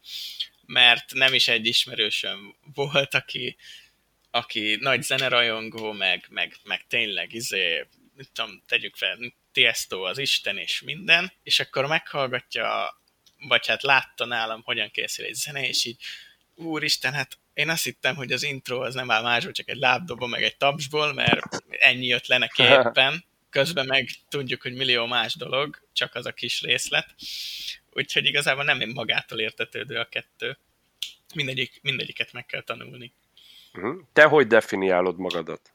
mert 0.67 1.13
nem 1.13 1.35
is 1.35 1.49
egy 1.49 1.67
ismerősöm 1.67 2.57
volt, 2.75 3.15
aki, 3.15 3.57
aki 4.31 4.77
nagy 4.81 5.03
zenerajongó, 5.03 5.93
meg, 5.93 6.27
meg, 6.29 6.57
meg 6.65 6.87
tényleg 6.87 7.33
izé, 7.33 7.87
mit 8.17 8.31
tudom, 8.33 8.63
tegyük 8.67 8.97
fel, 8.97 9.19
Tiesto 9.53 10.03
az 10.03 10.19
Isten 10.19 10.59
és 10.59 10.81
minden, 10.81 11.33
és 11.43 11.61
akkor 11.61 11.87
meghallgatja, 11.87 12.99
vagy 13.49 13.67
hát 13.67 13.83
látta 13.83 14.25
nálam, 14.25 14.63
hogyan 14.63 14.91
készül 14.91 15.25
egy 15.25 15.35
zene, 15.35 15.69
és 15.69 15.85
így 15.85 15.97
úristen, 16.55 17.13
hát 17.13 17.39
én 17.55 17.69
azt 17.69 17.85
hittem, 17.85 18.15
hogy 18.15 18.33
az 18.33 18.43
intro 18.43 18.81
az 18.81 18.95
nem 18.95 19.11
áll 19.11 19.23
másból, 19.23 19.53
csak 19.53 19.69
egy 19.69 19.79
lábdobó, 19.79 20.27
meg 20.27 20.43
egy 20.43 20.57
tapsból, 20.57 21.13
mert 21.13 21.65
ennyi 21.69 22.07
jött 22.07 22.27
le 22.27 22.39
neki 22.39 22.63
éppen, 22.79 23.25
közben 23.51 23.87
meg 23.87 24.09
tudjuk, 24.29 24.63
hogy 24.63 24.75
millió 24.75 25.07
más 25.07 25.35
dolog, 25.35 25.83
csak 25.93 26.15
az 26.15 26.27
a 26.27 26.33
kis 26.33 26.63
részlet. 26.63 27.15
Úgyhogy 27.91 28.25
igazából 28.25 28.65
nem 28.65 28.91
magától 28.95 29.39
értetődő 29.39 29.99
a 29.99 30.09
kettő. 30.09 30.59
Mindegyik, 31.35 31.79
mindegyiket 31.83 32.33
meg 32.33 32.47
kell 32.47 32.63
tanulni. 32.63 33.13
Mhm. 33.73 33.99
Te 34.13 34.25
hogy 34.25 34.47
definiálod 34.47 35.19
magadat? 35.19 35.73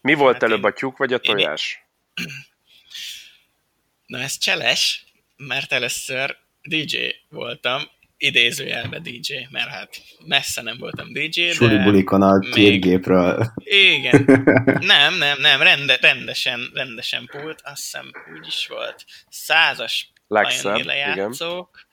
Mi 0.00 0.14
volt 0.14 0.32
hát 0.32 0.42
előbb, 0.42 0.58
én, 0.58 0.64
a 0.64 0.72
tyúk 0.72 0.96
vagy 0.96 1.12
a 1.12 1.18
tojás? 1.18 1.82
Én... 2.14 2.26
Na 4.06 4.18
ez 4.18 4.38
cseles, 4.38 5.04
mert 5.36 5.72
először 5.72 6.38
DJ 6.62 7.08
voltam, 7.28 7.82
idézőjelbe 8.20 8.98
DJ, 8.98 9.46
mert 9.50 9.68
hát 9.68 10.02
messze 10.26 10.62
nem 10.62 10.76
voltam 10.78 11.12
DJ, 11.12 11.46
de... 11.46 11.52
Suli 11.52 11.78
bulikon 11.78 12.22
a 12.22 12.38
még... 12.38 12.52
két 12.52 12.80
gépről. 12.80 13.52
Igen. 13.64 14.24
Nem, 14.80 15.14
nem, 15.14 15.40
nem, 15.40 15.62
rende, 15.62 15.98
rendesen, 16.00 16.70
rendesen 16.74 17.26
pult, 17.26 17.60
azt 17.64 17.82
hiszem 17.82 18.10
úgy 18.36 18.46
is 18.46 18.66
volt. 18.66 19.04
Százas 19.28 20.12
Legszebb, 20.28 20.84
lejátszók, 20.84 21.86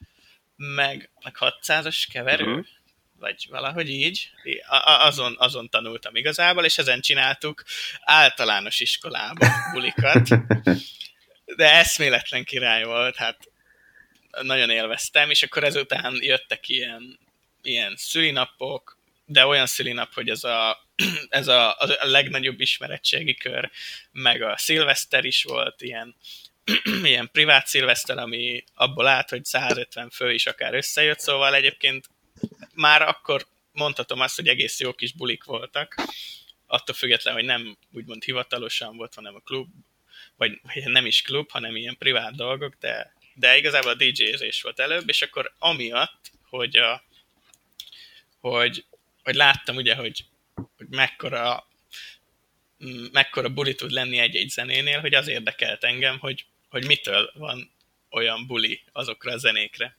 meg, 0.56 1.10
meg 1.24 1.36
600-as 1.40 2.04
keverő, 2.12 2.46
uh-huh. 2.46 2.66
vagy 3.20 3.48
valahogy 3.50 3.90
így. 3.90 4.32
A, 4.68 5.06
azon, 5.06 5.36
azon 5.38 5.70
tanultam 5.70 6.16
igazából, 6.16 6.66
és 6.66 6.78
ezen 6.78 7.02
csináltuk 7.02 7.64
általános 8.02 8.80
iskolába 8.80 9.48
bulikat. 9.74 10.28
De 11.56 11.74
eszméletlen 11.74 12.44
király 12.44 12.84
volt, 12.84 13.16
hát 13.16 13.38
nagyon 14.42 14.70
élveztem, 14.70 15.30
és 15.30 15.44
akkor 15.44 15.64
ezután 15.64 16.18
jöttek 16.22 16.70
ilyen, 16.70 17.20
ilyen 17.62 17.94
szülinapok, 17.96 18.98
de 19.26 19.46
olyan 19.46 19.66
szülinap, 19.66 20.14
hogy 20.14 20.30
ez 20.30 20.44
a, 20.44 20.86
ez 21.30 21.48
a, 21.48 21.80
a 21.80 21.98
legnagyobb 22.02 22.60
ismeretségi 22.60 23.34
kör, 23.36 23.72
meg 24.12 24.42
a 24.42 24.58
szilveszter 24.58 25.26
is 25.26 25.44
volt, 25.44 25.82
ilyen, 25.82 26.16
ilyen 27.04 27.30
privát 27.32 27.68
szilveszter, 27.68 28.18
ami 28.18 28.64
abból 28.74 29.08
állt, 29.08 29.30
hogy 29.30 29.46
150 29.46 30.10
fő 30.10 30.34
is 30.34 30.46
akár 30.46 30.74
összejött, 30.74 31.20
szóval 31.20 31.56
egyébként 31.56 32.10
már 32.74 33.02
akkor 33.02 33.46
mondhatom 33.72 34.20
azt, 34.20 34.36
hogy 34.36 34.48
egész 34.48 34.80
jó 34.80 34.94
kis 34.94 35.14
bulik 35.14 35.44
voltak, 35.44 35.96
attól 36.68 36.96
függetlenül, 36.96 37.40
hogy 37.40 37.50
nem 37.50 37.78
úgymond 37.92 38.24
hivatalosan 38.24 38.98
volt, 38.98 39.14
hanem 39.14 39.36
a 39.36 39.40
klub, 39.40 39.68
vagy 40.36 40.60
nem 40.86 41.06
is 41.06 41.22
klub, 41.22 41.52
hanem 41.52 41.76
ilyen 41.76 41.98
privát 41.98 42.36
dolgok, 42.36 42.76
de 42.80 43.14
de 43.40 43.58
igazából 43.58 43.92
a 43.92 43.96
DJ-zés 43.96 44.62
volt 44.62 44.80
előbb, 44.80 45.10
és 45.10 45.22
akkor 45.22 45.54
amiatt, 45.60 46.32
hogy, 46.50 46.78
a, 46.78 47.04
hogy, 48.40 48.86
hogy 49.24 49.36
láttam 49.36 49.76
ugye, 49.76 49.96
hogy, 49.96 50.26
hogy 50.78 50.88
mekkora, 50.90 51.68
mekkora 53.12 53.50
buli 53.50 53.76
tud 53.76 53.92
lenni 53.92 54.18
egy-egy 54.18 54.50
zenénél, 54.50 55.00
hogy 55.00 55.14
az 55.14 55.28
érdekelt 55.28 55.84
engem, 55.84 56.20
hogy, 56.20 56.46
hogy 56.70 56.86
mitől 56.86 57.32
van 57.34 57.72
olyan 58.10 58.48
buli 58.48 58.82
azokra 58.92 59.32
a 59.32 59.38
zenékre. 59.38 59.98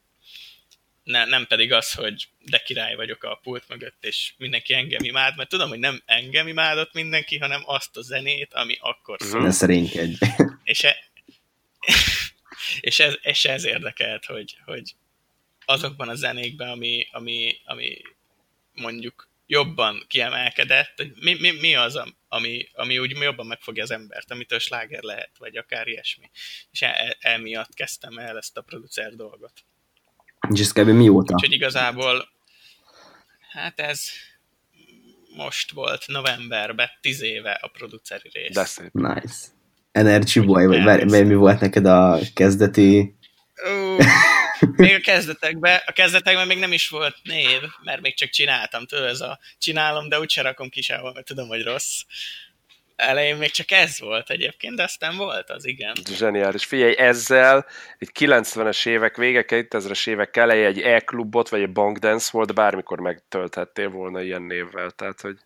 Ne, 1.03 1.24
nem 1.24 1.47
pedig 1.47 1.72
az, 1.72 1.93
hogy 1.93 2.28
de 2.39 2.59
király 2.59 2.95
vagyok 2.95 3.24
a 3.24 3.41
pult 3.43 3.68
mögött, 3.68 4.05
és 4.05 4.32
mindenki 4.36 4.74
engem 4.74 5.05
imád, 5.05 5.36
mert 5.36 5.49
tudom, 5.49 5.68
hogy 5.68 5.78
nem 5.78 6.03
engem 6.07 6.49
imádott 6.49 6.93
mindenki, 6.93 7.39
hanem 7.39 7.62
azt 7.64 7.97
a 7.97 8.03
zenét, 8.03 8.55
ami 8.55 8.76
akkor 8.80 9.16
szól. 9.20 9.43
Ne 9.43 9.51
szerénykedj. 9.51 10.14
És, 10.64 10.84
e, 10.84 10.97
és 12.81 13.01
ez, 13.01 13.14
és 13.21 13.45
ez 13.45 13.64
érdekelt, 13.64 14.25
hogy, 14.25 14.59
hogy 14.64 14.95
azokban 15.64 16.09
a 16.09 16.14
zenékben, 16.14 16.69
ami, 16.69 17.07
ami, 17.11 17.57
ami 17.64 18.01
mondjuk 18.75 19.29
jobban 19.47 20.05
kiemelkedett, 20.09 20.93
hogy 20.97 21.12
mi, 21.21 21.35
mi, 21.35 21.51
mi 21.51 21.75
az, 21.75 22.01
ami, 22.29 22.69
ami 22.73 22.99
úgy 22.99 23.11
jobban 23.11 23.47
megfogja 23.47 23.83
az 23.83 23.91
embert, 23.91 24.31
amitől 24.31 24.59
sláger 24.59 25.03
lehet, 25.03 25.31
vagy 25.39 25.57
akár 25.57 25.87
ilyesmi. 25.87 26.31
És 26.71 26.83
el, 26.83 27.16
emiatt 27.21 27.75
kezdtem 27.75 28.19
el 28.19 28.37
ezt 28.37 28.57
a 28.57 28.61
producer 28.61 29.14
dolgot. 29.14 29.64
És 30.51 30.61
ez 30.61 30.73
kb. 30.73 30.89
mióta? 30.89 31.35
Úgyhogy 31.35 31.53
igazából, 31.53 32.29
hát 33.51 33.81
ez 33.81 34.11
most 35.37 35.71
volt 35.71 36.07
novemberben, 36.07 36.91
tíz 37.01 37.21
éve 37.21 37.53
a 37.53 37.69
produceri 37.69 38.31
rész. 38.33 38.55
De 38.55 38.64
szép. 38.64 38.93
Nice. 38.93 39.57
Energy 39.99 40.41
Boy, 40.41 40.67
vagy 40.67 40.85
bár, 40.85 41.05
mi 41.05 41.35
volt 41.35 41.61
neked 41.61 41.87
a 41.87 42.19
kezdeti... 42.35 43.17
Uh, 43.65 44.05
még 44.77 44.95
a 44.95 45.01
kezdetekben, 45.01 45.81
a 45.87 45.93
kezdetekben 45.93 46.47
még 46.47 46.59
nem 46.59 46.73
is 46.73 46.89
volt 46.89 47.17
név, 47.23 47.61
mert 47.85 48.01
még 48.01 48.17
csak 48.17 48.29
csináltam, 48.29 48.87
tudod, 48.87 49.05
ez 49.05 49.21
a 49.21 49.39
csinálom, 49.59 50.09
de 50.09 50.19
úgyse 50.19 50.43
rakom 50.43 50.69
ki 50.69 50.83
sehol, 50.83 51.13
mert 51.13 51.27
tudom, 51.27 51.49
hogy 51.49 51.63
rossz. 51.63 52.01
Elején 52.97 53.37
még 53.37 53.51
csak 53.51 53.71
ez 53.71 54.01
volt 54.01 54.31
egyébként, 54.31 54.77
de 54.77 54.83
aztán 54.83 55.17
volt 55.17 55.51
az, 55.51 55.67
igen. 55.67 55.93
Zseniális. 56.17 56.65
Figyelj, 56.65 56.99
ezzel 56.99 57.67
egy 57.99 58.11
90-es 58.19 58.87
évek 58.87 59.17
vége, 59.17 59.45
2000-es 59.47 60.09
évek 60.09 60.37
eleje 60.37 60.67
egy 60.67 60.81
e-klubot, 60.81 61.49
vagy 61.49 61.61
egy 61.61 61.73
bankdance 61.73 62.29
volt, 62.33 62.55
bármikor 62.55 63.01
megtölthettél 63.01 63.89
volna 63.89 64.23
ilyen 64.23 64.43
névvel, 64.43 64.91
tehát 64.91 65.21
hogy... 65.21 65.37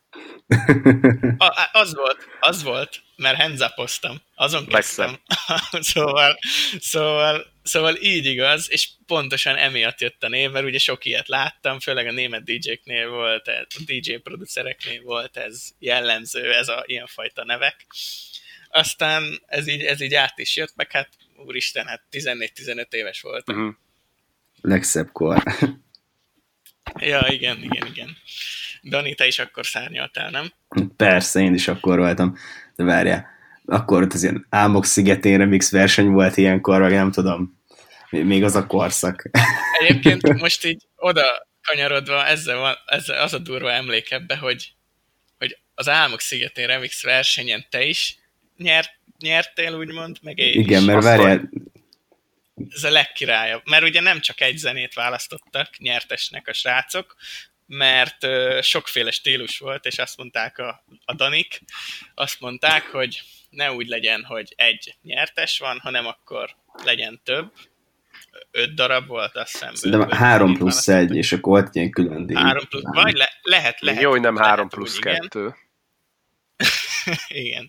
A, 1.39 1.69
az 1.73 1.95
volt, 1.95 2.27
az 2.41 2.63
volt, 2.63 3.03
mert 3.23 3.37
henzapoztam, 3.37 4.23
azon 4.35 4.67
kezdtem. 4.67 5.19
szóval, 5.93 6.39
szóval, 6.81 7.47
szóval 7.63 7.97
így 7.97 8.27
igaz, 8.27 8.71
és 8.71 8.89
pontosan 9.07 9.57
emiatt 9.57 10.01
jött 10.01 10.23
a 10.23 10.29
név, 10.29 10.51
mert 10.51 10.65
ugye 10.65 10.79
sok 10.79 11.05
ilyet 11.05 11.29
láttam, 11.29 11.81
főleg 11.81 12.07
a 12.07 12.13
német 12.13 12.45
DJ-knél 12.45 13.09
volt, 13.09 13.49
a 13.49 13.67
DJ 13.87 14.15
producereknél 14.15 15.03
volt 15.03 15.37
ez 15.37 15.69
jellemző, 15.79 16.53
ez 16.53 16.69
a 16.69 16.83
ilyenfajta 16.87 17.45
nevek. 17.45 17.87
Aztán 18.69 19.43
ez 19.47 19.67
így, 19.67 19.83
ez 19.83 20.01
így 20.01 20.15
át 20.15 20.39
is 20.39 20.57
jött, 20.57 20.73
meg 20.77 20.91
hát 20.91 21.09
úristen, 21.37 21.87
hát 21.87 22.03
14-15 22.11 22.93
éves 22.93 23.21
volt. 23.21 23.51
Uh-huh. 23.51 23.75
Legszebb 24.61 25.13
kor. 25.13 25.43
ja, 26.99 27.27
igen, 27.29 27.63
igen, 27.63 27.87
igen. 27.87 28.17
Dani, 28.83 29.15
te 29.15 29.27
is 29.27 29.39
akkor 29.39 29.67
szárnyaltál, 29.67 30.31
nem? 30.31 30.53
Persze, 30.97 31.41
én 31.41 31.55
is 31.55 31.69
akkor 31.69 31.99
voltam. 31.99 32.37
De 32.77 32.85
várjál, 32.85 33.27
akkor 33.65 34.03
ott 34.03 34.13
az 34.13 34.23
ilyen 34.23 34.47
Álmok 34.49 34.85
szigetén 34.85 35.39
remix 35.39 35.71
verseny 35.71 36.09
volt 36.09 36.37
ilyenkor, 36.37 36.81
vagy 36.81 36.93
nem 36.93 37.11
tudom, 37.11 37.61
még 38.11 38.45
az 38.45 38.55
a 38.55 38.67
korszak. 38.67 39.31
Egyébként 39.81 40.41
most 40.41 40.65
így 40.65 40.87
oda 40.97 41.47
kanyarodva, 41.63 42.27
ezzel, 42.27 42.57
van, 42.57 42.75
ezzel 42.87 43.23
az 43.23 43.33
a 43.33 43.39
durva 43.39 43.73
emlék 43.73 44.11
ebbe, 44.11 44.37
hogy, 44.37 44.73
hogy 45.39 45.59
az 45.75 45.89
Álmok 45.89 46.21
szigetén 46.21 46.67
remix 46.67 47.03
versenyen 47.03 47.67
te 47.71 47.85
is 47.85 48.19
nyert, 48.57 48.91
nyertél, 49.19 49.75
úgymond, 49.75 50.17
meg 50.23 50.39
én 50.39 50.61
Igen, 50.61 50.81
is. 50.81 50.87
mert 50.87 51.03
várjál, 51.03 51.51
ez 52.75 52.85
a 52.85 52.91
legkirályabb. 52.91 53.63
Mert 53.65 53.85
ugye 53.85 54.01
nem 54.01 54.21
csak 54.21 54.41
egy 54.41 54.57
zenét 54.57 54.95
választottak 54.95 55.79
nyertesnek 55.79 56.49
a 56.49 56.53
srácok, 56.53 57.17
mert 57.75 58.27
sokféle 58.61 59.11
stílus 59.11 59.59
volt, 59.59 59.85
és 59.85 59.99
azt 59.99 60.17
mondták 60.17 60.59
a, 60.59 60.85
a 61.05 61.15
Danik, 61.15 61.61
azt 62.15 62.41
mondták, 62.41 62.87
hogy 62.87 63.23
ne 63.51 63.73
úgy 63.73 63.87
legyen, 63.87 64.25
hogy 64.25 64.53
egy 64.57 64.95
nyertes 65.03 65.59
van, 65.59 65.79
hanem 65.79 66.07
akkor 66.07 66.57
legyen 66.85 67.21
több, 67.25 67.53
öt 68.51 68.75
darab 68.75 69.07
volt, 69.07 69.37
azt 69.37 69.53
hiszem. 69.53 69.75
Szerintem 69.75 70.11
három 70.11 70.57
plusz 70.57 70.89
egy, 70.89 71.17
és 71.17 71.33
akkor 71.33 71.61
volt 71.61 71.75
ilyen 71.75 71.91
külön 71.91 72.27
díj. 72.27 72.37
Három 72.37 72.65
plusz, 72.69 72.83
vagy 72.85 73.17
le, 73.17 73.33
lehet, 73.43 73.81
lehet. 73.81 74.03
Jó, 74.03 74.11
hogy 74.11 74.21
nem 74.21 74.35
lehet, 74.35 74.49
három 74.49 74.69
plusz 74.69 74.97
úgy, 74.97 74.99
igen. 74.99 75.21
kettő. 75.21 75.55
igen. 77.45 77.69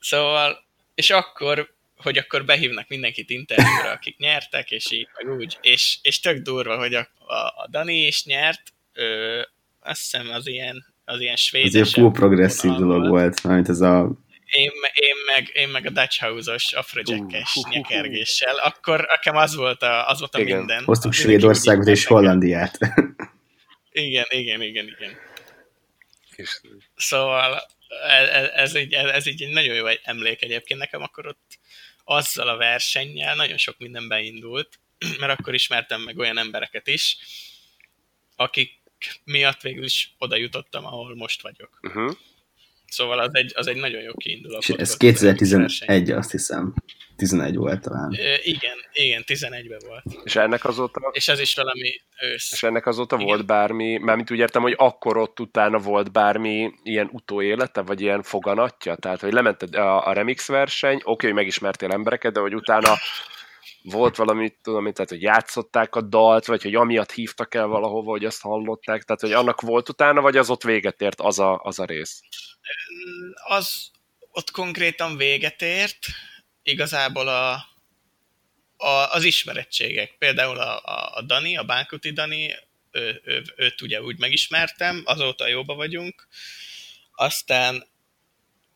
Szóval, 0.00 0.64
és 0.94 1.10
akkor, 1.10 1.74
hogy 1.96 2.18
akkor 2.18 2.44
behívnak 2.44 2.88
mindenkit 2.88 3.30
interjúra, 3.30 3.90
akik 3.90 4.16
nyertek, 4.16 4.70
és 4.70 4.90
így, 4.90 5.08
meg 5.14 5.36
úgy. 5.36 5.58
És, 5.60 5.98
és 6.02 6.20
tök 6.20 6.38
durva, 6.38 6.78
hogy 6.78 6.94
a, 6.94 7.08
a, 7.18 7.34
a 7.34 7.68
Dani 7.70 8.06
is 8.06 8.24
nyert, 8.24 8.72
ö, 8.92 9.40
azt 9.80 10.00
hiszem 10.00 10.30
az 10.30 10.46
ilyen, 10.46 10.84
az 11.04 11.20
ilyen 11.20 11.36
svéd. 11.36 11.66
Ez 11.66 11.74
egy 11.74 11.92
full 11.92 12.10
progresszív 12.10 12.72
dolog 12.72 13.08
volt, 13.08 13.42
mert 13.42 13.68
ez 13.68 13.80
a 13.80 14.10
én, 14.52 14.70
én, 14.94 15.14
meg, 15.26 15.50
én 15.52 15.68
meg 15.68 15.86
a 15.86 15.90
Dutch 15.90 16.20
House-os 16.20 16.72
afrojackes 16.72 17.56
Uh, 17.56 17.62
uh, 17.62 17.62
uh, 17.62 17.66
uh. 17.66 17.72
nyekergéssel, 17.72 18.56
akkor 18.56 19.06
nekem 19.10 19.36
az 19.36 19.54
volt 19.54 19.82
a, 19.82 20.08
az 20.08 20.18
volt 20.18 20.34
a 20.34 20.40
Igen. 20.40 20.56
minden. 20.56 20.84
hoztuk 20.84 21.12
Svédországot 21.12 21.86
és 21.86 22.04
Hollandiát. 22.04 22.78
Igen, 23.92 24.24
igen, 24.28 24.62
igen, 24.62 24.86
igen. 24.86 25.16
És 26.36 26.60
Szóval 26.96 27.62
ez, 28.08 28.48
ez, 28.54 28.76
így, 28.76 28.92
ez 28.92 29.26
így 29.26 29.42
egy 29.42 29.52
nagyon 29.52 29.74
jó 29.74 29.86
emlék 30.02 30.42
egyébként 30.42 30.80
nekem, 30.80 31.02
akkor 31.02 31.26
ott 31.26 31.58
azzal 32.04 32.48
a 32.48 32.56
versennyel 32.56 33.34
nagyon 33.34 33.56
sok 33.56 33.78
minden 33.78 34.08
beindult, 34.08 34.78
mert 35.20 35.40
akkor 35.40 35.54
ismertem 35.54 36.00
meg 36.00 36.18
olyan 36.18 36.38
embereket 36.38 36.86
is, 36.86 37.16
akik 38.36 38.81
miatt 39.24 39.60
végül 39.60 39.84
is 39.84 40.14
oda 40.18 40.36
jutottam, 40.36 40.86
ahol 40.86 41.16
most 41.16 41.42
vagyok. 41.42 41.78
uh-huh. 41.82 42.12
Szóval 42.86 43.18
az 43.18 43.30
egy, 43.32 43.52
az 43.54 43.66
egy 43.66 43.76
nagyon 43.76 44.02
jó 44.02 44.12
kiinduló 44.14 44.58
És 44.58 44.68
ez 44.68 44.76
volt 44.76 44.80
a 44.80 44.84
verseny. 44.84 45.08
2011, 45.86 46.10
azt 46.10 46.30
hiszem. 46.30 46.74
11 47.16 47.56
volt 47.56 47.80
talán. 47.80 48.16
Ö, 48.18 48.34
Igen, 48.42 48.76
igen, 48.92 49.22
11-ben 49.26 49.80
volt. 49.86 50.04
És 50.24 50.36
ennek 50.36 50.64
azóta, 50.64 51.10
És 51.12 51.28
ez 51.28 51.40
is 51.40 51.54
valami 51.54 52.00
ősz. 52.20 52.52
és 52.52 52.62
ennek 52.62 52.86
azóta 52.86 53.14
Igen. 53.14 53.26
volt 53.26 53.46
bármi, 53.46 53.96
mármint 53.98 54.30
úgy 54.30 54.38
értem, 54.38 54.62
hogy 54.62 54.74
akkor 54.76 55.16
ott 55.16 55.40
utána 55.40 55.78
volt 55.78 56.12
bármi 56.12 56.72
ilyen 56.82 57.08
utóélete, 57.12 57.80
vagy 57.80 58.00
ilyen 58.00 58.22
foganatja? 58.22 58.94
Tehát, 58.96 59.20
hogy 59.20 59.32
lemented 59.32 59.74
a, 59.74 60.06
a 60.06 60.12
remix 60.12 60.46
verseny, 60.46 61.00
oké, 61.04 61.26
hogy 61.26 61.34
megismertél 61.36 61.90
embereket, 61.90 62.32
de 62.32 62.40
hogy 62.40 62.54
utána 62.54 62.94
volt 63.82 64.16
valami, 64.16 64.56
tudom, 64.62 64.92
tehát, 64.92 65.10
hogy 65.10 65.22
játszották 65.22 65.94
a 65.94 66.00
dalt, 66.00 66.46
vagy 66.46 66.62
hogy 66.62 66.74
amiatt 66.74 67.12
hívtak 67.12 67.54
el 67.54 67.66
valahova, 67.66 68.10
hogy 68.10 68.24
azt 68.24 68.40
hallották, 68.40 69.02
tehát, 69.02 69.20
hogy 69.20 69.32
annak 69.32 69.60
volt 69.60 69.88
utána, 69.88 70.20
vagy 70.20 70.36
az 70.36 70.50
ott 70.50 70.62
véget 70.62 71.00
ért 71.00 71.20
az 71.20 71.38
a, 71.38 71.60
az 71.62 71.78
a 71.78 71.84
rész? 71.84 72.20
Az 73.48 73.90
ott 74.30 74.50
konkrétan 74.50 75.16
véget 75.16 75.62
ért, 75.62 76.06
igazából 76.62 77.28
a, 77.28 77.52
a, 78.76 79.08
az 79.10 79.24
ismerettségek. 79.24 80.14
Például 80.18 80.58
a, 80.58 80.78
a, 80.84 81.16
a 81.16 81.22
Dani, 81.22 81.56
a 81.56 81.64
Bánkuti 81.64 82.10
Dani, 82.10 82.54
ő, 82.90 83.20
ő, 83.24 83.42
őt 83.56 83.82
ugye 83.82 84.02
úgy 84.02 84.18
megismertem, 84.18 85.02
azóta 85.04 85.46
jóba 85.46 85.74
vagyunk. 85.74 86.28
Aztán 87.14 87.86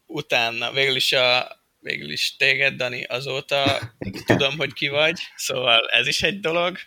utána 0.07 0.73
végül 0.73 0.97
is 0.97 1.13
a 1.13 1.61
végül 1.87 2.11
is 2.11 2.37
téged, 2.37 2.75
Dani, 2.75 3.05
azóta 3.05 3.93
tudom, 4.27 4.57
hogy 4.57 4.73
ki 4.73 4.89
vagy, 4.89 5.19
szóval 5.37 5.89
ez 5.89 6.07
is 6.07 6.23
egy 6.23 6.41
dolog. 6.41 6.79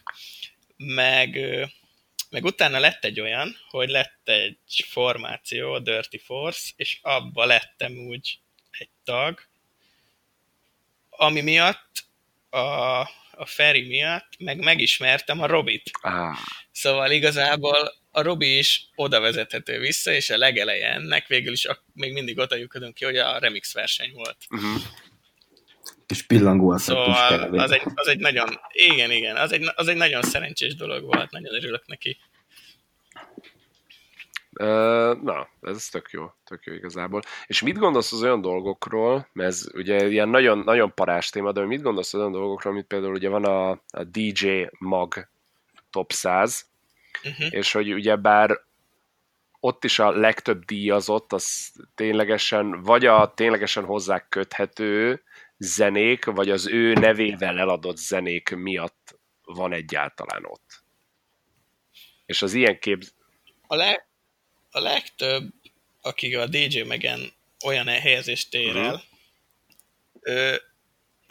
Meg, 0.77 1.39
meg 2.29 2.43
utána 2.43 2.79
lett 2.79 3.05
egy 3.05 3.19
olyan, 3.19 3.55
hogy 3.69 3.89
lett 3.89 4.29
egy 4.29 4.85
formáció, 4.87 5.73
a 5.73 5.79
Dirty 5.79 6.17
Force, 6.23 6.71
és 6.75 6.99
abba 7.01 7.45
lettem 7.45 7.97
úgy 7.97 8.39
egy 8.71 8.89
tag, 9.03 9.39
ami 11.09 11.41
miatt 11.41 12.05
a, 12.49 12.59
a 13.31 13.45
Feri 13.45 13.87
miatt 13.87 14.29
meg 14.37 14.57
megismertem 14.57 15.41
a 15.41 15.45
Robit. 15.45 15.89
Ah, 16.01 16.37
Szóval 16.71 17.11
igazából 17.11 17.93
a 18.19 18.23
Robi 18.23 18.57
is 18.57 18.89
oda 18.95 19.19
vezethető 19.19 19.79
vissza, 19.79 20.11
és 20.11 20.29
a 20.29 20.37
legeleje 20.37 20.93
ennek 20.93 21.27
végül 21.27 21.51
is 21.51 21.65
a, 21.65 21.83
még 21.93 22.13
mindig 22.13 22.37
oda 22.39 22.55
lyukadunk 22.55 22.93
ki, 22.93 23.05
hogy 23.05 23.17
a 23.17 23.37
remix 23.39 23.73
verseny 23.73 24.11
volt. 24.13 24.37
uh-huh. 24.49 24.81
És 26.07 26.21
pillangó 26.21 26.71
az 26.71 26.81
Szóval 26.81 27.59
az 27.59 27.71
egy, 27.71 27.81
az 27.93 28.07
egy 28.07 28.19
nagyon, 28.19 28.59
igen, 28.71 29.11
igen, 29.11 29.35
az 29.35 29.51
egy, 29.51 29.71
az 29.75 29.87
egy 29.87 29.95
nagyon 29.95 30.21
szerencsés 30.21 30.75
dolog 30.75 31.03
volt, 31.03 31.31
nagyon 31.31 31.53
örülök 31.53 31.87
neki. 31.87 32.17
Ö, 34.53 35.13
Na, 35.23 35.47
ez 35.61 35.87
tök 35.87 36.09
jó, 36.11 36.31
tök 36.43 36.63
jó 36.63 36.73
igazából. 36.73 37.21
És 37.47 37.61
mit 37.61 37.77
gondolsz 37.77 38.11
az 38.11 38.23
olyan 38.23 38.41
dolgokról, 38.41 39.29
mert 39.33 39.49
ez 39.49 39.67
ugye 39.73 40.07
ilyen 40.07 40.29
nagyon, 40.29 40.57
nagyon 40.57 40.93
parás 40.93 41.29
téma, 41.29 41.51
de 41.51 41.65
mit 41.65 41.81
gondolsz 41.81 42.13
az 42.13 42.19
olyan 42.19 42.31
dolgokról, 42.31 42.73
mint 42.73 42.87
például 42.87 43.13
ugye 43.13 43.29
van 43.29 43.45
a, 43.45 43.69
a 43.69 44.03
DJ 44.03 44.65
Mag 44.79 45.29
Top 45.89 46.11
100, 46.11 46.68
Uh-huh. 47.23 47.47
és 47.53 47.71
hogy 47.71 47.93
ugye 47.93 48.15
bár 48.15 48.59
ott 49.59 49.83
is 49.83 49.99
a 49.99 50.11
legtöbb 50.11 50.65
díjazott, 50.65 51.33
az 51.33 51.71
ténylegesen, 51.95 52.81
vagy 52.81 53.05
a 53.05 53.33
ténylegesen 53.33 53.85
hozzá 53.85 54.27
köthető 54.29 55.23
zenék, 55.57 56.25
vagy 56.25 56.49
az 56.49 56.67
ő 56.67 56.93
nevével 56.93 57.59
eladott 57.59 57.97
zenék 57.97 58.49
miatt 58.49 59.19
van 59.43 59.73
egyáltalán 59.73 60.45
ott. 60.45 60.83
És 62.25 62.41
az 62.41 62.53
ilyen 62.53 62.79
kép... 62.79 63.03
A, 63.67 63.75
le, 63.75 64.07
a 64.71 64.79
legtöbb, 64.79 65.53
akik 66.01 66.37
a 66.37 66.47
DJ 66.47 66.81
megen 66.81 67.33
olyan 67.65 67.87
helyezést 67.87 68.53
ér 68.53 68.75
el, 68.75 68.91
Mhm. 68.91 69.01
ő, 70.21 70.61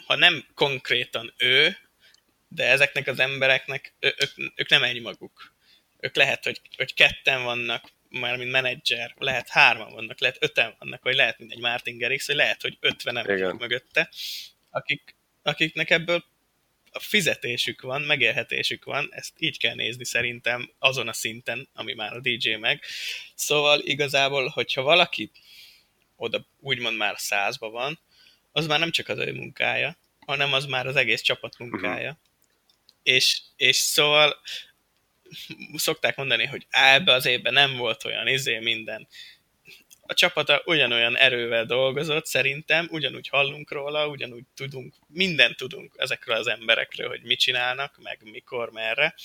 ha 0.05 0.15
nem 0.15 0.45
konkrétan 0.53 1.33
ő, 1.37 1.77
de 2.47 2.65
ezeknek 2.65 3.07
az 3.07 3.19
embereknek, 3.19 3.93
ő, 3.99 4.15
ők, 4.17 4.51
ők 4.55 4.69
nem 4.69 4.83
egymaguk. 4.83 5.53
Ők 5.99 6.15
lehet, 6.15 6.43
hogy, 6.43 6.61
hogy 6.77 6.93
ketten 6.93 7.43
vannak, 7.43 7.91
már 8.09 8.37
mint 8.37 8.51
menedzser, 8.51 9.15
lehet 9.17 9.49
hárman 9.49 9.93
vannak, 9.93 10.19
lehet 10.19 10.37
öten 10.39 10.75
vannak, 10.79 11.03
vagy 11.03 11.15
lehet 11.15 11.39
mindegy 11.39 11.59
Martin 11.59 11.97
Garrix, 11.97 12.27
vagy 12.27 12.35
lehet, 12.35 12.61
hogy 12.61 12.77
ötvenen 12.79 13.23
Igen. 13.23 13.39
vannak 13.39 13.59
mögötte, 13.59 14.09
akik, 14.69 15.15
akiknek 15.41 15.89
ebből 15.89 16.23
a 16.91 16.99
fizetésük 16.99 17.81
van, 17.81 18.01
megélhetésük 18.01 18.85
van, 18.85 19.09
ezt 19.11 19.33
így 19.37 19.57
kell 19.57 19.75
nézni 19.75 20.05
szerintem 20.05 20.71
azon 20.79 21.07
a 21.07 21.13
szinten, 21.13 21.69
ami 21.73 21.93
már 21.93 22.13
a 22.13 22.19
DJ 22.19 22.53
meg. 22.53 22.83
Szóval 23.35 23.79
igazából, 23.79 24.47
hogyha 24.47 24.81
valaki 24.81 25.31
oda 26.15 26.45
úgymond 26.59 26.97
már 26.97 27.15
százba 27.17 27.69
van, 27.69 27.99
az 28.51 28.67
már 28.67 28.79
nem 28.79 28.91
csak 28.91 29.07
az 29.07 29.17
ő 29.17 29.33
munkája, 29.33 29.97
hanem 30.25 30.53
az 30.53 30.65
már 30.65 30.87
az 30.87 30.95
egész 30.95 31.21
csapat 31.21 31.57
munkája. 31.57 32.19
És, 33.03 33.41
és 33.55 33.75
szóval 33.75 34.41
szokták 35.75 36.15
mondani, 36.15 36.45
hogy 36.45 36.67
"Á, 36.69 36.93
ebbe 36.93 37.13
az 37.13 37.25
évben 37.25 37.53
nem 37.53 37.77
volt 37.77 38.05
olyan 38.05 38.27
izé 38.27 38.59
minden. 38.59 39.07
A 40.01 40.13
csapata 40.13 40.61
ugyanolyan 40.65 41.17
erővel 41.17 41.65
dolgozott, 41.65 42.25
szerintem, 42.25 42.87
ugyanúgy 42.91 43.27
hallunk 43.27 43.71
róla, 43.71 44.07
ugyanúgy 44.07 44.43
tudunk, 44.55 44.93
mindent 45.07 45.55
tudunk 45.57 45.93
ezekről 45.97 46.35
az 46.35 46.47
emberekről, 46.47 47.07
hogy 47.07 47.21
mit 47.23 47.39
csinálnak, 47.39 47.97
meg 48.01 48.19
mikor, 48.31 48.71
merre. 48.71 49.15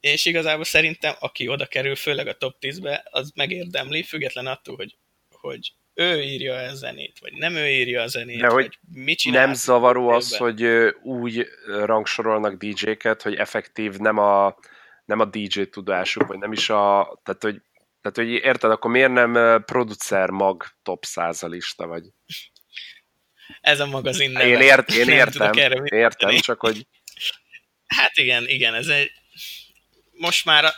És 0.00 0.24
igazából 0.24 0.64
szerintem, 0.64 1.14
aki 1.18 1.48
oda 1.48 1.66
kerül, 1.66 1.96
főleg 1.96 2.26
a 2.26 2.36
top 2.36 2.56
10-be, 2.60 3.02
az 3.10 3.32
megérdemli, 3.34 4.02
független 4.02 4.46
attól, 4.46 4.76
hogy, 4.76 4.96
hogy 5.30 5.72
ő 5.94 6.22
írja 6.22 6.54
a 6.54 6.74
zenét, 6.74 7.18
vagy 7.20 7.32
nem 7.32 7.54
ő 7.54 7.68
írja 7.68 8.02
a 8.02 8.06
zenét, 8.06 8.40
De 8.40 8.46
hogy 8.46 8.64
vagy 8.64 8.78
mit 9.04 9.18
csinál. 9.18 9.44
Nem 9.44 9.54
zavaró 9.54 10.08
az, 10.08 10.36
hogy 10.36 10.64
úgy 11.02 11.46
rangsorolnak 11.66 12.64
DJ-ket, 12.64 13.22
hogy 13.22 13.34
effektív 13.34 13.96
nem 13.96 14.18
a, 14.18 14.56
nem 15.10 15.20
a 15.20 15.24
DJ 15.24 15.62
tudásuk, 15.62 16.26
vagy 16.26 16.38
nem 16.38 16.52
is 16.52 16.70
a... 16.70 17.20
Tehát, 17.24 17.42
hogy, 17.42 17.62
tehát, 18.00 18.16
hogy 18.16 18.28
érted, 18.28 18.70
akkor 18.70 18.90
miért 18.90 19.12
nem 19.12 19.62
producer 19.64 20.30
mag 20.30 20.64
top 20.82 21.04
100 21.04 21.42
lista, 21.42 21.86
vagy... 21.86 22.04
Ez 23.60 23.80
a 23.80 23.86
magazin 23.86 24.30
neve. 24.30 24.46
Én, 24.46 24.60
ért, 24.60 24.90
én 24.90 25.04
Nem 25.04 25.14
értem, 25.14 25.52
erre 25.52 25.82
értem, 25.84 26.36
csak 26.36 26.60
hogy... 26.60 26.86
Hát 27.86 28.16
igen, 28.16 28.48
igen, 28.48 28.74
ez 28.74 28.86
egy... 28.86 29.10
Most 30.12 30.44
már, 30.44 30.64
a- 30.64 30.74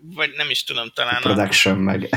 vagy 0.00 0.32
nem 0.36 0.50
is 0.50 0.64
tudom, 0.64 0.90
talán 0.90 1.16
a... 1.16 1.20
Production 1.20 1.78
meg. 1.78 2.08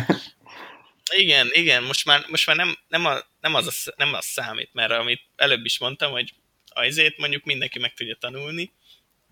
Igen, 1.16 1.48
igen, 1.52 1.84
most 1.84 2.06
már, 2.06 2.26
most 2.28 2.48
már 2.48 2.56
nem, 2.56 2.78
nem, 2.88 3.06
a, 3.06 3.20
nem, 3.40 3.56
az 3.56 3.88
a, 3.88 3.94
nem 3.98 4.14
az 4.14 4.26
számít, 4.26 4.70
mert 4.74 4.92
amit 4.92 5.22
előbb 5.36 5.66
is 5.66 5.80
mondtam, 5.80 6.12
hogy 6.12 6.34
a 6.70 6.86
izét 6.86 7.18
mondjuk 7.18 7.44
mindenki 7.44 7.80
meg 7.80 7.94
tudja 7.94 8.16
tanulni, 8.16 8.74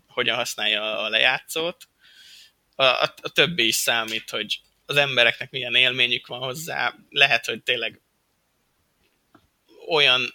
hogyan 0.06 0.36
használja 0.36 0.98
a 0.98 1.08
lejátszót. 1.08 1.88
A, 2.78 2.84
a, 2.84 3.14
a 3.22 3.28
többi 3.28 3.66
is 3.66 3.74
számít, 3.74 4.30
hogy 4.30 4.60
az 4.86 4.96
embereknek 4.96 5.50
milyen 5.50 5.74
élményük 5.74 6.26
van 6.26 6.40
hozzá. 6.40 6.94
Lehet, 7.10 7.46
hogy 7.46 7.62
tényleg 7.62 8.00
olyan, 9.88 10.34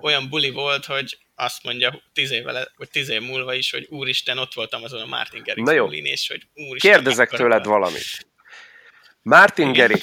olyan 0.00 0.28
buli 0.28 0.50
volt, 0.50 0.84
hogy 0.84 1.18
azt 1.34 1.62
mondja 1.62 2.02
tíz 2.12 2.30
évvel, 2.30 2.72
vagy 2.76 2.90
tíz 2.90 3.08
év 3.08 3.20
múlva 3.20 3.54
is, 3.54 3.70
hogy 3.70 3.86
úristen, 3.90 4.38
ott 4.38 4.54
voltam 4.54 4.84
azon 4.84 5.00
a 5.00 5.06
Martin 5.06 5.42
jó. 5.74 5.84
bulin, 5.84 6.04
és 6.04 6.28
hogy 6.28 6.42
úristen, 6.54 6.92
Kérdezek 6.92 7.30
tőled 7.30 7.64
valamit. 7.64 8.26
Martin 9.22 9.68
Igen. 9.68 10.00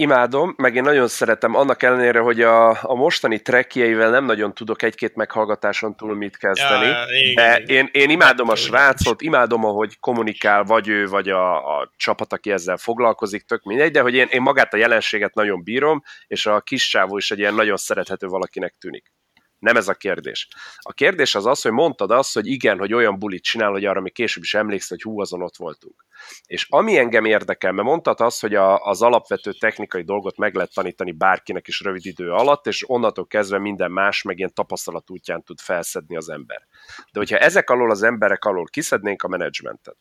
Imádom, 0.00 0.54
meg 0.56 0.74
én 0.74 0.82
nagyon 0.82 1.08
szeretem, 1.08 1.54
annak 1.54 1.82
ellenére, 1.82 2.18
hogy 2.18 2.40
a, 2.40 2.68
a 2.68 2.94
mostani 2.94 3.42
trekkjeivel 3.42 4.10
nem 4.10 4.24
nagyon 4.24 4.54
tudok 4.54 4.82
egy-két 4.82 5.14
meghallgatáson 5.16 5.96
túl 5.96 6.14
mit 6.14 6.36
kezdeni, 6.36 6.86
ja, 6.86 7.04
de 7.06 7.18
igen. 7.18 7.62
Én, 7.66 7.88
én 7.92 8.10
imádom 8.10 8.48
a 8.48 8.54
srácot, 8.54 9.22
imádom, 9.22 9.64
ahogy 9.64 9.98
kommunikál, 10.00 10.64
vagy 10.64 10.88
ő, 10.88 11.06
vagy 11.06 11.28
a, 11.28 11.78
a 11.78 11.92
csapat, 11.96 12.32
aki 12.32 12.50
ezzel 12.50 12.76
foglalkozik, 12.76 13.42
tök 13.42 13.62
mindegy, 13.62 13.90
de 13.90 14.00
hogy 14.00 14.14
én, 14.14 14.26
én 14.30 14.42
magát 14.42 14.74
a 14.74 14.76
jelenséget 14.76 15.34
nagyon 15.34 15.62
bírom, 15.62 16.02
és 16.26 16.46
a 16.46 16.60
kis 16.60 16.88
csávó 16.88 17.16
is 17.16 17.30
egy 17.30 17.38
ilyen 17.38 17.54
nagyon 17.54 17.76
szerethető 17.76 18.26
valakinek 18.26 18.74
tűnik. 18.78 19.12
Nem 19.58 19.76
ez 19.76 19.88
a 19.88 19.94
kérdés. 19.94 20.48
A 20.78 20.92
kérdés 20.92 21.34
az 21.34 21.46
az, 21.46 21.62
hogy 21.62 21.72
mondtad 21.72 22.10
azt, 22.10 22.34
hogy 22.34 22.46
igen, 22.46 22.78
hogy 22.78 22.92
olyan 22.92 23.18
bulit 23.18 23.42
csinál, 23.42 23.70
hogy 23.70 23.84
arra 23.84 24.00
még 24.00 24.12
később 24.12 24.42
is 24.42 24.54
emlékszel, 24.54 24.96
hogy 25.02 25.12
hú, 25.12 25.20
azon 25.20 25.42
ott 25.42 25.56
voltunk. 25.56 26.06
És 26.46 26.66
ami 26.68 26.98
engem 26.98 27.24
érdekel, 27.24 27.72
mert 27.72 27.88
mondtad 27.88 28.20
azt, 28.20 28.40
hogy 28.40 28.54
a, 28.54 28.84
az 28.84 29.02
alapvető 29.02 29.52
technikai 29.52 30.02
dolgot 30.02 30.36
meg 30.36 30.54
lehet 30.54 30.74
tanítani 30.74 31.12
bárkinek 31.12 31.68
is 31.68 31.80
rövid 31.80 32.06
idő 32.06 32.30
alatt, 32.30 32.66
és 32.66 32.90
onnantól 32.90 33.26
kezdve 33.26 33.58
minden 33.58 33.90
más, 33.90 34.22
meg 34.22 34.38
ilyen 34.38 34.54
tapasztalat 34.54 35.10
útján 35.10 35.42
tud 35.42 35.60
felszedni 35.60 36.16
az 36.16 36.28
ember. 36.28 36.66
De 37.12 37.18
hogyha 37.18 37.38
ezek 37.38 37.70
alól 37.70 37.90
az 37.90 38.02
emberek 38.02 38.44
alól 38.44 38.64
kiszednénk 38.64 39.22
a 39.22 39.28
menedzsmentet, 39.28 39.96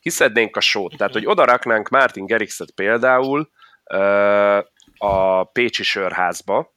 kiszednénk 0.00 0.56
a 0.56 0.60
sót, 0.60 0.96
tehát 0.96 1.12
hogy 1.12 1.26
oda 1.26 1.44
raknánk 1.44 1.88
Martin 1.88 2.26
Gerixet 2.26 2.70
például 2.70 3.50
a 4.96 5.44
Pécsi 5.44 5.82
sörházba, 5.82 6.74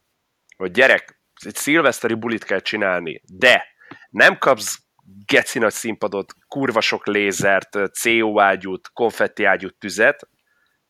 hogy 0.57 0.71
gyerek, 0.71 1.14
egy 1.45 1.55
szilveszteri 1.55 2.13
bulit 2.13 2.43
kell 2.43 2.59
csinálni, 2.59 3.21
de 3.25 3.65
nem 4.09 4.37
kapsz 4.37 4.79
geci 5.25 5.59
nagy 5.59 5.73
színpadot, 5.73 6.33
kurva 6.47 6.81
sok 6.81 7.07
lézert, 7.07 7.77
CO 7.93 8.39
ágyút, 8.39 8.89
konfetti 8.93 9.43
ágyút 9.43 9.75
tüzet, 9.75 10.27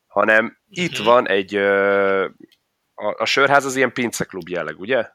hanem 0.07 0.57
itt 0.69 0.97
mhm. 0.97 1.03
van 1.03 1.27
egy 1.27 1.55
a, 2.95 3.13
a 3.17 3.25
sörház 3.25 3.65
az 3.65 3.75
ilyen 3.75 3.93
pinceklub 3.93 4.49
jelleg, 4.49 4.79
ugye? 4.79 5.09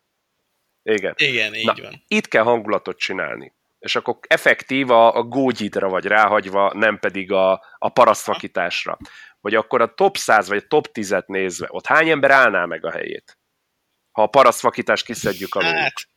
Igen. 0.82 1.14
Igen, 1.16 1.54
így 1.54 1.66
Na, 1.66 1.74
van. 1.82 2.02
Itt 2.06 2.28
kell 2.28 2.42
hangulatot 2.42 2.98
csinálni. 2.98 3.54
És 3.78 3.96
akkor 3.96 4.18
effektív 4.26 4.90
a, 4.90 5.16
a 5.16 5.22
gógyidra 5.22 5.88
vagy 5.88 6.04
ráhagyva, 6.04 6.72
nem 6.74 6.98
pedig 6.98 7.32
a, 7.32 7.64
a 7.78 7.88
parasztvakításra. 7.88 8.98
Vagy 9.40 9.54
akkor 9.54 9.80
a 9.80 9.94
top 9.94 10.16
100 10.16 10.48
vagy 10.48 10.62
a 10.64 10.66
top 10.66 10.88
10-et 10.92 11.26
nézve, 11.26 11.66
ott 11.70 11.86
hány 11.86 12.08
ember 12.08 12.30
állná 12.30 12.64
meg 12.64 12.84
a 12.84 12.90
helyét? 12.90 13.38
Ha 14.12 14.22
a 14.22 14.26
parasztvakítást 14.26 15.04
kiszedjük 15.04 15.54
alól. 15.54 15.72
Hát, 15.72 16.08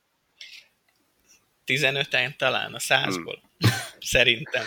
15-en 1.65 2.35
talán 2.35 2.73
a 2.73 2.79
százból. 2.79 3.41
Hmm. 3.57 3.69
Szerintem. 3.99 4.65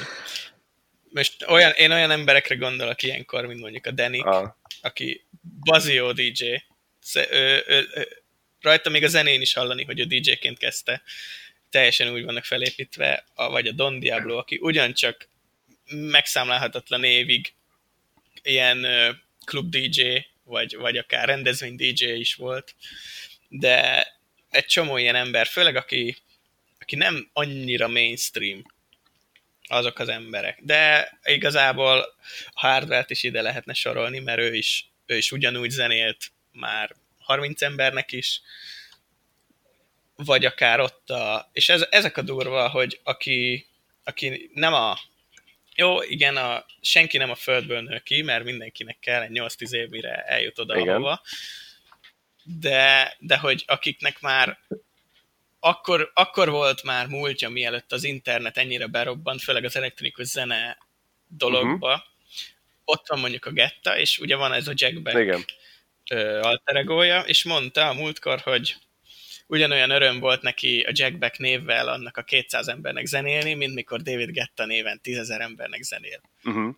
Most 1.09 1.45
olyan, 1.49 1.73
én 1.73 1.91
olyan 1.91 2.11
emberekre 2.11 2.55
gondolok 2.55 3.03
ilyenkor, 3.03 3.47
mint 3.47 3.61
mondjuk 3.61 3.87
a 3.87 3.91
Denik, 3.91 4.25
ah. 4.25 4.51
aki 4.83 5.27
Bazio 5.65 6.13
DJ. 6.13 6.45
Ő, 7.15 7.63
ő, 7.67 7.87
ő, 7.95 8.09
rajta 8.61 8.91
még 8.91 9.05
a 9.05 9.09
zenén 9.09 9.41
is 9.41 9.53
hallani, 9.53 9.85
hogy 9.85 10.01
ő 10.01 10.05
DJ-ként 10.05 10.59
kezdte. 10.59 11.03
Teljesen 11.71 12.13
úgy 12.13 12.25
vannak 12.25 12.45
felépítve, 12.45 13.25
a, 13.35 13.51
vagy 13.51 13.67
a 13.67 13.73
Don 13.73 13.99
Diablo, 13.99 14.37
aki 14.37 14.59
ugyancsak 14.61 15.29
megszámlálhatatlan 15.89 17.05
évig 17.05 17.53
ilyen 18.43 18.87
klub 19.45 19.71
DJ, 19.71 20.17
vagy, 20.47 20.77
vagy 20.77 20.97
akár 20.97 21.27
rendezvény 21.27 21.77
DJ 21.77 22.05
is 22.05 22.35
volt, 22.35 22.75
de 23.49 24.07
egy 24.51 24.67
csomó 24.67 24.97
ilyen 24.97 25.15
ember, 25.15 25.47
főleg 25.47 25.77
aki 25.77 26.17
aki 26.87 26.97
nem 26.97 27.31
annyira 27.33 27.89
mainstream, 27.89 28.65
azok 29.69 29.99
az 29.99 30.09
emberek. 30.09 30.59
De 30.63 31.11
igazából 31.25 31.99
a 32.51 32.61
hardware 32.61 33.05
is 33.09 33.23
ide 33.23 33.43
lehetne 33.43 33.73
sorolni, 33.73 34.19
mert 34.19 34.39
ő 34.39 34.55
is, 34.55 34.91
ő 35.07 35.17
is 35.17 35.33
ugyanúgy 35.33 35.71
zenélt 35.71 36.31
már 36.53 36.95
30 37.19 37.63
embernek 37.63 38.13
is, 38.13 38.41
vagy 40.17 40.45
akár 40.45 40.81
ott 40.81 41.11
a... 41.11 41.51
És 41.53 41.69
ez, 41.69 41.87
ezek 41.91 42.17
a 42.17 42.23
durva, 42.23 42.69
hogy 42.69 43.01
aki, 43.03 43.67
aki 44.05 44.51
nem 44.55 44.73
a... 44.73 44.99
Jó, 45.77 46.03
igen, 46.03 46.37
a, 46.37 46.65
senki 46.81 47.19
nem 47.19 47.31
a 47.31 47.35
földből 47.35 47.81
nő 47.81 47.99
ki, 47.99 48.23
mert 48.23 48.45
mindenkinek 48.45 48.99
kell 48.99 49.23
egy 49.23 49.31
8-10 49.33 49.71
év, 49.71 49.89
mire 49.89 50.23
eljut 50.23 50.59
oda, 50.59 50.79
igen. 50.79 50.95
ahova. 50.95 51.23
De, 52.43 53.17
de 53.19 53.39
hogy 53.39 53.65
akiknek 53.67 54.21
már 54.21 54.59
akkor, 55.61 56.11
akkor 56.15 56.51
volt 56.51 56.83
már 56.83 57.07
múltja, 57.07 57.49
mielőtt 57.49 57.93
az 57.93 58.05
internet 58.05 58.59
ennyire 58.59 58.87
berobbant, 58.87 59.43
főleg 59.43 59.65
az 59.65 59.77
elektronikus 59.77 60.27
zene 60.27 60.79
dologba. 61.29 61.93
Uh-huh. 61.93 62.03
Ott 62.85 63.09
van 63.09 63.19
mondjuk 63.19 63.45
a 63.45 63.51
Getta, 63.51 63.99
és 63.99 64.19
ugye 64.19 64.37
van 64.37 64.53
ez 64.53 64.69
a 64.69 64.73
Jack 64.75 65.03
Beck 65.03 65.19
Igen. 65.19 65.45
alter 66.43 66.77
egója, 66.77 67.21
és 67.21 67.45
mondta 67.45 67.89
a 67.89 67.95
múltkor, 67.95 68.41
hogy 68.41 68.77
ugyanolyan 69.47 69.91
öröm 69.91 70.19
volt 70.19 70.43
neki 70.43 70.81
a 70.81 70.91
Jack 70.95 71.19
Beck 71.19 71.39
névvel 71.39 71.89
annak 71.89 72.17
a 72.17 72.23
200 72.23 72.69
embernek 72.69 73.07
zenélni, 73.07 73.55
mint 73.55 73.75
mikor 73.75 74.03
David 74.03 74.31
Getta 74.31 74.67
néven 74.67 75.01
10 75.01 75.31
embernek 75.31 75.83
zenél. 75.83 76.21
Uh-huh. 76.45 76.75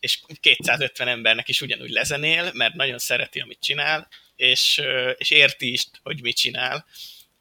És 0.00 0.20
250 0.40 1.08
embernek 1.08 1.48
is 1.48 1.60
ugyanúgy 1.60 1.90
lezenél, 1.90 2.50
mert 2.54 2.74
nagyon 2.74 2.98
szereti, 2.98 3.40
amit 3.40 3.60
csinál, 3.60 4.08
és, 4.36 4.82
és 5.16 5.30
érti 5.30 5.72
is, 5.72 5.86
hogy 6.02 6.22
mit 6.22 6.36
csinál, 6.36 6.86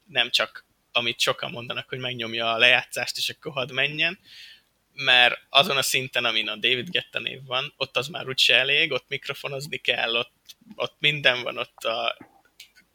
nem 0.06 0.30
csak 0.30 0.66
amit 0.92 1.20
sokan 1.20 1.52
mondanak, 1.52 1.90
hogy 1.90 2.00
megnyomja 2.00 2.54
a 2.54 2.58
lejátszást, 2.58 3.18
és 3.18 3.30
akkor 3.30 3.52
hadd 3.52 3.74
menjen, 3.74 4.20
mert 4.94 5.40
azon 5.50 5.78
a 5.78 5.82
szinten, 5.82 6.26
amin 6.26 6.50
a 6.50 6.56
David 6.56 6.90
Getta 6.90 7.20
név 7.20 7.44
van, 7.46 7.74
ott 7.78 7.98
az 7.98 8.08
már 8.08 8.28
úgyse 8.28 8.56
elég, 8.56 8.92
ott 8.92 9.06
mikrofonozni 9.08 9.78
kell, 9.78 10.16
ott, 10.16 10.56
ott 10.76 10.96
minden 11.00 11.44
van, 11.44 11.58
ott 11.58 11.84
a, 11.84 12.18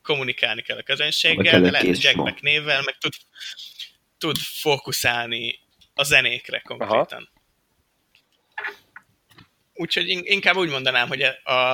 kommunikálni 0.05 0.63
kell 0.63 0.79
a 0.79 0.83
közönséggel, 0.83 1.61
de 1.61 1.71
lehet 1.71 2.03
Jack 2.03 2.41
névvel, 2.41 2.83
meg 2.83 2.99
tud, 2.99 3.13
tud 4.19 4.37
fókuszálni 4.39 5.59
a 5.95 6.03
zenékre 6.03 6.61
konkrétan. 6.61 7.31
Aha. 8.55 8.73
Úgyhogy 9.75 10.09
inkább 10.09 10.57
úgy 10.57 10.69
mondanám, 10.69 11.09
hogy 11.09 11.23
a, 11.23 11.71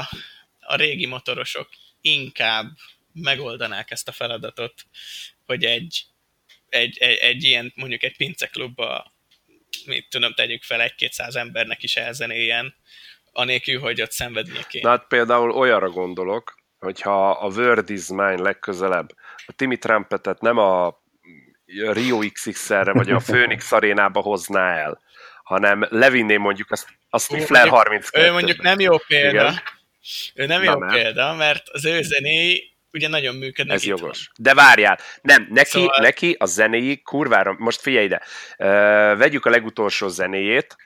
a 0.61 0.77
régi 0.77 1.07
motorosok 1.07 1.69
inkább 2.01 2.67
megoldanák 3.13 3.91
ezt 3.91 4.09
a 4.09 4.13
feladatot, 4.13 4.75
hogy 5.47 5.65
egy, 5.65 6.05
egy, 6.69 6.99
egy, 6.99 7.17
egy 7.17 7.45
ilyen, 7.45 7.73
mondjuk 7.77 8.03
egy 8.03 8.17
pinceklubba, 8.17 9.13
mit 9.87 10.09
tudom, 10.09 10.35
tegyük 10.35 10.63
fel, 10.63 10.81
egy-kétszáz 10.81 11.37
embernek 11.37 11.83
is 11.83 11.97
elzenéljen, 11.97 12.75
anélkül, 13.33 13.81
hogy 13.81 14.03
ott 14.03 14.13
szenvednie 14.13 14.63
kéne. 14.69 14.89
Na 14.89 14.97
hát 14.97 15.07
például 15.07 15.51
olyanra 15.51 15.91
gondolok, 15.91 16.60
hogyha 16.81 17.31
a 17.31 17.49
Word 17.49 17.91
is 17.91 18.09
Mine 18.09 18.41
legközelebb 18.41 19.09
a 19.47 19.53
Timmy 19.57 19.79
Trumpetet 19.79 20.41
nem 20.41 20.59
a 20.59 20.99
Rio 21.93 22.19
XX-re 22.33 22.93
vagy 22.93 23.11
a 23.11 23.19
Phoenix 23.27 23.73
arénába 23.73 24.21
hozná 24.21 24.77
el, 24.77 25.01
hanem 25.43 25.87
levinné 25.91 26.37
mondjuk 26.37 26.71
azt, 26.71 26.87
a 27.09 27.19
Stifler 27.19 27.69
32 27.69 28.27
Ő 28.27 28.33
mondjuk 28.33 28.63
nem 28.63 28.81
jó 28.81 28.97
példa. 29.07 29.29
Igen. 29.29 29.63
Ő 30.35 30.47
nem 30.47 30.63
Na, 30.63 30.73
jó 30.73 30.79
nem. 30.79 30.89
példa, 30.89 31.35
mert 31.35 31.69
az 31.69 31.85
ő 31.85 32.03
zenéi 32.03 32.71
ugye 32.93 33.09
nagyon 33.09 33.35
működnek. 33.35 33.77
Ez 33.77 33.85
jogos. 33.85 34.31
Van. 34.35 34.35
De 34.39 34.55
várjál, 34.55 34.99
nem, 35.23 35.47
neki, 35.51 35.71
szóval... 35.71 36.01
neki 36.01 36.37
a 36.39 36.45
zenéi 36.45 37.03
kurvára, 37.03 37.55
most 37.59 37.81
figyelj 37.81 38.05
ide, 38.05 38.23
uh, 38.59 38.67
vegyük 39.19 39.45
a 39.45 39.51
legutolsó 39.51 40.09
zenéjét, 40.09 40.77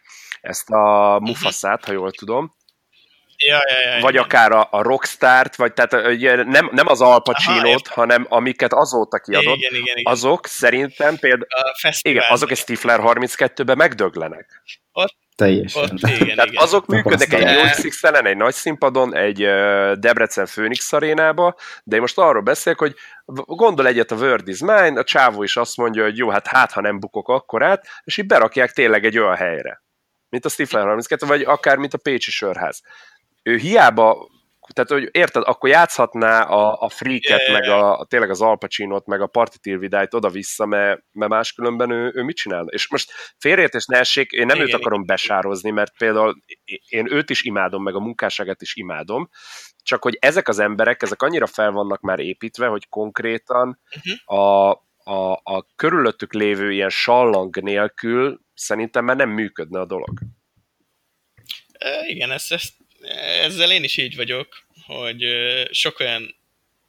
ezt 0.41 0.71
a 0.71 1.17
mhm. 1.17 1.29
Mufaszát, 1.29 1.85
ha 1.85 1.93
jól 1.93 2.11
tudom, 2.11 2.55
Ja, 3.47 3.61
ja, 3.69 3.95
ja, 3.95 4.01
vagy 4.01 4.13
igen. 4.13 4.25
akár 4.25 4.53
a, 4.53 4.69
a 4.71 4.83
Rockstart, 4.83 5.57
vagy 5.57 5.73
tehát 5.73 6.07
ugye, 6.07 6.45
nem, 6.45 6.71
nem 6.73 6.87
az 6.89 7.01
Al 7.01 7.23
Pacino-t, 7.23 7.89
hanem 7.89 8.27
amiket 8.29 8.73
azóta 8.73 9.19
kiadott, 9.19 9.57
igen, 9.57 9.75
igen, 9.75 9.97
igen. 9.97 10.13
azok 10.13 10.47
szerintem 10.47 11.17
például, 11.17 11.47
igen, 12.03 12.25
azok 12.29 12.51
egy 12.51 12.59
Stifler 12.59 13.01
32-ben 13.03 13.77
megdöglenek. 13.77 14.63
Ott 14.93 15.15
Teljesen. 15.37 15.83
Ott, 15.83 15.91
igen, 15.91 16.35
Tehát 16.35 16.51
igen. 16.51 16.63
azok 16.63 16.87
működnek 16.87 17.33
egy 17.33 17.51
jó 17.51 17.89
x 17.89 18.03
egy 18.03 18.37
nagy 18.37 18.55
színpadon, 18.55 19.17
egy 19.17 19.39
Debrecen 19.99 20.47
Phoenix 20.47 20.93
arénába, 20.93 21.57
de 21.85 21.95
én 21.95 22.01
most 22.01 22.19
arról 22.19 22.43
beszélek, 22.43 22.79
hogy 22.79 22.95
gondol 23.47 23.87
egyet 23.87 24.11
a 24.11 24.17
Word 24.17 24.49
is 24.49 24.61
Mine, 24.61 24.99
a 24.99 25.05
csávó 25.05 25.43
is 25.43 25.57
azt 25.57 25.77
mondja, 25.77 26.03
hogy 26.03 26.17
jó, 26.17 26.29
hát 26.31 26.47
hát, 26.47 26.73
ha 26.73 26.81
nem 26.81 27.01
bukok 27.01 27.29
akkorát, 27.29 27.87
és 28.05 28.17
így 28.17 28.27
berakják 28.27 28.73
tényleg 28.73 29.05
egy 29.05 29.19
olyan 29.19 29.37
helyre, 29.37 29.83
mint 30.29 30.45
a 30.45 30.49
Stifler 30.49 30.85
32, 30.85 31.27
vagy 31.27 31.43
akár 31.43 31.77
mint 31.77 31.95
a 31.95 31.99
Pécsi 31.99 32.31
Sörház. 32.31 32.83
Ő 33.45 33.57
hiába 33.57 34.33
tehát, 34.73 34.91
hogy 34.91 35.09
érted, 35.13 35.43
akkor 35.47 35.69
játszhatná 35.69 36.43
a, 36.43 36.81
a 36.81 36.89
Freaket, 36.89 37.41
yeah. 37.41 37.53
meg 37.53 37.69
a, 37.69 37.99
a, 37.99 38.05
tényleg 38.05 38.31
az 38.31 38.41
Al 38.41 38.59
Pacino-t, 38.59 39.07
meg 39.07 39.21
a 39.21 39.27
Party 39.27 39.57
Till 39.61 39.79
Vidájt 39.79 40.15
oda-vissza, 40.15 40.67
mert, 40.67 41.03
mert 41.13 41.31
máskülönben 41.31 41.91
ő, 41.91 42.13
ő 42.15 42.23
mit 42.23 42.37
csinál? 42.37 42.67
És 42.67 42.91
most 42.91 43.13
félreértés 43.39 43.87
ne 43.87 43.99
essék, 43.99 44.31
én 44.31 44.47
nem 44.47 44.57
igen, 44.57 44.69
őt 44.69 44.75
akarom 44.75 45.03
igen. 45.03 45.15
besározni, 45.15 45.71
mert 45.71 45.97
például 45.99 46.35
én 46.89 47.13
őt 47.13 47.31
is 47.31 47.43
imádom, 47.43 47.83
meg 47.83 47.95
a 47.95 48.01
munkásságát 48.01 48.63
is 48.63 48.75
imádom, 48.75 49.29
csak 49.83 50.03
hogy 50.03 50.17
ezek 50.21 50.49
az 50.49 50.59
emberek, 50.59 51.03
ezek 51.03 51.23
annyira 51.23 51.47
fel 51.47 51.71
vannak 51.71 52.01
már 52.01 52.19
építve, 52.19 52.67
hogy 52.67 52.89
konkrétan 52.89 53.81
uh-huh. 53.97 54.41
a, 54.41 54.71
a, 54.97 55.41
a 55.43 55.67
körülöttük 55.77 56.33
lévő 56.33 56.73
ilyen 56.73 56.91
sallang 56.91 57.61
nélkül 57.61 58.41
szerintem 58.55 59.05
már 59.05 59.17
nem 59.17 59.31
működne 59.31 59.81
a 59.81 59.87
dolog. 59.87 60.19
E, 61.73 62.07
igen, 62.07 62.31
ezt, 62.31 62.53
ezt 62.53 62.73
ezzel 63.43 63.73
én 63.73 63.85
is 63.85 63.97
így 63.97 64.17
vagyok, 64.17 64.67
hogy 64.87 65.25
sok 65.71 66.01
olyan 66.01 66.37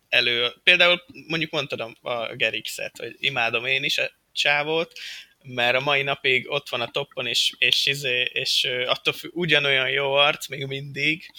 elő, 0.10 0.54
például 0.64 1.04
mondjuk 1.28 1.52
mondtad 1.52 1.80
a, 1.80 2.10
a 2.10 2.36
Gerixet, 2.36 2.98
hogy 2.98 3.16
imádom 3.20 3.66
én 3.66 3.84
is 3.84 3.98
a 3.98 4.12
csávót, 4.32 5.00
mert 5.44 5.76
a 5.76 5.80
mai 5.80 6.02
napig 6.02 6.52
ott 6.52 6.70
van 6.70 6.82
a 6.82 6.92
toppon, 6.92 7.28
és, 7.28 7.54
és, 7.58 7.86
izé, 7.86 8.30
és, 8.34 8.68
attól 8.86 9.14
függ, 9.14 9.36
ugyanolyan 9.36 9.90
jó 9.90 10.14
arc 10.14 10.48
még 10.48 10.66
mindig, 10.66 11.32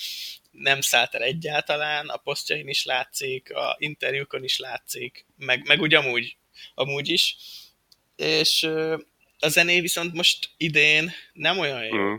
nem 0.51 0.81
szállt 0.81 1.15
el 1.15 1.23
egyáltalán, 1.23 2.09
a 2.09 2.17
posztjain 2.17 2.69
is 2.69 2.85
látszik, 2.85 3.55
a 3.55 3.77
interjúkon 3.79 4.45
is 4.45 4.59
látszik, 4.59 5.27
meg, 5.37 5.67
meg 5.67 5.81
úgy 5.81 5.95
amúgy, 5.95 6.37
amúgy 6.75 7.09
is. 7.09 7.37
És 8.17 8.63
a 9.39 9.49
zené 9.49 9.81
viszont 9.81 10.15
most 10.15 10.51
idén 10.57 11.13
nem 11.33 11.59
olyan 11.59 11.85
jó. 11.85 11.97
Mm. 11.97 12.15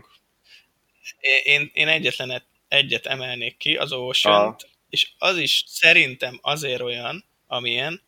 Én, 1.42 1.70
én 1.72 1.88
egyetlen 1.88 2.42
egyet 2.68 3.06
emelnék 3.06 3.56
ki, 3.56 3.76
az 3.76 3.92
ocean 3.92 4.56
és 4.88 5.08
az 5.18 5.38
is 5.38 5.64
szerintem 5.66 6.38
azért 6.42 6.80
olyan, 6.80 7.24
amilyen, 7.46 8.02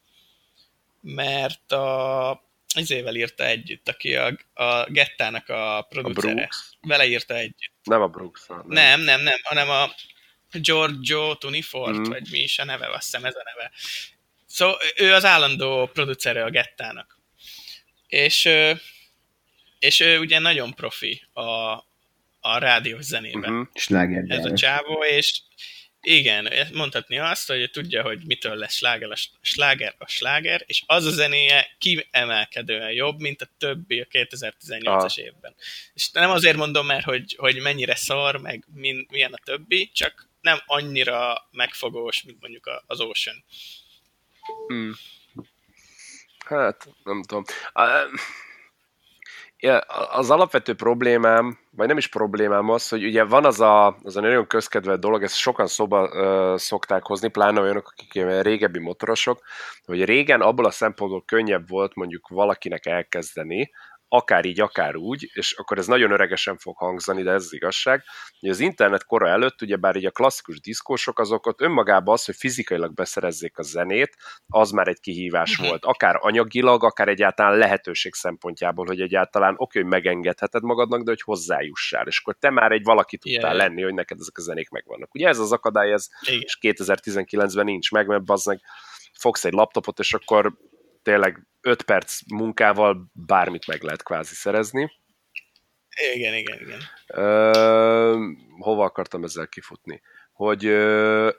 mert 1.01 1.73
a 1.73 2.43
izével 2.75 3.15
írta 3.15 3.45
együtt, 3.45 3.89
aki 3.89 4.17
a, 4.17 4.39
a 4.55 4.91
Gettának 4.91 5.49
a 5.49 5.87
producere. 5.89 6.49
A 6.81 6.87
Vele 6.89 7.07
írta 7.07 7.35
együtt. 7.35 7.73
Nem 7.83 8.03
a 8.03 8.07
Brooks. 8.07 8.47
Nem, 8.49 8.65
nem, 8.67 9.01
nem, 9.01 9.23
nem 9.23 9.39
hanem 9.43 9.71
a 9.71 9.91
Giorgio 10.53 11.35
Tunifort, 11.35 11.99
mm. 11.99 12.03
vagy 12.03 12.29
mi 12.31 12.39
is 12.39 12.59
a 12.59 12.65
neve, 12.65 12.87
azt 12.87 13.05
hiszem 13.05 13.25
ez 13.25 13.35
a 13.35 13.43
neve. 13.45 13.73
Szóval 14.47 14.79
ő 14.97 15.13
az 15.13 15.25
állandó 15.25 15.87
producere 15.87 16.45
a 16.45 16.51
Gettának. 16.51 17.19
És, 18.07 18.49
és 19.79 20.01
ő 20.01 20.19
ugye 20.19 20.39
nagyon 20.39 20.75
profi 20.75 21.23
a, 21.33 21.43
a 22.41 22.59
rádiós 22.59 23.05
zenében. 23.05 23.51
Uh-huh. 23.51 23.67
Ez 24.29 24.45
a 24.45 24.53
csávó, 24.53 25.05
és 25.05 25.41
igen, 26.03 26.53
mondhatni 26.73 27.19
azt, 27.19 27.49
hogy 27.49 27.71
tudja, 27.71 28.03
hogy 28.03 28.27
mitől 28.27 28.55
lesz 28.55 28.75
sláger 28.75 29.11
a 29.11 29.17
sláger, 29.41 29.95
a 29.99 30.07
sláger, 30.07 30.63
és 30.67 30.83
az 30.87 31.05
a 31.05 31.11
zenéje 31.11 31.67
kiemelkedően 31.79 32.93
jobb, 32.93 33.21
mint 33.21 33.43
a 33.43 33.49
többi 33.59 34.01
a 34.01 34.05
2018-as 34.05 35.19
évben. 35.19 35.55
És 35.95 36.11
nem 36.11 36.31
azért 36.31 36.57
mondom, 36.57 36.87
mert 36.87 37.05
hogy, 37.05 37.35
hogy 37.39 37.61
mennyire 37.61 37.95
szar, 37.95 38.37
meg 38.37 38.65
min, 38.75 39.07
milyen 39.11 39.33
a 39.33 39.41
többi, 39.45 39.91
csak 39.93 40.29
nem 40.41 40.59
annyira 40.67 41.49
megfogós, 41.51 42.23
mint 42.23 42.41
mondjuk 42.41 42.83
az 42.87 43.01
Ocean. 43.01 43.45
Hmm. 44.67 44.95
Hát, 46.47 46.89
nem 47.05 47.23
tudom. 47.23 47.45
Az 50.11 50.31
alapvető 50.31 50.75
problémám, 50.75 51.59
vagy 51.71 51.87
nem 51.87 51.97
is 51.97 52.07
problémám 52.07 52.69
az, 52.69 52.89
hogy 52.89 53.05
ugye 53.05 53.25
van 53.25 53.45
az 53.45 53.61
a, 53.61 53.97
az 54.03 54.17
a 54.17 54.21
nagyon 54.21 54.47
közkedvelt 54.47 55.01
dolog, 55.01 55.23
ezt 55.23 55.37
sokan 55.37 55.67
szóba 55.67 56.09
uh, 56.09 56.59
szokták 56.59 57.03
hozni, 57.03 57.29
pláne 57.29 57.61
olyanok, 57.61 57.93
akik 57.93 58.13
régebbi 58.43 58.79
motorosok, 58.79 59.41
hogy 59.85 60.05
régen 60.05 60.41
abból 60.41 60.65
a 60.65 60.71
szempontból 60.71 61.25
könnyebb 61.27 61.69
volt 61.69 61.95
mondjuk 61.95 62.29
valakinek 62.29 62.87
elkezdeni, 62.87 63.71
akár 64.13 64.45
így, 64.45 64.61
akár 64.61 64.97
úgy, 64.97 65.31
és 65.33 65.53
akkor 65.53 65.79
ez 65.79 65.87
nagyon 65.87 66.11
öregesen 66.11 66.57
fog 66.57 66.77
hangzani, 66.77 67.23
de 67.23 67.31
ez 67.31 67.45
az 67.45 67.53
igazság, 67.53 68.03
hogy 68.41 68.49
az 68.49 68.61
internet 68.61 69.05
kora 69.05 69.29
előtt, 69.29 69.63
ugye 69.63 69.77
bár 69.77 69.97
így 69.97 70.07
a 70.07 70.11
klasszikus 70.11 70.61
diszkósok, 70.61 71.19
azok 71.19 71.47
ott 71.47 71.61
önmagában 71.61 72.15
az, 72.15 72.25
hogy 72.25 72.35
fizikailag 72.37 72.95
beszerezzék 72.95 73.59
a 73.59 73.63
zenét, 73.63 74.17
az 74.49 74.71
már 74.71 74.89
egy 74.89 75.01
kihívás 75.01 75.51
uh-huh. 75.51 75.69
volt, 75.69 75.85
akár 75.85 76.19
anyagilag, 76.21 76.85
akár 76.85 77.09
egyáltalán 77.09 77.59
lehetőség 77.59 78.15
szempontjából, 78.15 78.87
hogy 78.87 79.01
egyáltalán 79.01 79.55
oké, 79.57 79.81
hogy 79.81 79.89
megengedheted 79.89 80.63
magadnak, 80.63 81.03
de 81.03 81.11
hogy 81.11 81.23
hozzájussál, 81.23 82.07
és 82.07 82.21
akkor 82.21 82.37
te 82.39 82.51
már 82.51 82.73
egy 82.73 82.85
valaki 82.85 83.19
tudtál 83.19 83.55
yeah. 83.55 83.67
lenni, 83.67 83.83
hogy 83.83 83.95
neked 83.95 84.19
ezek 84.21 84.39
a 84.39 84.41
zenék 84.43 84.71
megvannak. 84.71 85.15
Ugye 85.15 85.29
ez 85.29 85.39
az 85.39 85.53
akadály, 85.53 85.93
ez 85.93 86.09
Igen. 86.27 86.41
és 86.41 86.59
2019-ben 86.61 87.65
nincs 87.65 87.91
meg, 87.91 88.07
mert 88.07 88.25
bazdmeg 88.25 88.61
fogsz 89.19 89.45
egy 89.45 89.53
laptopot, 89.53 89.99
és 89.99 90.15
akkor 90.15 90.53
tényleg 91.03 91.47
5 91.61 91.83
perc 91.83 92.21
munkával 92.33 93.11
bármit 93.13 93.67
meg 93.67 93.83
lehet 93.83 94.03
kvázi 94.03 94.35
szerezni. 94.35 94.91
Igen, 96.15 96.35
igen, 96.35 96.61
igen. 96.61 96.81
Ö, 97.07 98.27
hova 98.59 98.85
akartam 98.85 99.25
ezzel 99.25 99.49
kifutni? 99.49 100.01
Hogy, 100.33 100.67
ö, 100.67 101.31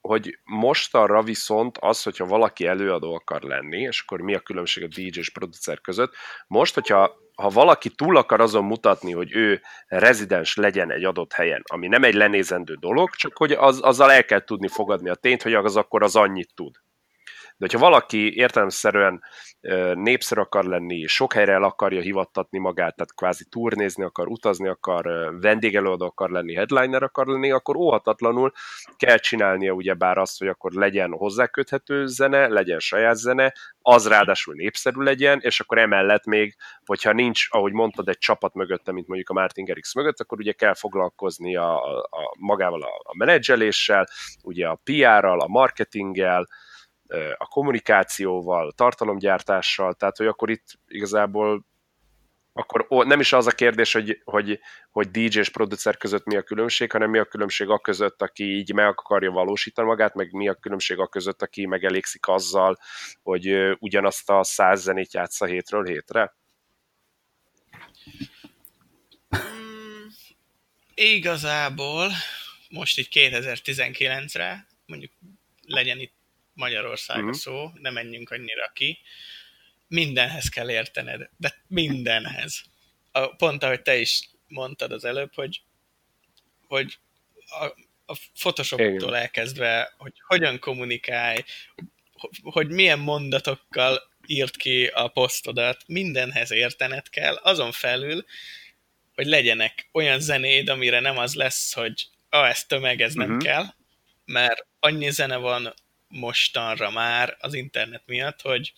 hogy 0.00 0.38
mostanra 0.44 1.22
viszont 1.22 1.78
az, 1.78 2.02
hogyha 2.02 2.26
valaki 2.26 2.66
előadó 2.66 3.14
akar 3.14 3.42
lenni, 3.42 3.80
és 3.80 4.00
akkor 4.00 4.20
mi 4.20 4.34
a 4.34 4.40
különbség 4.40 4.84
a 4.84 4.86
DJ 4.86 5.18
és 5.18 5.30
producer 5.30 5.80
között, 5.80 6.14
most, 6.46 6.74
hogyha 6.74 7.22
ha 7.34 7.48
valaki 7.48 7.90
túl 7.90 8.16
akar 8.16 8.40
azon 8.40 8.64
mutatni, 8.64 9.12
hogy 9.12 9.32
ő 9.32 9.62
rezidens 9.86 10.56
legyen 10.56 10.90
egy 10.90 11.04
adott 11.04 11.32
helyen, 11.32 11.62
ami 11.64 11.86
nem 11.86 12.04
egy 12.04 12.14
lenézendő 12.14 12.74
dolog, 12.74 13.10
csak 13.10 13.36
hogy 13.36 13.52
az, 13.52 13.80
azzal 13.80 14.12
el 14.12 14.24
kell 14.24 14.44
tudni 14.44 14.68
fogadni 14.68 15.08
a 15.08 15.14
tényt, 15.14 15.42
hogy 15.42 15.54
az 15.54 15.76
akkor 15.76 16.02
az 16.02 16.16
annyit 16.16 16.54
tud. 16.54 16.83
De 17.56 17.66
hogyha 17.70 17.88
valaki 17.88 18.36
értelemszerűen 18.36 19.22
népszerű 19.94 20.40
akar 20.40 20.64
lenni, 20.64 21.06
sok 21.06 21.32
helyre 21.32 21.52
el 21.52 21.62
akarja 21.62 22.00
hivattatni 22.00 22.58
magát, 22.58 22.94
tehát 22.94 23.14
kvázi 23.14 23.44
turnézni 23.44 24.04
akar, 24.04 24.26
utazni 24.28 24.68
akar, 24.68 25.04
vendégelőadó 25.40 26.04
akar 26.04 26.30
lenni, 26.30 26.54
headliner 26.54 27.02
akar 27.02 27.26
lenni, 27.26 27.50
akkor 27.50 27.76
óhatatlanul 27.76 28.52
kell 28.96 29.16
csinálnia 29.16 29.72
ugyebár 29.72 30.18
azt, 30.18 30.38
hogy 30.38 30.48
akkor 30.48 30.72
legyen 30.72 31.10
hozzáköthető 31.10 32.06
zene, 32.06 32.48
legyen 32.48 32.78
saját 32.78 33.16
zene, 33.16 33.52
az 33.80 34.08
ráadásul 34.08 34.54
népszerű 34.54 35.00
legyen, 35.00 35.40
és 35.42 35.60
akkor 35.60 35.78
emellett 35.78 36.24
még, 36.24 36.56
hogyha 36.84 37.12
nincs, 37.12 37.46
ahogy 37.50 37.72
mondtad, 37.72 38.08
egy 38.08 38.18
csapat 38.18 38.54
mögötte, 38.54 38.92
mint 38.92 39.06
mondjuk 39.06 39.28
a 39.30 39.32
Martin 39.32 39.64
Garrix 39.64 39.94
mögött, 39.94 40.20
akkor 40.20 40.38
ugye 40.38 40.52
kell 40.52 40.74
foglalkozni 40.74 41.56
a, 41.56 41.84
a, 41.84 41.98
a 41.98 42.34
magával 42.38 42.82
a, 42.82 43.00
a 43.02 43.16
menedzseléssel, 43.16 44.08
ugye 44.42 44.66
a 44.66 44.80
PR-ral, 44.84 45.40
a 45.40 45.48
marketinggel, 45.48 46.46
a 47.36 47.46
kommunikációval, 47.46 48.72
tartalomgyártással, 48.72 49.94
tehát 49.94 50.16
hogy 50.16 50.26
akkor 50.26 50.50
itt 50.50 50.78
igazából 50.88 51.64
akkor 52.56 53.06
nem 53.06 53.20
is 53.20 53.32
az 53.32 53.46
a 53.46 53.50
kérdés, 53.50 53.92
hogy, 53.92 54.20
hogy, 54.24 54.60
hogy 54.90 55.10
DJ 55.10 55.38
és 55.38 55.48
producer 55.48 55.96
között 55.96 56.24
mi 56.24 56.36
a 56.36 56.42
különbség, 56.42 56.92
hanem 56.92 57.10
mi 57.10 57.18
a 57.18 57.24
különbség 57.24 57.68
a 57.68 57.78
között, 57.78 58.22
aki 58.22 58.44
így 58.44 58.72
meg 58.72 58.86
akarja 58.86 59.30
valósítani 59.30 59.88
magát, 59.88 60.14
meg 60.14 60.32
mi 60.32 60.48
a 60.48 60.54
különbség 60.54 60.98
a 60.98 61.06
között, 61.06 61.42
aki 61.42 61.66
megelégszik 61.66 62.26
azzal, 62.26 62.78
hogy 63.22 63.76
ugyanazt 63.78 64.30
a 64.30 64.44
száz 64.44 64.82
zenét 64.82 65.14
játsza 65.14 65.44
hétről 65.44 65.84
hétre? 65.84 66.36
Mm, 69.36 70.06
igazából 70.94 72.10
most 72.68 72.98
itt 72.98 73.08
2019-re, 73.12 74.66
mondjuk 74.86 75.12
legyen 75.66 75.98
itt 75.98 76.13
Magyarország 76.54 77.16
uh-huh. 77.16 77.30
a 77.30 77.34
szó, 77.34 77.70
ne 77.74 77.90
menjünk 77.90 78.30
annyira 78.30 78.70
ki, 78.74 78.98
mindenhez 79.88 80.48
kell 80.48 80.70
értened, 80.70 81.28
de 81.36 81.62
mindenhez. 81.66 82.62
A, 83.12 83.26
pont 83.26 83.62
ahogy 83.62 83.82
te 83.82 83.96
is 83.96 84.28
mondtad 84.48 84.92
az 84.92 85.04
előbb, 85.04 85.34
hogy, 85.34 85.62
hogy 86.66 86.98
a, 87.60 87.64
a 88.06 88.16
Photoshoptól 88.38 89.16
elkezdve, 89.16 89.94
hogy 89.96 90.12
hogyan 90.26 90.58
kommunikálj, 90.58 91.44
hogy 92.42 92.68
milyen 92.68 92.98
mondatokkal 92.98 94.12
írt 94.26 94.56
ki 94.56 94.86
a 94.86 95.08
posztodat, 95.08 95.82
mindenhez 95.86 96.50
értened 96.50 97.08
kell, 97.08 97.34
azon 97.34 97.72
felül, 97.72 98.24
hogy 99.14 99.26
legyenek 99.26 99.88
olyan 99.92 100.20
zenéd, 100.20 100.68
amire 100.68 101.00
nem 101.00 101.18
az 101.18 101.34
lesz, 101.34 101.72
hogy 101.72 102.08
ah, 102.28 102.48
ez 102.48 102.64
tömeg, 102.64 103.00
ez 103.00 103.14
nem 103.14 103.26
uh-huh. 103.26 103.42
kell, 103.44 103.64
mert 104.24 104.66
annyi 104.80 105.10
zene 105.10 105.36
van 105.36 105.74
mostanra 106.14 106.90
már 106.90 107.36
az 107.40 107.54
internet 107.54 108.02
miatt, 108.06 108.40
hogy, 108.40 108.72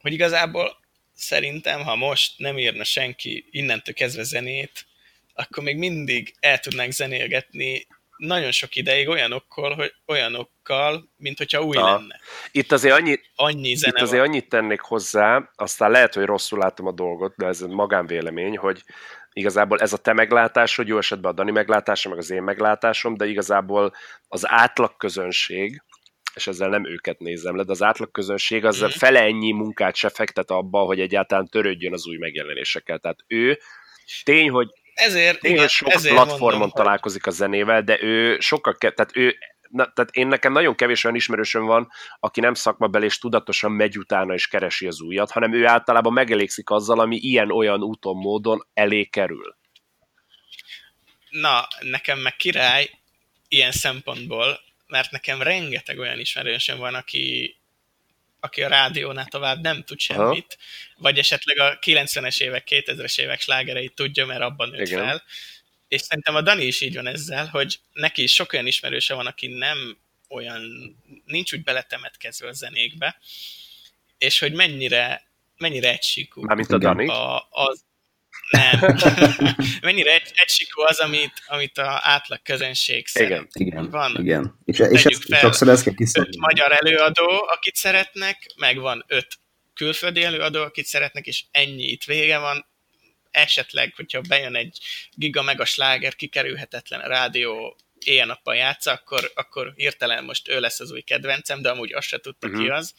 hogy 0.00 0.12
igazából 0.12 0.76
szerintem, 1.14 1.82
ha 1.82 1.96
most 1.96 2.38
nem 2.38 2.58
írna 2.58 2.84
senki 2.84 3.48
innentől 3.50 3.94
kezdve 3.94 4.22
zenét, 4.22 4.86
akkor 5.34 5.62
még 5.62 5.76
mindig 5.76 6.34
el 6.40 6.58
tudnánk 6.58 6.92
zenélgetni 6.92 7.86
nagyon 8.16 8.50
sok 8.50 8.74
ideig 8.74 9.08
olyanokkal, 9.08 9.74
hogy 9.74 9.92
olyanokkal, 10.06 11.08
mint 11.16 11.38
hogyha 11.38 11.62
új 11.62 11.76
Na. 11.76 11.94
lenne. 11.94 12.20
Itt 12.50 12.72
azért, 12.72 12.94
annyi, 12.94 13.20
Annyi 13.34 13.74
zene 13.74 13.92
itt 13.96 14.02
azért 14.02 14.20
van. 14.20 14.28
annyit 14.28 14.48
tennék 14.48 14.80
hozzá, 14.80 15.50
aztán 15.54 15.90
lehet, 15.90 16.14
hogy 16.14 16.24
rosszul 16.24 16.58
látom 16.58 16.86
a 16.86 16.92
dolgot, 16.92 17.34
de 17.36 17.46
ez 17.46 17.60
magánvélemény, 17.60 18.56
hogy 18.56 18.82
igazából 19.32 19.78
ez 19.78 19.92
a 19.92 19.96
te 19.96 20.12
meglátásod, 20.12 20.86
jó 20.86 20.98
esetben 20.98 21.30
a 21.30 21.34
Dani 21.34 21.50
meglátása, 21.50 22.08
meg 22.08 22.18
az 22.18 22.30
én 22.30 22.42
meglátásom, 22.42 23.16
de 23.16 23.26
igazából 23.26 23.94
az 24.28 24.48
átlag 24.48 24.96
közönség, 24.96 25.82
és 26.36 26.46
ezzel 26.46 26.68
nem 26.68 26.86
őket 26.86 27.18
nézem 27.18 27.56
le, 27.56 27.62
de 27.62 27.70
az 27.70 27.82
átlag 27.82 28.10
közönség 28.10 28.64
az 28.64 28.82
mm. 28.84 28.86
fele 28.86 29.20
ennyi 29.20 29.52
munkát 29.52 29.94
se 29.94 30.08
fektet 30.08 30.50
abba, 30.50 30.78
hogy 30.78 31.00
egyáltalán 31.00 31.48
törődjön 31.48 31.92
az 31.92 32.06
új 32.06 32.16
megjelenésekkel. 32.16 32.98
Tehát 32.98 33.18
ő 33.26 33.58
tény, 34.24 34.50
hogy 34.50 34.68
ezért, 34.94 35.40
tény, 35.40 35.52
igen, 35.52 35.68
sok 35.68 35.92
ezért 35.92 36.14
platformon 36.14 36.58
mondom, 36.58 36.70
találkozik 36.70 37.24
hogy... 37.24 37.32
a 37.32 37.36
zenével, 37.36 37.82
de 37.82 38.02
ő 38.02 38.40
sokkal, 38.40 38.74
ke- 38.78 38.94
tehát 38.94 39.16
ő 39.16 39.36
Na, 39.70 39.92
tehát 39.92 40.10
én 40.10 40.26
nekem 40.26 40.52
nagyon 40.52 40.74
kevés 40.74 41.04
olyan 41.04 41.16
ismerősöm 41.16 41.64
van, 41.64 41.88
aki 42.20 42.40
nem 42.40 42.54
szakmabeli 42.54 43.04
és 43.04 43.18
tudatosan 43.18 43.72
megy 43.72 43.98
utána 43.98 44.34
és 44.34 44.48
keresi 44.48 44.86
az 44.86 45.00
újat, 45.00 45.30
hanem 45.30 45.52
ő 45.52 45.66
általában 45.66 46.12
megelégszik 46.12 46.70
azzal, 46.70 47.00
ami 47.00 47.16
ilyen-olyan 47.16 47.82
úton, 47.82 48.16
módon 48.16 48.66
elé 48.74 49.04
kerül. 49.04 49.56
Na, 51.30 51.68
nekem 51.80 52.18
meg 52.18 52.36
király, 52.36 52.90
ilyen 53.48 53.72
szempontból, 53.72 54.60
mert 54.86 55.10
nekem 55.10 55.42
rengeteg 55.42 55.98
olyan 55.98 56.18
ismerősöm 56.18 56.78
van, 56.78 56.94
aki, 56.94 57.56
aki 58.40 58.62
a 58.62 58.68
rádiónál 58.68 59.26
tovább 59.26 59.62
nem 59.62 59.82
tud 59.82 59.98
semmit, 59.98 60.58
Aha. 60.58 61.02
vagy 61.02 61.18
esetleg 61.18 61.58
a 61.58 61.78
90-es 61.78 62.40
évek, 62.40 62.66
2000-es 62.70 63.20
évek 63.20 63.40
slágereit 63.40 63.94
tudja, 63.94 64.26
mert 64.26 64.40
abban 64.40 64.68
nőtt 64.68 64.86
Igen. 64.86 65.04
fel. 65.04 65.22
És 65.88 66.00
szerintem 66.00 66.34
a 66.34 66.40
Dani 66.40 66.64
is 66.64 66.80
így 66.80 66.94
van 66.94 67.06
ezzel, 67.06 67.46
hogy 67.46 67.78
neki 67.92 68.22
is 68.22 68.32
sok 68.32 68.52
olyan 68.52 68.66
ismerőse 68.66 69.14
van, 69.14 69.26
aki 69.26 69.46
nem 69.46 69.98
olyan, 70.28 70.62
nincs 71.24 71.52
úgy 71.52 71.62
beletemetkezve 71.62 72.48
a 72.48 72.52
zenékbe, 72.52 73.18
és 74.18 74.38
hogy 74.38 74.52
mennyire, 74.52 75.26
mennyire 75.56 75.88
egysíkú. 75.88 76.42
Mármint 76.42 76.72
a 76.72 76.78
Dani? 76.78 77.08
A, 77.08 77.48
az, 77.50 77.84
nem. 78.50 78.96
Mennyire 79.82 80.12
egy, 80.12 80.30
egysikó 80.34 80.82
az, 80.82 80.98
amit, 80.98 81.32
amit 81.46 81.78
a 81.78 82.00
átlag 82.02 82.42
közönség 82.42 83.06
szeret. 83.06 83.30
Igen, 83.30 83.48
igen, 83.52 83.90
van. 83.90 84.16
igen. 84.20 84.58
És, 84.64 84.78
és 84.78 85.04
ez, 85.04 85.24
fel, 85.28 85.40
sokszor 85.40 85.68
ezt 85.68 85.82
kell 85.82 85.94
kiszedni. 85.94 86.28
Öt 86.28 86.36
magyar 86.36 86.72
előadó, 86.72 87.46
akit 87.48 87.76
szeretnek, 87.76 88.46
meg 88.56 88.78
van 88.78 89.04
öt 89.06 89.38
külföldi 89.74 90.22
előadó, 90.22 90.62
akit 90.62 90.86
szeretnek, 90.86 91.26
és 91.26 91.44
ennyi 91.50 91.84
itt 91.84 92.04
vége 92.04 92.38
van. 92.38 92.66
Esetleg, 93.30 93.92
hogyha 93.96 94.20
bejön 94.20 94.56
egy 94.56 94.78
giga 95.12 95.42
mega 95.42 95.64
sláger, 95.64 96.14
kikerülhetetlen 96.14 97.00
a 97.00 97.06
rádió 97.08 97.76
éjjel-nappal 98.04 98.54
játsza, 98.54 98.92
akkor, 98.92 99.30
akkor 99.34 99.72
hirtelen 99.76 100.24
most 100.24 100.48
ő 100.48 100.60
lesz 100.60 100.80
az 100.80 100.92
új 100.92 101.00
kedvencem, 101.00 101.62
de 101.62 101.70
amúgy 101.70 101.92
azt 101.92 102.08
se 102.08 102.18
tudta 102.18 102.46
uh-huh. 102.46 102.62
ki 102.62 102.68
mhm. 102.68 102.76
az 102.76 102.94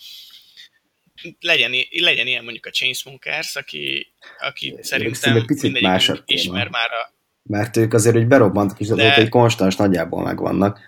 legyen, 1.39 1.71
legyen 1.89 2.27
ilyen 2.27 2.43
mondjuk 2.43 2.65
a 2.65 2.69
Chainsmokers, 2.69 3.55
aki, 3.55 4.13
aki 4.39 4.75
szerintem 4.81 5.35
egy 5.35 5.45
picit 5.45 5.81
másabb 5.81 6.23
ismer 6.25 6.63
téma. 6.63 6.77
már 6.77 6.91
a... 6.91 7.15
Mert 7.43 7.77
ők 7.77 7.93
azért, 7.93 8.15
hogy 8.15 8.27
berobbantak, 8.27 8.79
és 8.79 8.87
de... 8.87 9.15
egy 9.15 9.29
konstans 9.29 9.75
nagyjából 9.75 10.23
megvannak. 10.23 10.79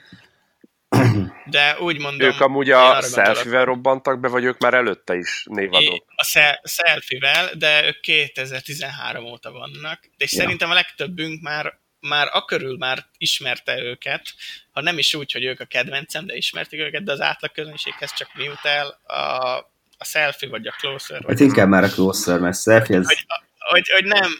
De 1.45 1.77
úgy 1.79 1.99
mondom... 1.99 2.27
Ők 2.27 2.39
amúgy 2.39 2.69
a 2.69 3.01
selfie 3.01 3.63
robbantak 3.63 4.19
be, 4.19 4.27
vagy 4.27 4.43
ők 4.43 4.59
már 4.59 4.73
előtte 4.73 5.15
is 5.15 5.45
névadók? 5.49 6.05
A 6.15 6.23
selfie 6.63 7.49
de 7.57 7.85
ők 7.85 7.99
2013 7.99 9.25
óta 9.25 9.51
vannak. 9.51 9.99
De 10.17 10.25
és 10.25 10.33
ja. 10.33 10.39
szerintem 10.39 10.69
a 10.69 10.73
legtöbbünk 10.73 11.41
már 11.41 11.79
már 11.99 12.29
akörül 12.31 12.77
már 12.77 13.05
ismerte 13.17 13.81
őket, 13.81 14.33
ha 14.71 14.81
nem 14.81 14.97
is 14.97 15.13
úgy, 15.13 15.31
hogy 15.31 15.43
ők 15.43 15.59
a 15.59 15.65
kedvencem, 15.65 16.25
de 16.25 16.35
ismerték 16.35 16.79
őket, 16.79 17.03
de 17.03 17.11
az 17.11 17.21
átlag 17.21 17.51
közönséghez 17.51 18.13
csak 18.13 18.29
mi 18.33 18.43
jut 18.43 18.65
el 18.65 18.87
a 18.87 19.71
a 20.01 20.05
selfie 20.05 20.49
vagy 20.49 20.67
a 20.67 20.71
closer. 20.71 21.23
Hát 21.27 21.39
inkább 21.39 21.67
már 21.67 21.83
a 21.83 21.89
closer, 21.89 22.39
mert 22.39 22.61
selfie 22.61 22.97
ez... 22.97 23.07
Hogy, 23.07 23.25
hogy, 23.57 23.89
hogy 23.89 24.05
nem, 24.05 24.31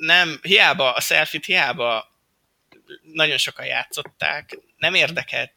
nem, 0.00 0.38
hiába 0.42 0.92
a 0.92 1.00
selfie-t 1.00 1.44
hiába 1.44 2.10
nagyon 3.12 3.36
sokan 3.36 3.66
játszották, 3.66 4.58
nem 4.76 4.94
érdekelt, 4.94 5.52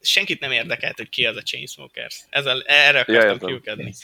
senkit 0.00 0.40
nem 0.40 0.50
érdekelt, 0.50 0.96
hogy 0.96 1.08
ki 1.08 1.26
az 1.26 1.36
a 1.36 1.42
Chainsmokers. 1.42 2.20
Ez 2.30 2.46
a, 2.46 2.62
erre 2.66 3.00
akartam 3.00 3.38
ja, 3.40 3.46
kiukadni. 3.46 3.94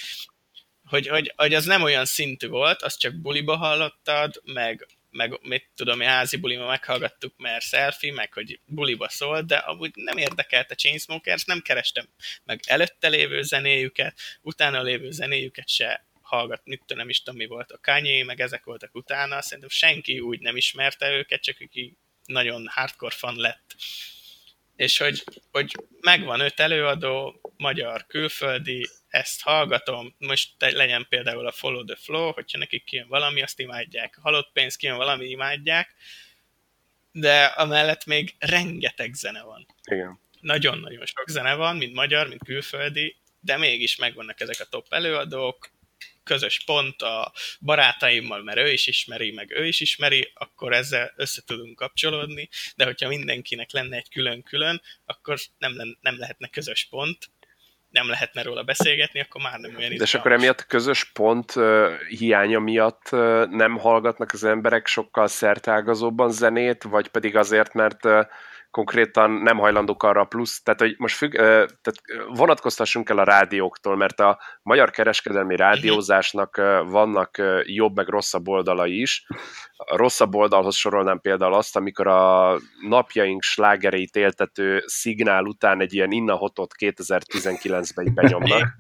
Hogy, 0.84 1.08
hogy, 1.08 1.32
hogy 1.36 1.54
az 1.54 1.64
nem 1.64 1.82
olyan 1.82 2.04
szintű 2.04 2.48
volt, 2.48 2.82
azt 2.82 2.98
csak 2.98 3.14
buliba 3.14 3.56
hallottad, 3.56 4.42
meg 4.44 4.86
meg 5.10 5.38
mit 5.42 5.68
tudom, 5.74 6.00
házi 6.00 6.36
bulima 6.36 6.66
meghallgattuk, 6.66 7.36
mert 7.36 7.64
selfie, 7.64 8.12
meg 8.12 8.32
hogy 8.32 8.60
buliba 8.64 9.08
szólt, 9.08 9.46
de 9.46 9.56
amúgy 9.56 9.90
nem 9.94 10.16
érdekelt 10.16 10.70
a 10.70 10.74
Chainsmokers, 10.74 11.44
nem 11.44 11.60
kerestem 11.60 12.08
meg 12.44 12.60
előtte 12.66 13.08
lévő 13.08 13.42
zenéjüket, 13.42 14.18
utána 14.42 14.82
lévő 14.82 15.10
zenéjüket 15.10 15.68
se 15.68 16.08
hallgat, 16.20 16.60
mit 16.64 16.78
tudom, 16.78 16.98
nem 16.98 17.08
is 17.08 17.22
tudom, 17.22 17.38
mi 17.38 17.46
volt 17.46 17.72
a 17.72 17.78
Kanye, 17.82 18.24
meg 18.24 18.40
ezek 18.40 18.64
voltak 18.64 18.94
utána, 18.94 19.42
szerintem 19.42 19.68
senki 19.68 20.20
úgy 20.20 20.40
nem 20.40 20.56
ismerte 20.56 21.10
őket, 21.10 21.42
csak 21.42 21.56
aki 21.60 21.96
nagyon 22.24 22.68
hardcore 22.68 23.14
fan 23.14 23.36
lett. 23.36 23.76
És 24.80 24.98
hogy, 24.98 25.24
hogy 25.50 25.76
megvan 26.00 26.40
öt 26.40 26.60
előadó, 26.60 27.40
magyar, 27.56 28.06
külföldi, 28.06 28.88
ezt 29.08 29.42
hallgatom, 29.42 30.14
most 30.18 30.50
legyen 30.58 31.06
például 31.08 31.46
a 31.46 31.52
Follow 31.52 31.84
the 31.84 31.96
Flow, 31.96 32.32
hogyha 32.32 32.58
nekik 32.58 32.84
kijön 32.84 33.08
valami, 33.08 33.42
azt 33.42 33.58
imádják. 33.58 34.18
Halott 34.22 34.50
pénz 34.52 34.76
kijön 34.76 34.96
valami, 34.96 35.24
imádják. 35.28 35.94
De 37.12 37.44
amellett 37.44 38.04
még 38.04 38.34
rengeteg 38.38 39.14
zene 39.14 39.42
van. 39.42 39.66
Igen. 39.90 40.20
Nagyon-nagyon 40.40 41.06
sok 41.06 41.28
zene 41.28 41.54
van, 41.54 41.76
mint 41.76 41.94
magyar, 41.94 42.28
mint 42.28 42.44
külföldi, 42.44 43.16
de 43.40 43.56
mégis 43.56 43.96
megvannak 43.96 44.40
ezek 44.40 44.60
a 44.60 44.68
top 44.68 44.86
előadók, 44.90 45.70
közös 46.30 46.62
pont 46.64 47.02
a 47.02 47.32
barátaimmal, 47.60 48.42
mert 48.42 48.58
ő 48.58 48.72
is 48.72 48.86
ismeri, 48.86 49.30
meg 49.30 49.50
ő 49.50 49.66
is 49.66 49.80
ismeri, 49.80 50.32
akkor 50.34 50.72
ezzel 50.72 51.12
össze 51.16 51.42
tudunk 51.46 51.76
kapcsolódni, 51.76 52.48
de 52.76 52.84
hogyha 52.84 53.08
mindenkinek 53.08 53.72
lenne 53.72 53.96
egy 53.96 54.08
külön-külön, 54.08 54.82
akkor 55.04 55.38
nem, 55.58 55.72
nem 56.00 56.18
lehetne 56.18 56.48
közös 56.48 56.86
pont, 56.90 57.30
nem 57.88 58.08
lehetne 58.08 58.42
róla 58.42 58.62
beszélgetni, 58.62 59.20
akkor 59.20 59.42
már 59.42 59.58
nem 59.58 59.76
olyan 59.76 59.96
De 59.96 60.04
és 60.04 60.14
akkor 60.14 60.32
emiatt 60.32 60.60
a 60.60 60.64
közös 60.68 61.04
pont 61.04 61.56
uh, 61.56 62.00
hiánya 62.08 62.58
miatt 62.58 63.08
uh, 63.12 63.46
nem 63.46 63.78
hallgatnak 63.78 64.32
az 64.32 64.44
emberek 64.44 64.86
sokkal 64.86 65.26
szertágazóbban 65.26 66.30
zenét, 66.30 66.82
vagy 66.82 67.08
pedig 67.08 67.36
azért, 67.36 67.74
mert 67.74 68.04
uh, 68.04 68.26
konkrétan 68.70 69.30
nem 69.30 69.58
hajlandók 69.58 70.02
arra 70.02 70.24
plusz, 70.24 70.62
tehát 70.62 70.80
hogy 70.80 70.94
most 70.98 71.16
függ, 71.16 71.32
tehát 71.32 71.94
vonatkoztassunk 72.28 73.08
el 73.08 73.18
a 73.18 73.24
rádióktól, 73.24 73.96
mert 73.96 74.20
a 74.20 74.38
magyar 74.62 74.90
kereskedelmi 74.90 75.56
rádiózásnak 75.56 76.56
vannak 76.86 77.42
jobb 77.64 77.96
meg 77.96 78.08
rosszabb 78.08 78.48
oldalai 78.48 79.00
is. 79.00 79.26
A 79.76 79.96
rosszabb 79.96 80.34
oldalhoz 80.34 80.76
sorolnám 80.76 81.20
például 81.20 81.54
azt, 81.54 81.76
amikor 81.76 82.06
a 82.06 82.56
napjaink 82.88 83.42
slágereit 83.42 84.16
éltető 84.16 84.82
szignál 84.86 85.44
után 85.44 85.80
egy 85.80 85.94
ilyen 85.94 86.10
innahotot 86.10 86.74
2019-ben 86.78 88.06
így 88.06 88.14
benyomnak. 88.14 88.76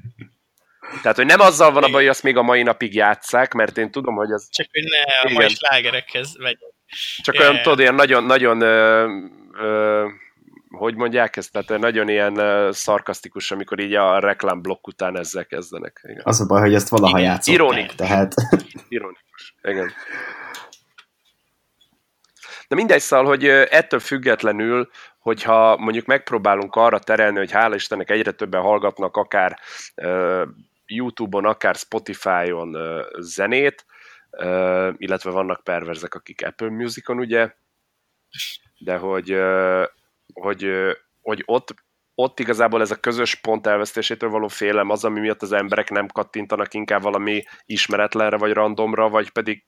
Tehát, 1.02 1.16
hogy 1.16 1.26
nem 1.26 1.40
azzal 1.40 1.72
van 1.72 1.82
a 1.82 1.88
baj, 1.88 2.00
hogy 2.00 2.10
azt 2.10 2.22
még 2.22 2.36
a 2.36 2.42
mai 2.42 2.62
napig 2.62 2.94
játszák, 2.94 3.52
mert 3.52 3.78
én 3.78 3.90
tudom, 3.90 4.14
hogy 4.14 4.30
az... 4.30 4.48
Csak, 4.50 4.66
hogy 4.72 4.82
ne 4.82 5.30
a 5.30 5.32
mai 5.32 5.48
slágerekhez 5.48 6.36
vegyek. 6.38 6.74
Csak 7.22 7.34
yeah. 7.34 7.48
olyan, 7.48 7.62
tudod, 7.62 7.78
ilyen 7.78 7.94
nagyon, 7.94 8.24
nagyon 8.24 8.60
ö, 8.60 9.08
hogy 10.70 10.94
mondják 10.94 11.36
ezt, 11.36 11.52
tehát 11.52 11.80
nagyon 11.80 12.08
ilyen 12.08 12.72
szarkasztikus, 12.72 13.50
amikor 13.50 13.80
így 13.80 13.94
a 13.94 14.18
reklámblokk 14.18 14.86
után 14.86 15.18
ezzel 15.18 15.46
kezdenek. 15.46 16.00
Igen. 16.02 16.22
Az 16.24 16.40
a 16.40 16.46
baj, 16.46 16.60
hogy 16.60 16.74
ezt 16.74 16.88
valaha 16.88 17.18
igen. 17.18 17.30
játszották. 17.30 17.60
Ironikus. 17.60 17.94
Tehát... 17.94 18.34
Ironikus, 18.88 19.54
igen. 19.62 19.92
De 22.68 22.76
mindegy 22.76 23.00
szal, 23.00 23.24
hogy 23.24 23.44
ettől 23.48 24.00
függetlenül, 24.00 24.90
hogyha 25.18 25.76
mondjuk 25.76 26.06
megpróbálunk 26.06 26.74
arra 26.74 26.98
terelni, 26.98 27.38
hogy 27.38 27.50
hála 27.50 27.74
Istennek 27.74 28.10
egyre 28.10 28.30
többen 28.30 28.60
hallgatnak 28.60 29.16
akár 29.16 29.58
uh, 29.96 30.42
YouTube-on, 30.86 31.44
akár 31.44 31.74
Spotify-on 31.74 32.76
uh, 32.76 33.00
zenét, 33.18 33.84
uh, 34.30 34.94
illetve 34.96 35.30
vannak 35.30 35.64
perverzek, 35.64 36.14
akik 36.14 36.46
Apple 36.46 36.70
Music-on, 36.70 37.18
ugye, 37.18 37.54
de 38.80 38.96
hogy, 38.96 39.36
hogy, 40.32 40.70
hogy 41.20 41.42
ott, 41.46 41.74
ott 42.14 42.40
igazából 42.40 42.80
ez 42.80 42.90
a 42.90 43.00
közös 43.00 43.34
pont 43.34 43.66
elvesztésétől 43.66 44.30
való 44.30 44.48
félem 44.48 44.90
az, 44.90 45.04
ami 45.04 45.20
miatt 45.20 45.42
az 45.42 45.52
emberek 45.52 45.90
nem 45.90 46.06
kattintanak 46.06 46.74
inkább 46.74 47.02
valami 47.02 47.42
ismeretlenre, 47.64 48.36
vagy 48.36 48.52
randomra, 48.52 49.08
vagy 49.08 49.30
pedig 49.30 49.64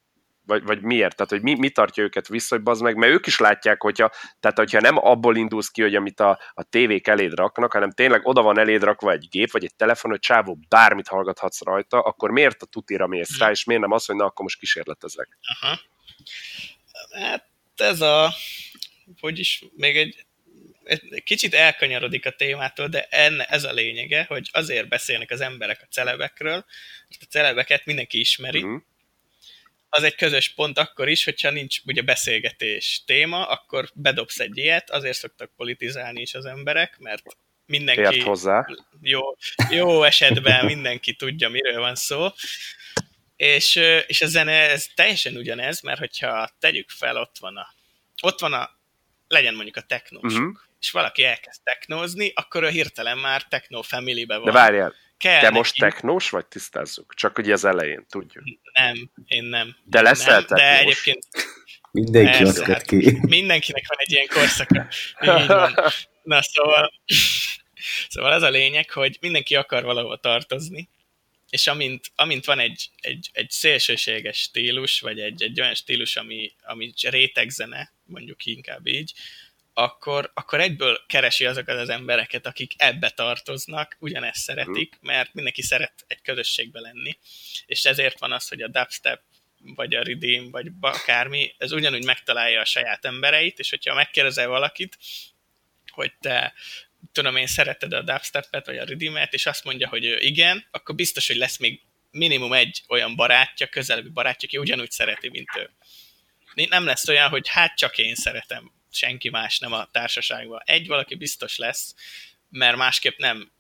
vagy, 0.47 0.63
vagy 0.63 0.83
miért? 0.83 1.17
Tehát, 1.17 1.31
hogy 1.31 1.43
mi, 1.43 1.55
mi 1.55 1.71
tartja 1.71 2.03
őket 2.03 2.29
vissza, 2.29 2.61
hogy 2.65 2.81
meg, 2.81 2.97
mert 2.97 3.13
ők 3.13 3.27
is 3.27 3.39
látják, 3.39 3.83
hogyha, 3.83 4.11
tehát, 4.41 4.59
hogyha 4.59 4.81
nem 4.81 4.97
abból 4.97 5.37
indulsz 5.37 5.69
ki, 5.69 5.83
hogy 5.83 5.95
amit 5.95 6.21
a, 6.21 6.39
a 6.55 6.63
tévék 6.63 7.07
eléd 7.07 7.35
raknak, 7.35 7.73
hanem 7.73 7.91
tényleg 7.91 8.27
oda 8.27 8.43
van 8.43 8.59
eléd 8.59 8.83
rakva 8.83 9.11
egy 9.11 9.29
gép, 9.31 9.51
vagy 9.51 9.65
egy 9.65 9.75
telefon, 9.75 10.11
hogy 10.11 10.21
csávó 10.21 10.59
bármit 10.69 11.09
hallgathatsz 11.09 11.63
rajta, 11.63 12.01
akkor 12.01 12.31
miért 12.31 12.63
a 12.63 12.67
tutira 12.67 13.07
mész 13.07 13.39
rá, 13.39 13.51
és 13.51 13.65
miért 13.65 13.83
nem 13.83 13.93
az, 13.93 14.05
hogy 14.05 14.17
na, 14.17 14.25
akkor 14.25 14.45
most 14.45 14.59
kísérletezek? 14.59 15.39
Aha. 15.61 15.79
Hát 17.11 17.47
ez 17.77 18.01
a 18.01 18.33
hogy 19.21 19.39
is 19.39 19.65
még 19.77 19.97
egy, 19.97 20.25
egy 20.85 21.23
kicsit 21.25 21.55
elkanyarodik 21.55 22.27
a 22.27 22.31
témától, 22.31 22.89
de 22.89 23.07
enne, 23.11 23.45
ez 23.45 23.65
a 23.65 23.73
lényege, 23.73 24.25
hogy 24.29 24.49
azért 24.53 24.89
beszélnek 24.89 25.31
az 25.31 25.41
emberek 25.41 25.81
a 25.83 25.87
celebekről, 25.91 26.65
mert 27.09 27.23
a 27.23 27.27
celebeket 27.29 27.85
mindenki 27.85 28.21
ismeri, 28.21 28.63
uh-huh. 28.63 28.83
az 29.89 30.03
egy 30.03 30.15
közös 30.15 30.49
pont 30.49 30.79
akkor 30.79 31.09
is, 31.09 31.25
hogyha 31.25 31.51
nincs 31.51 31.81
ugye 31.85 32.03
beszélgetés 32.03 33.03
téma, 33.07 33.47
akkor 33.47 33.91
bedobsz 33.95 34.41
egy 34.41 34.59
ilyet, 34.59 34.91
azért 34.91 35.19
szoktak 35.19 35.51
politizálni 35.57 36.21
is 36.21 36.35
az 36.35 36.45
emberek, 36.45 36.99
mert 36.99 37.37
mindenki 37.67 38.17
Ért 38.17 38.23
hozzá. 38.23 38.67
Jó, 39.01 39.21
jó 39.71 40.03
esetben 40.03 40.65
mindenki 40.65 41.15
tudja, 41.15 41.49
miről 41.49 41.81
van 41.81 41.95
szó. 41.95 42.29
És, 43.37 43.77
és 44.07 44.23
a 44.23 44.27
zene 44.27 44.53
ez 44.53 44.87
teljesen 44.95 45.37
ugyanez, 45.37 45.81
mert 45.81 45.99
hogyha 45.99 46.51
tegyük 46.59 46.91
fel, 46.91 47.17
ott 47.17 47.39
van 47.39 47.57
a, 47.57 47.75
ott 48.23 48.41
van 48.41 48.53
a 48.53 48.81
legyen 49.33 49.55
mondjuk 49.55 49.77
a 49.77 49.81
technós, 49.81 50.35
uh-huh. 50.35 50.53
és 50.81 50.91
valaki 50.91 51.25
elkezd 51.25 51.63
technózni, 51.63 52.33
akkor 52.35 52.65
a 52.65 52.69
hirtelen 52.69 53.19
már 53.19 53.43
techno 53.43 53.83
family-be 53.83 54.37
van. 54.37 54.45
De 54.45 54.53
várjál, 54.53 54.95
Kell 55.17 55.41
te 55.41 55.47
neki... 55.47 55.57
most 55.57 55.79
technós 55.79 56.31
vagy 56.31 56.47
tisztázzuk? 56.47 57.15
Csak 57.15 57.39
ugye 57.39 57.53
az 57.53 57.65
elején, 57.65 58.07
tudjuk. 58.09 58.45
Nem, 58.73 59.11
én 59.27 59.45
nem. 59.45 59.77
De 59.85 60.01
leszel 60.01 60.45
nem, 60.49 60.59
De 60.59 60.79
egyébként 60.79 61.27
Mindenki 61.93 62.43
azt 62.43 62.63
hát 62.63 62.83
ki. 62.83 63.19
Mindenkinek 63.29 63.85
van 63.89 63.99
egy 64.01 64.13
ilyen 64.13 64.27
korszaka. 64.27 64.87
Így 65.21 65.47
van. 65.47 65.75
Na 66.23 66.43
szóval, 66.43 66.93
szóval 68.13 68.33
az 68.33 68.43
a 68.43 68.51
lényeg, 68.51 68.91
hogy 68.91 69.19
mindenki 69.21 69.57
akar 69.57 69.83
valahol 69.85 70.19
tartozni, 70.21 70.89
és 71.53 71.67
amint, 71.67 72.13
amint 72.15 72.45
van 72.45 72.59
egy, 72.59 72.91
egy, 73.01 73.31
egy 73.33 73.51
szélsőséges 73.51 74.39
stílus, 74.39 75.01
vagy 75.01 75.21
egy, 75.21 75.43
egy 75.43 75.61
olyan 75.61 75.75
stílus, 75.75 76.17
ami, 76.17 76.53
ami 76.63 76.93
rétegzene, 77.03 77.93
mondjuk 78.05 78.45
inkább 78.45 78.87
így, 78.87 79.13
akkor, 79.75 80.31
akkor 80.35 80.61
egyből 80.61 81.01
keresi 81.07 81.47
azokat 81.47 81.79
az 81.79 81.89
embereket, 81.89 82.47
akik 82.47 82.73
ebbe 82.77 83.11
tartoznak, 83.11 83.97
ugyanezt 83.99 84.43
szeretik, 84.43 84.97
mhm. 85.01 85.07
mert 85.07 85.35
mindenki 85.35 85.63
szeret 85.63 86.05
egy 86.07 86.23
közösségbe 86.23 86.81
lenni, 86.81 87.19
és 87.67 87.85
ezért 87.85 88.19
van 88.19 88.33
az, 88.33 88.49
hogy 88.49 88.63
a 88.63 88.69
dubstep, 88.69 89.21
vagy 89.59 89.95
a 89.95 90.03
redeem, 90.03 90.51
vagy 90.51 90.67
akármi, 90.81 91.55
ez 91.59 91.73
ugyanúgy 91.73 92.05
megtalálja 92.05 92.61
a 92.61 92.65
saját 92.65 93.05
embereit, 93.05 93.59
és 93.59 93.71
hogyha 93.71 93.95
megkérdezel 93.95 94.49
valakit, 94.49 94.99
hogy 95.91 96.13
te 96.21 96.55
tudom 97.13 97.37
én, 97.37 97.47
szereted 97.47 97.93
a 97.93 98.03
dubstepet, 98.03 98.67
vagy 98.67 98.77
a 98.77 98.85
redeemet, 98.85 99.33
és 99.33 99.47
azt 99.47 99.65
mondja, 99.65 99.89
hogy 99.89 100.17
igen, 100.19 100.67
akkor 100.71 100.95
biztos, 100.95 101.27
hogy 101.27 101.37
lesz 101.37 101.59
még 101.59 101.81
minimum 102.11 102.53
egy 102.53 102.83
olyan 102.89 103.17
barátja, 103.17 103.67
közelebbi 103.67 104.09
barátja, 104.09 104.49
aki 104.49 104.59
ugyanúgy 104.59 104.91
szereti, 104.91 105.29
mint 105.29 105.49
ő. 105.59 105.71
Nem 106.69 106.85
lesz 106.85 107.09
olyan, 107.09 107.29
hogy 107.29 107.49
hát 107.49 107.77
csak 107.77 107.99
én 107.99 108.15
szeretem, 108.15 108.73
senki 108.91 109.29
más 109.29 109.59
nem 109.59 109.73
a 109.73 109.89
társaságban. 109.91 110.61
Egy 110.65 110.87
valaki 110.87 111.15
biztos 111.15 111.57
lesz, 111.57 111.95
mert 112.49 112.77
másképp 112.77 113.19
nem, 113.19 113.51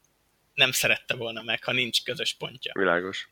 nem 0.54 0.72
szerette 0.72 1.14
volna 1.14 1.42
meg, 1.42 1.64
ha 1.64 1.72
nincs 1.72 2.02
közös 2.02 2.34
pontja. 2.34 2.72
Világos. 2.74 3.28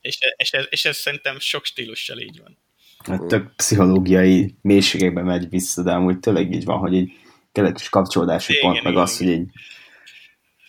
És, 0.00 0.18
és, 0.36 0.52
ez, 0.52 0.66
és 0.70 0.84
ez 0.84 0.96
szerintem 0.96 1.38
sok 1.38 1.64
stílussal 1.64 2.18
így 2.18 2.40
van. 2.40 2.58
Hát 3.04 3.26
tök 3.26 3.54
pszichológiai 3.56 4.54
mélységekbe 4.62 5.22
megy 5.22 5.48
vissza, 5.48 5.82
de 5.82 5.90
amúgy 5.90 6.20
tényleg 6.20 6.52
így 6.52 6.64
van, 6.64 6.78
hogy 6.78 6.94
így 6.94 7.12
kell 7.52 7.66
egy 7.66 7.74
kis 7.74 7.88
kapcsolódási 7.88 8.52
igen, 8.52 8.62
pont, 8.62 8.74
igen, 8.74 8.84
meg 8.84 8.92
igen. 8.92 9.04
az, 9.04 9.18
hogy 9.18 9.28
így 9.28 9.48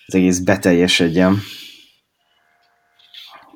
az 0.05 0.15
egész 0.15 0.39
beteljesedjen. 0.39 1.41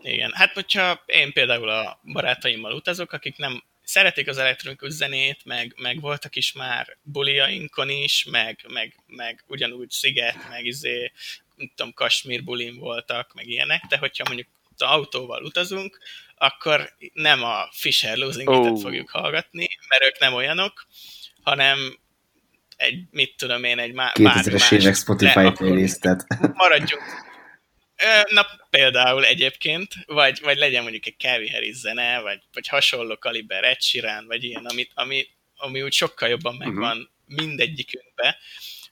Igen, 0.02 0.32
hát 0.34 0.54
hogyha 0.54 1.04
én 1.06 1.34
például 1.34 1.70
a 1.70 2.00
barátaimmal 2.14 2.74
utazok, 2.74 3.12
akik 3.12 3.38
nem 3.38 3.64
szeretik 3.84 4.28
az 4.28 4.38
elektronikus 4.38 4.92
zenét, 4.92 5.46
meg, 5.46 5.74
meg 5.78 6.02
voltak 6.02 6.36
is 6.36 6.54
már 6.54 6.98
buliainkon 7.02 7.90
is, 7.90 8.26
meg, 8.32 8.60
meg, 8.68 8.96
meg 9.08 9.44
ugyanúgy 9.48 9.90
Sziget, 9.90 10.50
meg 10.50 10.66
izé, 10.66 11.12
nem 11.56 11.72
tudom, 11.76 11.94
Kasmír 11.94 12.44
bulin 12.44 12.78
voltak, 12.78 13.34
meg 13.34 13.48
ilyenek, 13.48 13.84
de 13.90 13.98
hogyha 13.98 14.24
mondjuk 14.28 14.48
autóval 14.78 15.44
utazunk, 15.44 16.00
akkor 16.38 16.94
nem 17.14 17.44
a 17.44 17.70
Fisher 17.72 18.18
Losing 18.18 18.50
oh. 18.50 18.82
fogjuk 18.82 19.10
hallgatni, 19.10 19.68
mert 19.90 20.04
ők 20.04 20.20
nem 20.20 20.34
olyanok, 20.34 20.88
hanem 21.42 21.98
egy, 22.76 23.04
mit 23.12 23.34
tudom 23.38 23.64
én, 23.64 23.80
egy 23.80 23.94
má, 23.94 24.12
2000-es 24.14 24.72
évek 24.72 24.96
Spotify 24.96 25.52
playlistet. 25.52 26.26
Maradjunk. 26.54 27.04
Na, 28.30 28.46
például 28.70 29.26
egyébként, 29.26 29.94
vagy, 30.06 30.40
vagy 30.44 30.58
legyen 30.58 30.82
mondjuk 30.82 31.06
egy 31.06 31.16
Calvin 31.18 31.52
Harris 31.52 31.76
zene, 31.76 32.20
vagy, 32.20 32.40
vagy 32.54 32.68
hasonló 32.68 33.18
kaliber 33.18 33.64
Ed 33.64 33.82
Sheeran, 33.82 34.26
vagy 34.28 34.44
ilyen, 34.44 34.66
amit, 34.66 34.92
ami, 34.94 35.28
ami 35.56 35.82
úgy 35.82 35.94
sokkal 35.94 36.30
jobban 36.30 36.56
megvan 36.56 36.98
uh-huh. 36.98 37.46
mindegyikünkbe, 37.46 38.38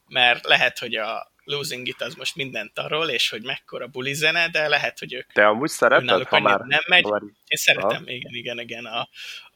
mert 0.07 0.45
lehet, 0.45 0.79
hogy 0.79 0.95
a 0.95 1.31
Losing 1.43 1.87
It 1.87 2.01
az 2.01 2.13
most 2.13 2.35
mindent 2.35 2.79
arról, 2.79 3.09
és 3.09 3.29
hogy 3.29 3.43
mekkora 3.43 3.87
buli 3.87 4.13
zene, 4.13 4.49
de 4.49 4.67
lehet, 4.67 4.99
hogy 4.99 5.13
ők 5.13 5.31
Te 5.31 5.47
amúgy 5.47 5.69
szereted, 5.69 6.23
ha 6.23 6.39
már... 6.39 6.59
Nem 6.59 6.81
megy. 6.87 7.03
Már... 7.03 7.21
Én 7.21 7.57
szeretem, 7.57 8.03
ha? 8.05 8.11
igen, 8.11 8.33
igen, 8.33 8.59
igen. 8.59 8.85
A, 8.85 9.09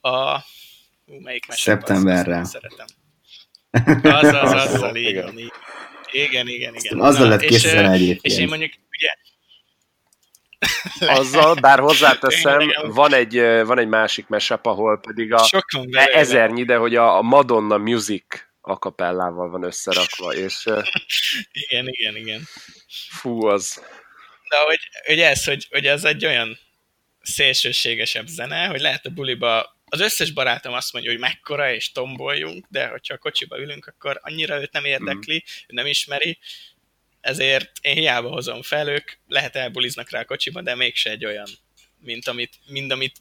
a... 0.09 0.43
Ú, 1.05 1.19
melyik 1.19 1.45
Szeptemberre. 1.49 2.43
Szeretem. 2.43 2.86
Az, 4.03 4.82
az, 4.82 4.95
így 4.95 5.21
van, 5.21 5.39
így. 5.39 5.51
Igen, 6.11 6.47
igen, 6.47 6.75
igen. 6.75 6.99
Azzal 6.99 7.28
lett 7.28 7.39
készíteni 7.39 7.93
egyébként. 7.93 8.25
És 8.25 8.38
én 8.38 8.47
mondjuk, 8.47 8.71
ugye, 8.91 9.09
azzal, 10.99 11.53
bár 11.53 11.80
hozzáteszem, 11.80 12.71
van 12.84 13.13
egy, 13.13 13.39
van 13.65 13.80
egy 13.80 13.88
másik 13.88 14.28
mesep, 14.28 14.65
ahol 14.65 14.99
pedig 14.99 15.34
a 15.34 15.49
ezernyi, 16.13 16.63
de 16.63 16.75
hogy 16.75 16.95
a, 16.95 17.17
a 17.17 17.21
Madonna 17.21 17.78
Music 17.78 18.25
akapellával 18.61 19.49
van 19.49 19.63
összerakva, 19.63 20.34
és... 20.34 20.65
igen, 21.67 21.88
igen, 21.88 22.15
igen. 22.15 22.41
Fú, 23.09 23.45
az... 23.45 23.84
De 24.49 24.57
hogy, 24.65 24.80
hogy 25.05 25.19
ez, 25.19 25.45
hogy, 25.45 25.67
hogy 25.69 25.86
ez 25.86 26.03
egy 26.03 26.25
olyan 26.25 26.59
szélsőségesebb 27.21 28.28
zene, 28.28 28.65
hogy 28.65 28.80
lehet 28.80 29.05
a 29.05 29.09
buliba 29.09 29.76
az 29.89 29.99
összes 29.99 30.31
barátom 30.31 30.73
azt 30.73 30.93
mondja, 30.93 31.11
hogy 31.11 31.19
mekkora 31.19 31.73
és 31.73 31.91
tomboljunk, 31.91 32.65
de 32.69 32.88
hogyha 32.88 33.13
a 33.13 33.17
kocsiba 33.17 33.59
ülünk, 33.59 33.85
akkor 33.85 34.19
annyira 34.23 34.61
őt 34.61 34.71
nem 34.71 34.85
érdekli, 34.85 35.35
mm. 35.35 35.63
ő 35.67 35.73
nem 35.73 35.85
ismeri, 35.85 36.39
ezért 37.21 37.71
én 37.81 37.95
hiába 37.95 38.29
hozom 38.29 38.61
fel, 38.61 38.88
ők 38.88 39.11
lehet 39.27 39.55
elbuliznak 39.55 40.09
rá 40.09 40.19
a 40.19 40.25
kocsiba, 40.25 40.61
de 40.61 40.75
mégse 40.75 41.09
egy 41.09 41.25
olyan, 41.25 41.47
mint 41.99 42.27
amit, 42.27 42.53
mind 42.67 42.91
amit 42.91 43.15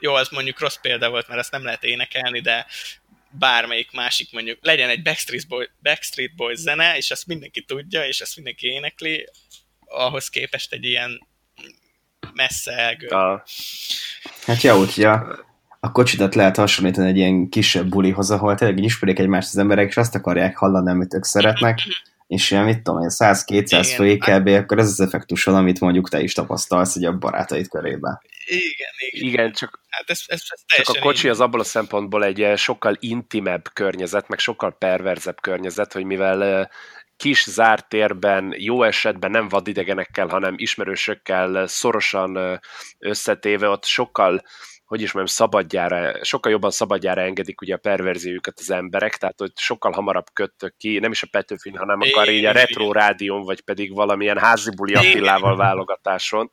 jó, 0.00 0.14
az 0.14 0.28
mondjuk 0.28 0.60
rossz 0.60 0.76
példa 0.76 1.10
volt, 1.10 1.28
mert 1.28 1.40
ezt 1.40 1.50
nem 1.50 1.64
lehet 1.64 1.84
énekelni, 1.84 2.40
de 2.40 2.66
bármelyik 3.30 3.90
másik 3.90 4.32
mondjuk, 4.32 4.58
legyen 4.60 4.88
egy 4.88 5.02
Backstreet, 5.02 5.48
Boy, 5.48 5.68
Backstreet 5.82 6.34
Boys 6.34 6.58
zene, 6.58 6.96
és 6.96 7.10
azt 7.10 7.26
mindenki 7.26 7.62
tudja, 7.62 8.06
és 8.06 8.20
azt 8.20 8.36
mindenki 8.36 8.66
énekli, 8.66 9.28
ahhoz 9.80 10.28
képest 10.28 10.72
egy 10.72 10.84
ilyen 10.84 11.26
messze 12.32 12.72
elgő. 12.72 13.08
Hát 14.46 14.62
jó, 14.62 14.84
ja 14.96 15.46
a 15.80 15.92
kocsidat 15.92 16.34
lehet 16.34 16.56
hasonlítani 16.56 17.08
egy 17.08 17.16
ilyen 17.16 17.48
kisebb 17.48 17.88
bulihoz, 17.88 18.30
ahol 18.30 18.54
tényleg 18.54 18.78
ismerik 18.78 19.18
egymást 19.18 19.48
az 19.48 19.58
emberek, 19.58 19.88
és 19.88 19.96
azt 19.96 20.14
akarják 20.14 20.56
hallani, 20.56 20.90
amit 20.90 21.14
ők 21.14 21.24
szeretnek, 21.24 21.78
és 22.26 22.50
ilyen, 22.50 22.64
mit 22.64 22.82
tudom, 22.82 23.00
100-200 23.08 23.92
fői 23.96 24.16
kb., 24.16 24.48
akkor 24.48 24.78
ez 24.78 24.86
az 24.86 25.00
effektus 25.00 25.44
van, 25.44 25.54
amit 25.54 25.80
mondjuk 25.80 26.08
te 26.08 26.20
is 26.20 26.32
tapasztalsz 26.32 26.96
egy 26.96 27.04
a 27.04 27.18
barátaid 27.18 27.68
körében. 27.68 28.20
Igen, 28.46 28.92
igen. 29.10 29.28
Igen, 29.28 29.52
csak, 29.52 29.80
hát 29.88 30.10
ez, 30.10 30.22
ez, 30.26 30.42
ez 30.66 30.84
csak 30.84 30.96
a 30.96 31.00
kocsi 31.00 31.28
az 31.28 31.40
abból 31.40 31.60
a 31.60 31.64
szempontból 31.64 32.24
egy 32.24 32.42
eh, 32.42 32.56
sokkal 32.56 32.96
intimebb 33.00 33.68
környezet, 33.72 34.28
meg 34.28 34.38
sokkal 34.38 34.76
perverzebb 34.78 35.40
környezet, 35.40 35.92
hogy 35.92 36.04
mivel 36.04 36.44
eh, 36.44 36.66
kis 37.16 37.44
zárt 37.50 37.88
térben, 37.88 38.54
jó 38.56 38.82
esetben 38.82 39.30
nem 39.30 39.48
vadidegenekkel, 39.48 40.26
hanem 40.26 40.54
ismerősökkel 40.56 41.66
szorosan 41.66 42.38
eh, 42.38 42.58
összetéve, 42.98 43.68
ott 43.68 43.84
sokkal 43.84 44.42
hogy 44.88 45.00
is 45.02 45.12
mondjam, 45.12 45.36
szabadjára, 45.36 46.24
sokkal 46.24 46.52
jobban 46.52 46.70
szabadjára 46.70 47.20
engedik 47.20 47.60
ugye 47.60 47.74
a 47.74 47.78
perverziójukat 47.78 48.58
az 48.58 48.70
emberek, 48.70 49.16
tehát 49.16 49.38
hogy 49.38 49.52
sokkal 49.54 49.92
hamarabb 49.92 50.26
köttök 50.32 50.74
ki, 50.76 50.98
nem 50.98 51.10
is 51.10 51.22
a 51.22 51.26
Petőfin, 51.30 51.76
hanem 51.76 52.00
akar 52.00 52.28
így 52.28 52.44
a 52.44 52.52
retro 52.52 52.92
rádión, 52.92 53.42
vagy 53.42 53.60
pedig 53.60 53.94
valamilyen 53.94 54.38
házi 54.38 54.70
buli 54.70 54.94
Attilával 54.94 55.56
válogatáson. 55.56 56.50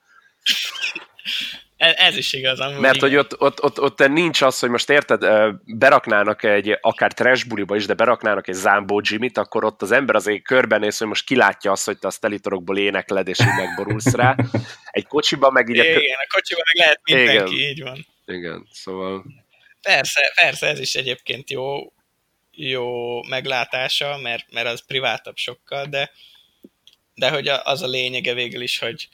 Ez, 1.78 1.94
ez 1.98 2.18
is 2.18 2.34
igaz, 2.34 2.60
amúgy 2.60 2.80
Mert 2.80 3.00
hogy 3.00 3.16
ott, 3.16 3.42
ott, 3.42 3.64
ott, 3.64 3.82
ott, 3.82 4.08
nincs 4.08 4.42
az, 4.42 4.60
hogy 4.60 4.70
most 4.70 4.90
érted, 4.90 5.26
beraknának 5.66 6.44
egy, 6.44 6.78
akár 6.82 7.14
trash 7.14 7.48
buliba 7.48 7.76
is, 7.76 7.86
de 7.86 7.94
beraknának 7.94 8.48
egy 8.48 8.56
Zambó 8.56 9.02
Jimmy-t, 9.04 9.38
akkor 9.38 9.64
ott 9.64 9.82
az 9.82 9.92
ember 9.92 10.16
azért 10.16 10.44
körbenéz, 10.44 10.98
hogy 10.98 11.08
most 11.08 11.26
kilátja 11.26 11.72
azt, 11.72 11.86
hogy 11.86 11.98
te 11.98 12.08
a 12.08 12.12
telitorokból 12.20 12.78
énekled, 12.78 13.28
és 13.28 13.40
így 13.40 13.56
megborulsz 13.58 14.14
rá. 14.14 14.36
Egy 14.92 15.08
kocsiban 15.08 15.52
meg 15.54 15.70
így... 15.70 15.76
Igen, 15.76 15.96
a, 15.96 16.24
a 16.24 16.34
kocsiban 16.34 16.64
meg 16.74 16.86
lehet 16.86 17.00
mindenki, 17.04 17.56
Igen. 17.56 17.70
így 17.70 17.82
van. 17.84 18.14
Igen, 18.26 18.68
szóval... 18.72 19.26
Persze, 19.82 20.32
persze, 20.36 20.68
ez 20.68 20.80
is 20.80 20.96
egyébként 20.96 21.50
jó, 21.50 21.94
jó 22.52 23.24
meglátása, 23.24 24.18
mert, 24.18 24.52
mert 24.52 24.68
az 24.68 24.86
privátabb 24.86 25.38
sokkal, 25.38 25.86
de, 25.86 26.12
de 27.14 27.30
hogy 27.30 27.48
az 27.48 27.82
a 27.82 27.88
lényege 27.88 28.34
végül 28.34 28.62
is, 28.62 28.80
hogy 28.80 29.10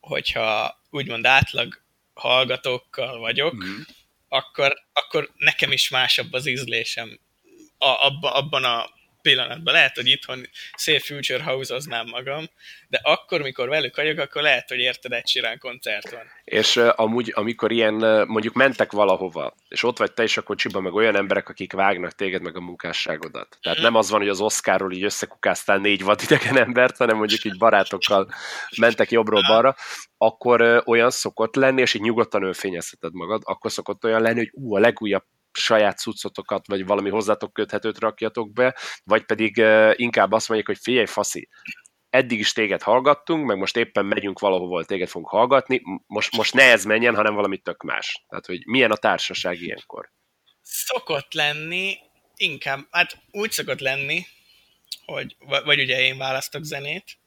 hogyha 0.00 0.80
úgymond 0.90 1.26
átlag 1.26 1.82
hallgatókkal 2.14 3.18
vagyok, 3.18 3.54
mm. 3.64 3.80
akkor, 4.28 4.74
akkor 4.92 5.32
nekem 5.36 5.72
is 5.72 5.88
másabb 5.88 6.32
az 6.32 6.46
ízlésem 6.46 7.20
a, 7.78 7.86
abba, 7.86 8.32
abban 8.34 8.64
a 8.64 8.90
pillanatban. 9.26 9.74
Lehet, 9.74 9.94
hogy 9.94 10.06
itthon 10.06 10.48
szép 10.74 11.00
Future 11.00 11.42
House-oznám 11.42 12.06
magam, 12.06 12.44
de 12.88 13.00
akkor, 13.02 13.40
mikor 13.42 13.68
velük 13.68 13.96
vagyok, 13.96 14.18
akkor 14.18 14.42
lehet, 14.42 14.68
hogy 14.68 14.78
érted 14.78 15.12
egy 15.12 15.26
Sirán 15.26 15.58
koncert 15.58 16.10
van. 16.10 16.22
És 16.44 16.76
uh, 16.76 16.92
amúgy, 16.96 17.32
amikor 17.34 17.72
ilyen, 17.72 17.94
uh, 17.94 18.26
mondjuk 18.26 18.54
mentek 18.54 18.92
valahova, 18.92 19.54
és 19.68 19.82
ott 19.82 19.98
vagy 19.98 20.12
te 20.12 20.22
is 20.22 20.36
a 20.36 20.42
kocsiban, 20.42 20.82
meg 20.82 20.94
olyan 20.94 21.16
emberek, 21.16 21.48
akik 21.48 21.72
vágnak 21.72 22.12
téged, 22.12 22.42
meg 22.42 22.56
a 22.56 22.60
munkásságodat. 22.60 23.58
Tehát 23.62 23.78
nem 23.78 23.94
az 23.94 24.10
van, 24.10 24.20
hogy 24.20 24.28
az 24.28 24.40
Oscarról 24.40 24.92
így 24.92 25.04
összekukáztál 25.04 25.78
négy 25.78 26.02
vadidegen 26.02 26.58
embert, 26.58 26.96
hanem 26.96 27.16
mondjuk 27.16 27.44
így 27.44 27.58
barátokkal 27.58 28.28
mentek 28.76 29.10
jobbról-balra, 29.10 29.76
akkor 30.16 30.62
uh, 30.62 30.78
olyan 30.84 31.10
szokott 31.10 31.54
lenni, 31.54 31.80
és 31.80 31.94
így 31.94 32.02
nyugodtan 32.02 32.42
önfényezheted 32.42 33.12
magad, 33.12 33.42
akkor 33.44 33.72
szokott 33.72 34.04
olyan 34.04 34.22
lenni, 34.22 34.38
hogy 34.38 34.50
ú, 34.52 34.76
a 34.76 34.78
legújabb 34.78 35.24
saját 35.56 35.98
cuccotokat, 35.98 36.66
vagy 36.66 36.86
valami 36.86 37.10
hozzátok 37.10 37.52
köthetőt 37.52 37.98
rakjatok 37.98 38.52
be, 38.52 38.76
vagy 39.04 39.24
pedig 39.24 39.56
inkább 39.92 40.32
azt 40.32 40.48
mondjuk, 40.48 40.68
hogy 40.68 40.78
figyelj, 40.82 41.06
faszi, 41.06 41.48
eddig 42.10 42.38
is 42.38 42.52
téged 42.52 42.82
hallgattunk, 42.82 43.46
meg 43.46 43.56
most 43.56 43.76
éppen 43.76 44.06
megyünk 44.06 44.38
valahova, 44.38 44.84
téged 44.84 45.08
fogunk 45.08 45.30
hallgatni, 45.30 45.82
most, 46.06 46.36
most 46.36 46.54
ne 46.54 46.62
ez 46.62 46.84
menjen, 46.84 47.14
hanem 47.14 47.34
valami 47.34 47.58
tök 47.58 47.82
más. 47.82 48.24
Tehát, 48.28 48.46
hogy 48.46 48.66
milyen 48.66 48.90
a 48.90 48.96
társaság 48.96 49.60
ilyenkor. 49.60 50.10
szokott 50.62 51.34
lenni, 51.34 51.96
inkább, 52.36 52.86
hát 52.90 53.18
úgy 53.30 53.50
szokott 53.50 53.80
lenni, 53.80 54.26
hogy 55.04 55.36
vagy 55.38 55.80
ugye 55.80 56.00
én 56.00 56.18
választok 56.18 56.62
zenét, 56.62 57.18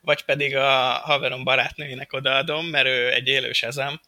vagy 0.00 0.24
pedig 0.24 0.56
a 0.56 0.70
haverom 0.92 1.44
barátnőjének 1.44 2.12
odaadom, 2.12 2.66
mert 2.66 2.86
ő 2.86 3.12
egy 3.12 3.28
élős 3.28 3.62
ezem, 3.62 4.00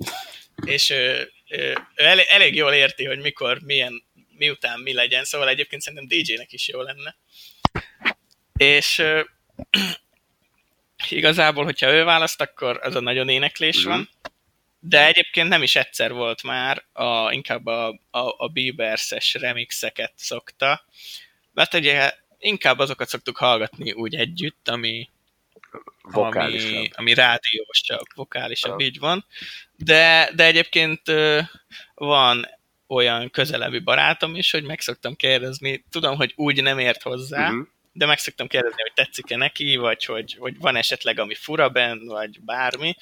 és 0.64 0.90
ő, 0.90 1.32
ő, 1.52 1.76
ő 1.94 2.04
elég, 2.04 2.26
elég 2.28 2.54
jól 2.54 2.72
érti, 2.72 3.04
hogy 3.04 3.18
mikor, 3.18 3.58
milyen, 3.60 4.04
miután 4.36 4.80
mi 4.80 4.92
legyen, 4.92 5.24
szóval 5.24 5.48
egyébként 5.48 5.82
szerintem 5.82 6.18
DJ-nek 6.18 6.52
is 6.52 6.68
jó 6.68 6.80
lenne. 6.80 7.16
És 8.56 9.02
igazából, 11.08 11.64
hogyha 11.64 11.92
ő 11.92 12.04
választ, 12.04 12.40
akkor 12.40 12.78
az 12.82 12.94
a 12.94 13.00
nagyon 13.00 13.28
éneklés 13.28 13.78
mm-hmm. 13.78 13.88
van, 13.88 14.08
de 14.80 15.06
egyébként 15.06 15.48
nem 15.48 15.62
is 15.62 15.76
egyszer 15.76 16.12
volt 16.12 16.42
már, 16.42 16.84
a, 16.92 17.32
inkább 17.32 17.66
a, 17.66 17.88
a, 18.10 18.34
a 18.36 18.48
Bieberses 18.52 19.34
remixeket 19.34 20.12
szokta, 20.16 20.84
mert 21.52 21.74
ugye 21.74 22.12
inkább 22.38 22.78
azokat 22.78 23.08
szoktuk 23.08 23.36
hallgatni 23.36 23.92
úgy 23.92 24.14
együtt, 24.14 24.68
ami, 24.68 25.08
ami, 26.02 26.90
ami 26.94 27.14
rádiósabb, 27.14 28.06
vokálisabb, 28.14 28.78
ah. 28.78 28.84
így 28.84 28.98
van. 28.98 29.24
De, 29.76 30.30
de 30.34 30.44
egyébként 30.44 31.02
van 31.94 32.46
olyan 32.86 33.30
közelebbi 33.30 33.78
barátom 33.78 34.34
is, 34.34 34.50
hogy 34.50 34.64
meg 34.64 34.80
szoktam 34.80 35.16
kérdezni, 35.16 35.84
tudom, 35.90 36.16
hogy 36.16 36.32
úgy 36.36 36.62
nem 36.62 36.78
ért 36.78 37.02
hozzá, 37.02 37.48
uh-huh. 37.48 37.66
de 37.92 38.06
meg 38.06 38.18
szoktam 38.18 38.46
kérdezni, 38.46 38.82
hogy 38.82 38.92
tetszik-e 38.94 39.36
neki, 39.36 39.76
vagy 39.76 40.04
hogy, 40.04 40.36
hogy 40.38 40.58
van 40.58 40.76
esetleg 40.76 41.18
ami 41.18 41.34
fura 41.34 41.68
benn, 41.68 42.06
vagy 42.06 42.40
bármi, 42.40 42.96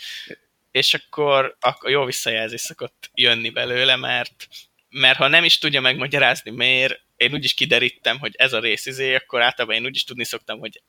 és 0.71 0.95
akkor, 0.95 1.57
akkor 1.61 1.91
jó 1.91 2.05
visszajelzés 2.05 2.61
szokott 2.61 3.11
jönni 3.15 3.51
belőle, 3.51 3.97
mert, 3.97 4.49
mert 4.89 5.19
ha 5.19 5.29
nem 5.29 5.45
is 5.45 5.59
tudja 5.59 5.81
megmagyarázni 5.81 6.51
miért, 6.51 7.01
én 7.17 7.33
úgyis 7.33 7.55
kiderítem, 7.55 8.19
hogy 8.19 8.35
ez 8.37 8.53
a 8.53 8.61
rész 8.61 8.87
izé, 8.87 9.15
akkor 9.15 9.43
általában 9.43 9.77
én 9.77 9.85
úgyis 9.85 10.05
tudni 10.05 10.25
szoktam, 10.25 10.59
hogy 10.59 10.83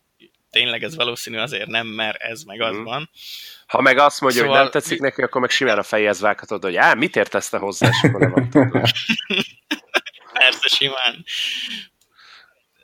tényleg 0.52 0.84
ez 0.84 0.96
valószínű 0.96 1.38
azért 1.38 1.68
nem, 1.68 1.88
mert 1.88 2.22
ez 2.22 2.44
meg 2.44 2.62
az 2.62 2.76
mm. 2.76 2.84
van. 2.84 3.10
Ha 3.68 3.82
meg 3.82 3.98
azt 3.98 4.22
mondja, 4.22 4.42
szóval... 4.42 4.56
hogy 4.56 4.64
nem 4.64 4.82
tetszik 4.82 5.00
neki, 5.00 5.22
akkor 5.22 5.42
meg 5.42 5.50
simán 5.50 5.78
a 5.78 5.84
fejhez 5.84 6.20
vághatod, 6.20 6.64
hogy 6.64 6.76
á, 6.76 6.94
mit 6.94 7.16
értesz 7.16 7.50
te 7.50 7.58
hozzá, 7.58 7.88
és 7.88 8.04
akkor 8.04 8.20
nem 8.20 8.50
Persze, 10.34 10.68
simán. 10.68 11.26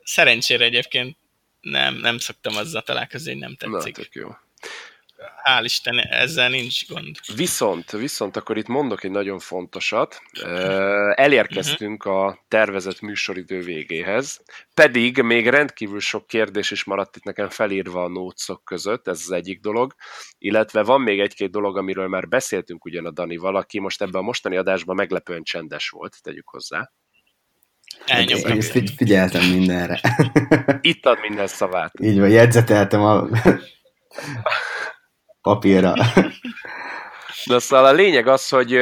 Szerencsére 0.04 0.64
egyébként 0.64 1.16
nem, 1.60 1.94
nem 1.94 2.18
szoktam 2.18 2.56
azzal 2.56 2.82
találkozni, 2.82 3.30
hogy 3.30 3.40
nem 3.40 3.56
tetszik. 3.56 3.96
Na, 3.96 4.02
tök 4.02 4.14
jó 4.14 4.28
hál' 5.44 5.64
Isten, 5.64 5.98
ezzel 5.98 6.48
nincs 6.48 6.86
gond. 6.86 7.16
Viszont, 7.36 7.90
viszont 7.90 8.36
akkor 8.36 8.56
itt 8.56 8.66
mondok 8.66 9.04
egy 9.04 9.10
nagyon 9.10 9.38
fontosat. 9.38 10.20
Elérkeztünk 11.14 12.04
a 12.04 12.44
tervezett 12.48 13.00
műsoridő 13.00 13.60
végéhez, 13.60 14.42
pedig 14.74 15.22
még 15.22 15.48
rendkívül 15.48 16.00
sok 16.00 16.26
kérdés 16.26 16.70
is 16.70 16.84
maradt 16.84 17.16
itt 17.16 17.24
nekem 17.24 17.48
felírva 17.48 18.04
a 18.04 18.08
nócok 18.08 18.64
között, 18.64 19.08
ez 19.08 19.20
az 19.20 19.30
egyik 19.30 19.60
dolog, 19.60 19.94
illetve 20.38 20.82
van 20.82 21.00
még 21.00 21.20
egy-két 21.20 21.50
dolog, 21.50 21.76
amiről 21.76 22.08
már 22.08 22.28
beszéltünk 22.28 22.84
ugyan 22.84 23.06
a 23.06 23.10
Dani 23.10 23.36
valaki, 23.36 23.78
most 23.78 24.02
ebben 24.02 24.20
a 24.20 24.24
mostani 24.24 24.56
adásban 24.56 24.96
meglepően 24.96 25.42
csendes 25.42 25.88
volt, 25.88 26.16
tegyük 26.22 26.48
hozzá. 26.48 26.92
Elnyomtam. 28.06 28.52
Én 28.52 28.60
figy- 28.60 28.94
figyeltem 28.96 29.44
mindenre. 29.50 30.00
Itt 30.80 31.06
ad 31.06 31.18
minden 31.20 31.46
szavát. 31.46 31.92
Így 32.00 32.18
van, 32.18 32.28
jegyzeteltem 32.28 33.02
a 33.02 33.28
papírra. 35.54 35.92
De 37.46 37.58
szóval 37.58 37.84
a 37.84 37.92
lényeg 37.92 38.26
az, 38.26 38.48
hogy 38.48 38.72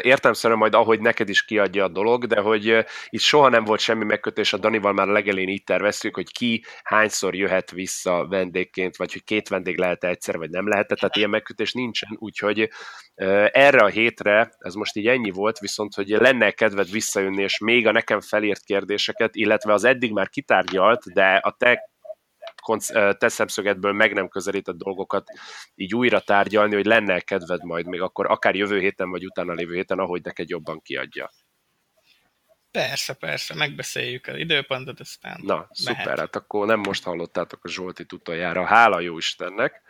értelmszerűen 0.00 0.58
majd 0.58 0.74
ahogy 0.74 1.00
neked 1.00 1.28
is 1.28 1.44
kiadja 1.44 1.84
a 1.84 1.88
dolog, 1.88 2.26
de 2.26 2.40
hogy 2.40 2.84
itt 3.08 3.20
soha 3.20 3.48
nem 3.48 3.64
volt 3.64 3.80
semmi 3.80 4.04
megkötés, 4.04 4.52
a 4.52 4.58
Danival 4.58 4.92
már 4.92 5.06
legelén 5.06 5.48
így 5.48 5.64
terveztük, 5.64 6.14
hogy 6.14 6.32
ki 6.32 6.64
hányszor 6.82 7.34
jöhet 7.34 7.70
vissza 7.70 8.26
vendégként, 8.28 8.96
vagy 8.96 9.12
hogy 9.12 9.24
két 9.24 9.48
vendég 9.48 9.78
lehet 9.78 10.04
egyszer, 10.04 10.36
vagy 10.36 10.50
nem 10.50 10.68
lehet, 10.68 10.86
tehát 10.86 11.16
ilyen 11.16 11.30
megkötés 11.30 11.72
nincsen, 11.72 12.16
úgyhogy 12.18 12.68
erre 13.52 13.84
a 13.84 13.88
hétre, 13.88 14.50
ez 14.58 14.74
most 14.74 14.96
így 14.96 15.06
ennyi 15.06 15.30
volt, 15.30 15.58
viszont 15.58 15.94
hogy 15.94 16.08
lenne 16.08 16.50
kedved 16.50 16.90
visszajönni, 16.90 17.42
és 17.42 17.58
még 17.58 17.86
a 17.86 17.92
nekem 17.92 18.20
felírt 18.20 18.64
kérdéseket, 18.64 19.34
illetve 19.34 19.72
az 19.72 19.84
eddig 19.84 20.12
már 20.12 20.28
kitárgyalt, 20.28 21.12
de 21.12 21.40
a 21.42 21.54
te 21.58 21.92
te 23.18 23.28
szemszögetből 23.28 23.92
meg 23.92 24.12
nem 24.12 24.28
közelített 24.28 24.76
dolgokat 24.76 25.24
így 25.74 25.94
újra 25.94 26.20
tárgyalni, 26.20 26.74
hogy 26.74 26.86
lenne 26.86 27.20
kedved 27.20 27.64
majd 27.64 27.86
még 27.86 28.00
akkor 28.00 28.30
akár 28.30 28.54
jövő 28.54 28.78
héten, 28.78 29.10
vagy 29.10 29.24
utána 29.24 29.52
lévő 29.52 29.74
héten, 29.74 29.98
ahogy 29.98 30.22
neked 30.22 30.48
jobban 30.48 30.80
kiadja. 30.82 31.30
Persze, 32.70 33.12
persze, 33.12 33.54
megbeszéljük 33.54 34.26
az 34.26 34.36
időpontot, 34.36 35.00
aztán 35.00 35.40
Na, 35.42 35.54
mehet. 35.54 35.68
szuper, 35.72 36.18
hát 36.18 36.36
akkor 36.36 36.66
nem 36.66 36.78
most 36.78 37.04
hallottátok 37.04 37.64
a 37.64 37.68
Zsolti 37.68 38.06
utoljára, 38.12 38.64
hála 38.64 39.00
jó 39.00 39.16
Istennek. 39.16 39.82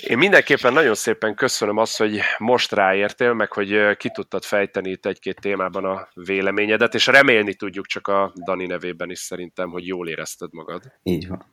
Én 0.00 0.18
mindenképpen 0.18 0.72
nagyon 0.72 0.94
szépen 0.94 1.34
köszönöm 1.34 1.76
azt, 1.76 1.96
hogy 1.98 2.20
most 2.38 2.72
ráértél, 2.72 3.32
meg 3.32 3.52
hogy 3.52 3.96
ki 3.96 4.10
tudtad 4.10 4.44
fejteni 4.44 4.90
itt 4.90 5.06
egy-két 5.06 5.40
témában 5.40 5.84
a 5.84 6.08
véleményedet, 6.14 6.94
és 6.94 7.06
remélni 7.06 7.54
tudjuk 7.54 7.86
csak 7.86 8.08
a 8.08 8.32
Dani 8.44 8.66
nevében 8.66 9.10
is 9.10 9.18
szerintem, 9.18 9.70
hogy 9.70 9.86
jól 9.86 10.08
érezted 10.08 10.52
magad. 10.52 10.82
Így 11.02 11.28
van. 11.28 11.46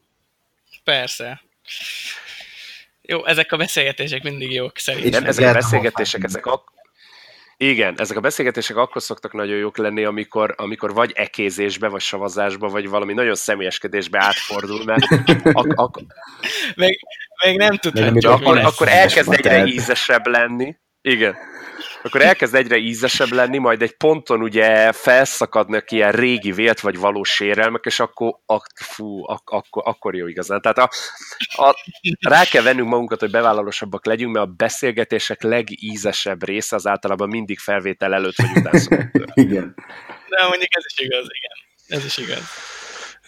Persze. 0.83 1.41
Jó, 3.01 3.25
ezek 3.25 3.51
a 3.51 3.57
beszélgetések 3.57 4.23
mindig 4.23 4.51
jók 4.51 4.77
szerintem. 4.77 5.09
Igen, 5.09 5.25
ezek 5.25 5.47
a 5.47 5.53
beszélgetések, 5.53 6.23
ezek 6.23 6.45
ak- 6.45 6.71
igen, 7.57 7.93
ezek 7.97 8.17
a 8.17 8.19
beszélgetések 8.19 8.75
akkor 8.77 9.01
szoktak 9.01 9.33
nagyon 9.33 9.57
jók 9.57 9.77
lenni, 9.77 10.03
amikor, 10.03 10.53
amikor 10.57 10.93
vagy 10.93 11.11
ekézésbe, 11.15 11.87
vagy 11.87 12.01
savazásba, 12.01 12.67
vagy 12.67 12.87
valami 12.87 13.13
nagyon 13.13 13.35
személyeskedésbe 13.35 14.19
átfordul, 14.19 14.83
mert 14.83 15.05
ak- 15.53 15.73
ak- 15.75 16.01
még, 16.75 16.99
még 17.45 17.57
nem 17.57 17.77
tudhatjuk. 17.77 18.31
Akkor, 18.31 18.57
akkor 18.57 18.87
elkezd 18.87 19.33
egyre 19.33 19.65
ízesebb 19.65 20.27
lenni. 20.27 20.75
Igen 21.07 21.35
akkor 22.07 22.21
elkezd 22.21 22.55
egyre 22.55 22.77
ízesebb 22.77 23.31
lenni, 23.31 23.57
majd 23.57 23.81
egy 23.81 23.91
ponton 23.91 24.41
ugye 24.41 24.91
felszakadnak 24.91 25.91
ilyen 25.91 26.11
régi 26.11 26.51
vélt 26.51 26.79
vagy 26.79 26.97
valós 26.97 27.29
sérelmek, 27.29 27.85
és 27.85 27.99
akkor, 27.99 28.39
ak, 28.45 28.67
fú, 28.75 29.27
ak, 29.29 29.49
akkor, 29.49 29.83
akkor 29.85 30.15
jó 30.15 30.27
igazán. 30.27 30.61
Tehát 30.61 30.77
a, 30.77 30.89
a, 31.63 31.75
rá 32.19 32.43
kell 32.43 32.63
vennünk 32.63 32.89
magunkat, 32.89 33.19
hogy 33.19 33.31
bevállalósabbak 33.31 34.05
legyünk, 34.05 34.33
mert 34.33 34.45
a 34.45 34.53
beszélgetések 34.57 35.41
legízesebb 35.41 36.43
része 36.43 36.75
az 36.75 36.87
általában 36.87 37.29
mindig 37.29 37.59
felvétel 37.59 38.13
előtt 38.13 38.35
vagy 38.35 38.57
után 38.57 39.11
Igen. 39.33 39.75
De 40.29 40.47
mondjuk 40.47 40.75
ez 40.75 40.83
is 40.87 41.05
igaz, 41.05 41.25
igen. 41.29 41.99
Ez 41.99 42.05
is 42.05 42.17
igaz. 42.17 42.76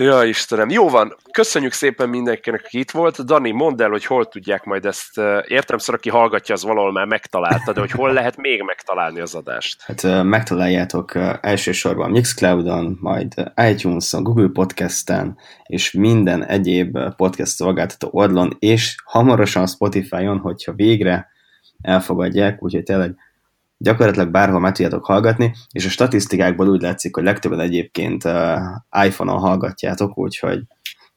Ja, 0.01 0.23
Istenem. 0.23 0.69
Jó 0.69 0.89
van. 0.89 1.15
Köszönjük 1.31 1.71
szépen 1.71 2.09
mindenkinek, 2.09 2.61
aki 2.65 2.79
itt 2.79 2.91
volt. 2.91 3.25
Dani, 3.25 3.51
mondd 3.51 3.81
el, 3.81 3.89
hogy 3.89 4.05
hol 4.05 4.27
tudják 4.27 4.63
majd 4.63 4.85
ezt. 4.85 5.17
Értem, 5.47 5.77
szóval 5.77 5.95
aki 5.95 6.09
hallgatja, 6.09 6.55
az 6.55 6.63
valahol 6.63 6.91
már 6.91 7.05
megtalálta, 7.05 7.73
de 7.73 7.79
hogy 7.79 7.91
hol 7.91 8.13
lehet 8.13 8.37
még 8.37 8.61
megtalálni 8.61 9.19
az 9.19 9.35
adást? 9.35 9.81
Hát 9.81 10.23
megtaláljátok 10.23 11.11
elsősorban 11.41 12.11
Mixcloudon, 12.11 12.97
majd 13.01 13.33
iTunes-on, 13.69 14.23
Google 14.23 14.49
Podcast-en, 14.53 15.37
és 15.63 15.91
minden 15.91 16.45
egyéb 16.45 17.15
podcast 17.15 17.55
szolgáltató 17.55 18.09
oldalon, 18.11 18.55
és 18.59 18.95
hamarosan 19.05 19.67
Spotify-on, 19.67 20.37
hogyha 20.37 20.73
végre 20.73 21.27
elfogadják, 21.81 22.63
úgyhogy 22.63 22.83
tényleg 22.83 23.15
gyakorlatilag 23.81 24.29
bárhol 24.29 24.59
meg 24.59 24.73
tudjátok 24.73 25.05
hallgatni, 25.05 25.55
és 25.71 25.85
a 25.85 25.89
statisztikákból 25.89 26.69
úgy 26.69 26.81
látszik, 26.81 27.15
hogy 27.15 27.23
legtöbben 27.23 27.59
egyébként 27.59 28.23
iPhone-on 29.05 29.39
hallgatjátok, 29.39 30.17
úgyhogy 30.17 30.61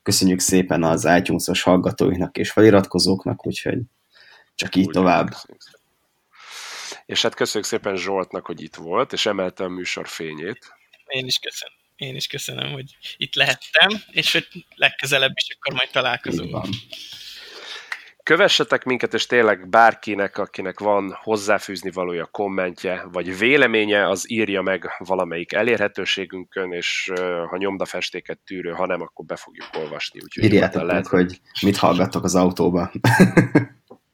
köszönjük 0.03 0.41
szépen 0.41 0.83
az 0.83 1.05
iTunes-os 1.05 1.63
hallgatóinknak 1.63 2.39
és 2.39 2.51
feliratkozóknak, 2.51 3.47
úgyhogy 3.47 3.79
csak 4.55 4.77
így 4.77 4.87
úgy 4.87 4.93
tovább. 4.93 5.29
És 7.07 7.23
hát 7.23 7.35
köszönjük 7.35 7.71
szépen 7.71 7.97
Zsoltnak, 7.97 8.47
hogy 8.47 8.63
itt 8.63 8.75
volt, 8.75 9.13
és 9.13 9.27
emelte 9.27 9.65
a 9.65 9.69
műsor 9.69 10.09
fényét. 10.09 10.73
Én 11.07 11.27
is 11.27 11.39
köszönöm. 11.39 11.75
Én 11.97 12.15
is 12.15 12.27
köszönöm, 12.27 12.73
hogy 12.73 12.97
itt 13.17 13.35
lehettem, 13.35 13.89
és 14.11 14.33
hogy 14.33 14.47
legközelebb 14.75 15.33
is 15.35 15.57
akkor 15.59 15.75
majd 15.75 15.91
találkozunk. 15.91 16.67
Kövessetek 18.23 18.85
minket, 18.85 19.15
és 19.15 19.27
tényleg 19.27 19.69
bárkinek, 19.69 20.39
akinek 20.39 20.81
van 20.81 21.19
hozzáfűzni 21.23 21.91
valója, 21.91 22.27
kommentje, 22.27 23.05
vagy 23.13 23.39
véleménye, 23.39 24.09
az 24.09 24.31
írja 24.31 24.63
meg 24.63 24.89
valamelyik 24.99 25.53
elérhetőségünkön, 25.53 26.73
és 26.73 27.13
ha 27.49 27.57
nyomdafestéket 27.57 28.39
tűrő, 28.39 28.71
ha 28.71 28.87
nem, 28.87 29.01
akkor 29.01 29.25
be 29.25 29.37
fogjuk 29.37 29.67
olvasni. 29.79 30.21
Úgyhogy 30.23 30.45
Írjátok 30.45 30.83
lehet, 30.83 31.07
hogy 31.07 31.41
mit 31.63 31.77
hallgattok 31.77 32.25
az 32.25 32.35
autóba. 32.35 32.91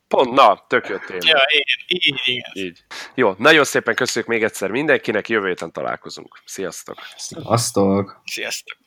Pont, 0.08 0.30
na, 0.30 0.64
tök 0.68 0.88
jó 0.88 0.96
téma. 0.96 1.20
Ja, 1.20 1.38
így, 1.56 1.84
így, 1.86 2.20
igen. 2.24 2.50
így. 2.52 2.84
Jó, 3.14 3.34
nagyon 3.38 3.64
szépen 3.64 3.94
köszönjük 3.94 4.30
még 4.30 4.42
egyszer 4.42 4.70
mindenkinek, 4.70 5.28
jövő 5.28 5.46
héten 5.46 5.72
találkozunk. 5.72 6.38
Sziasztok! 6.44 6.98
Sziasztok! 7.16 8.22
Sziasztok! 8.24 8.78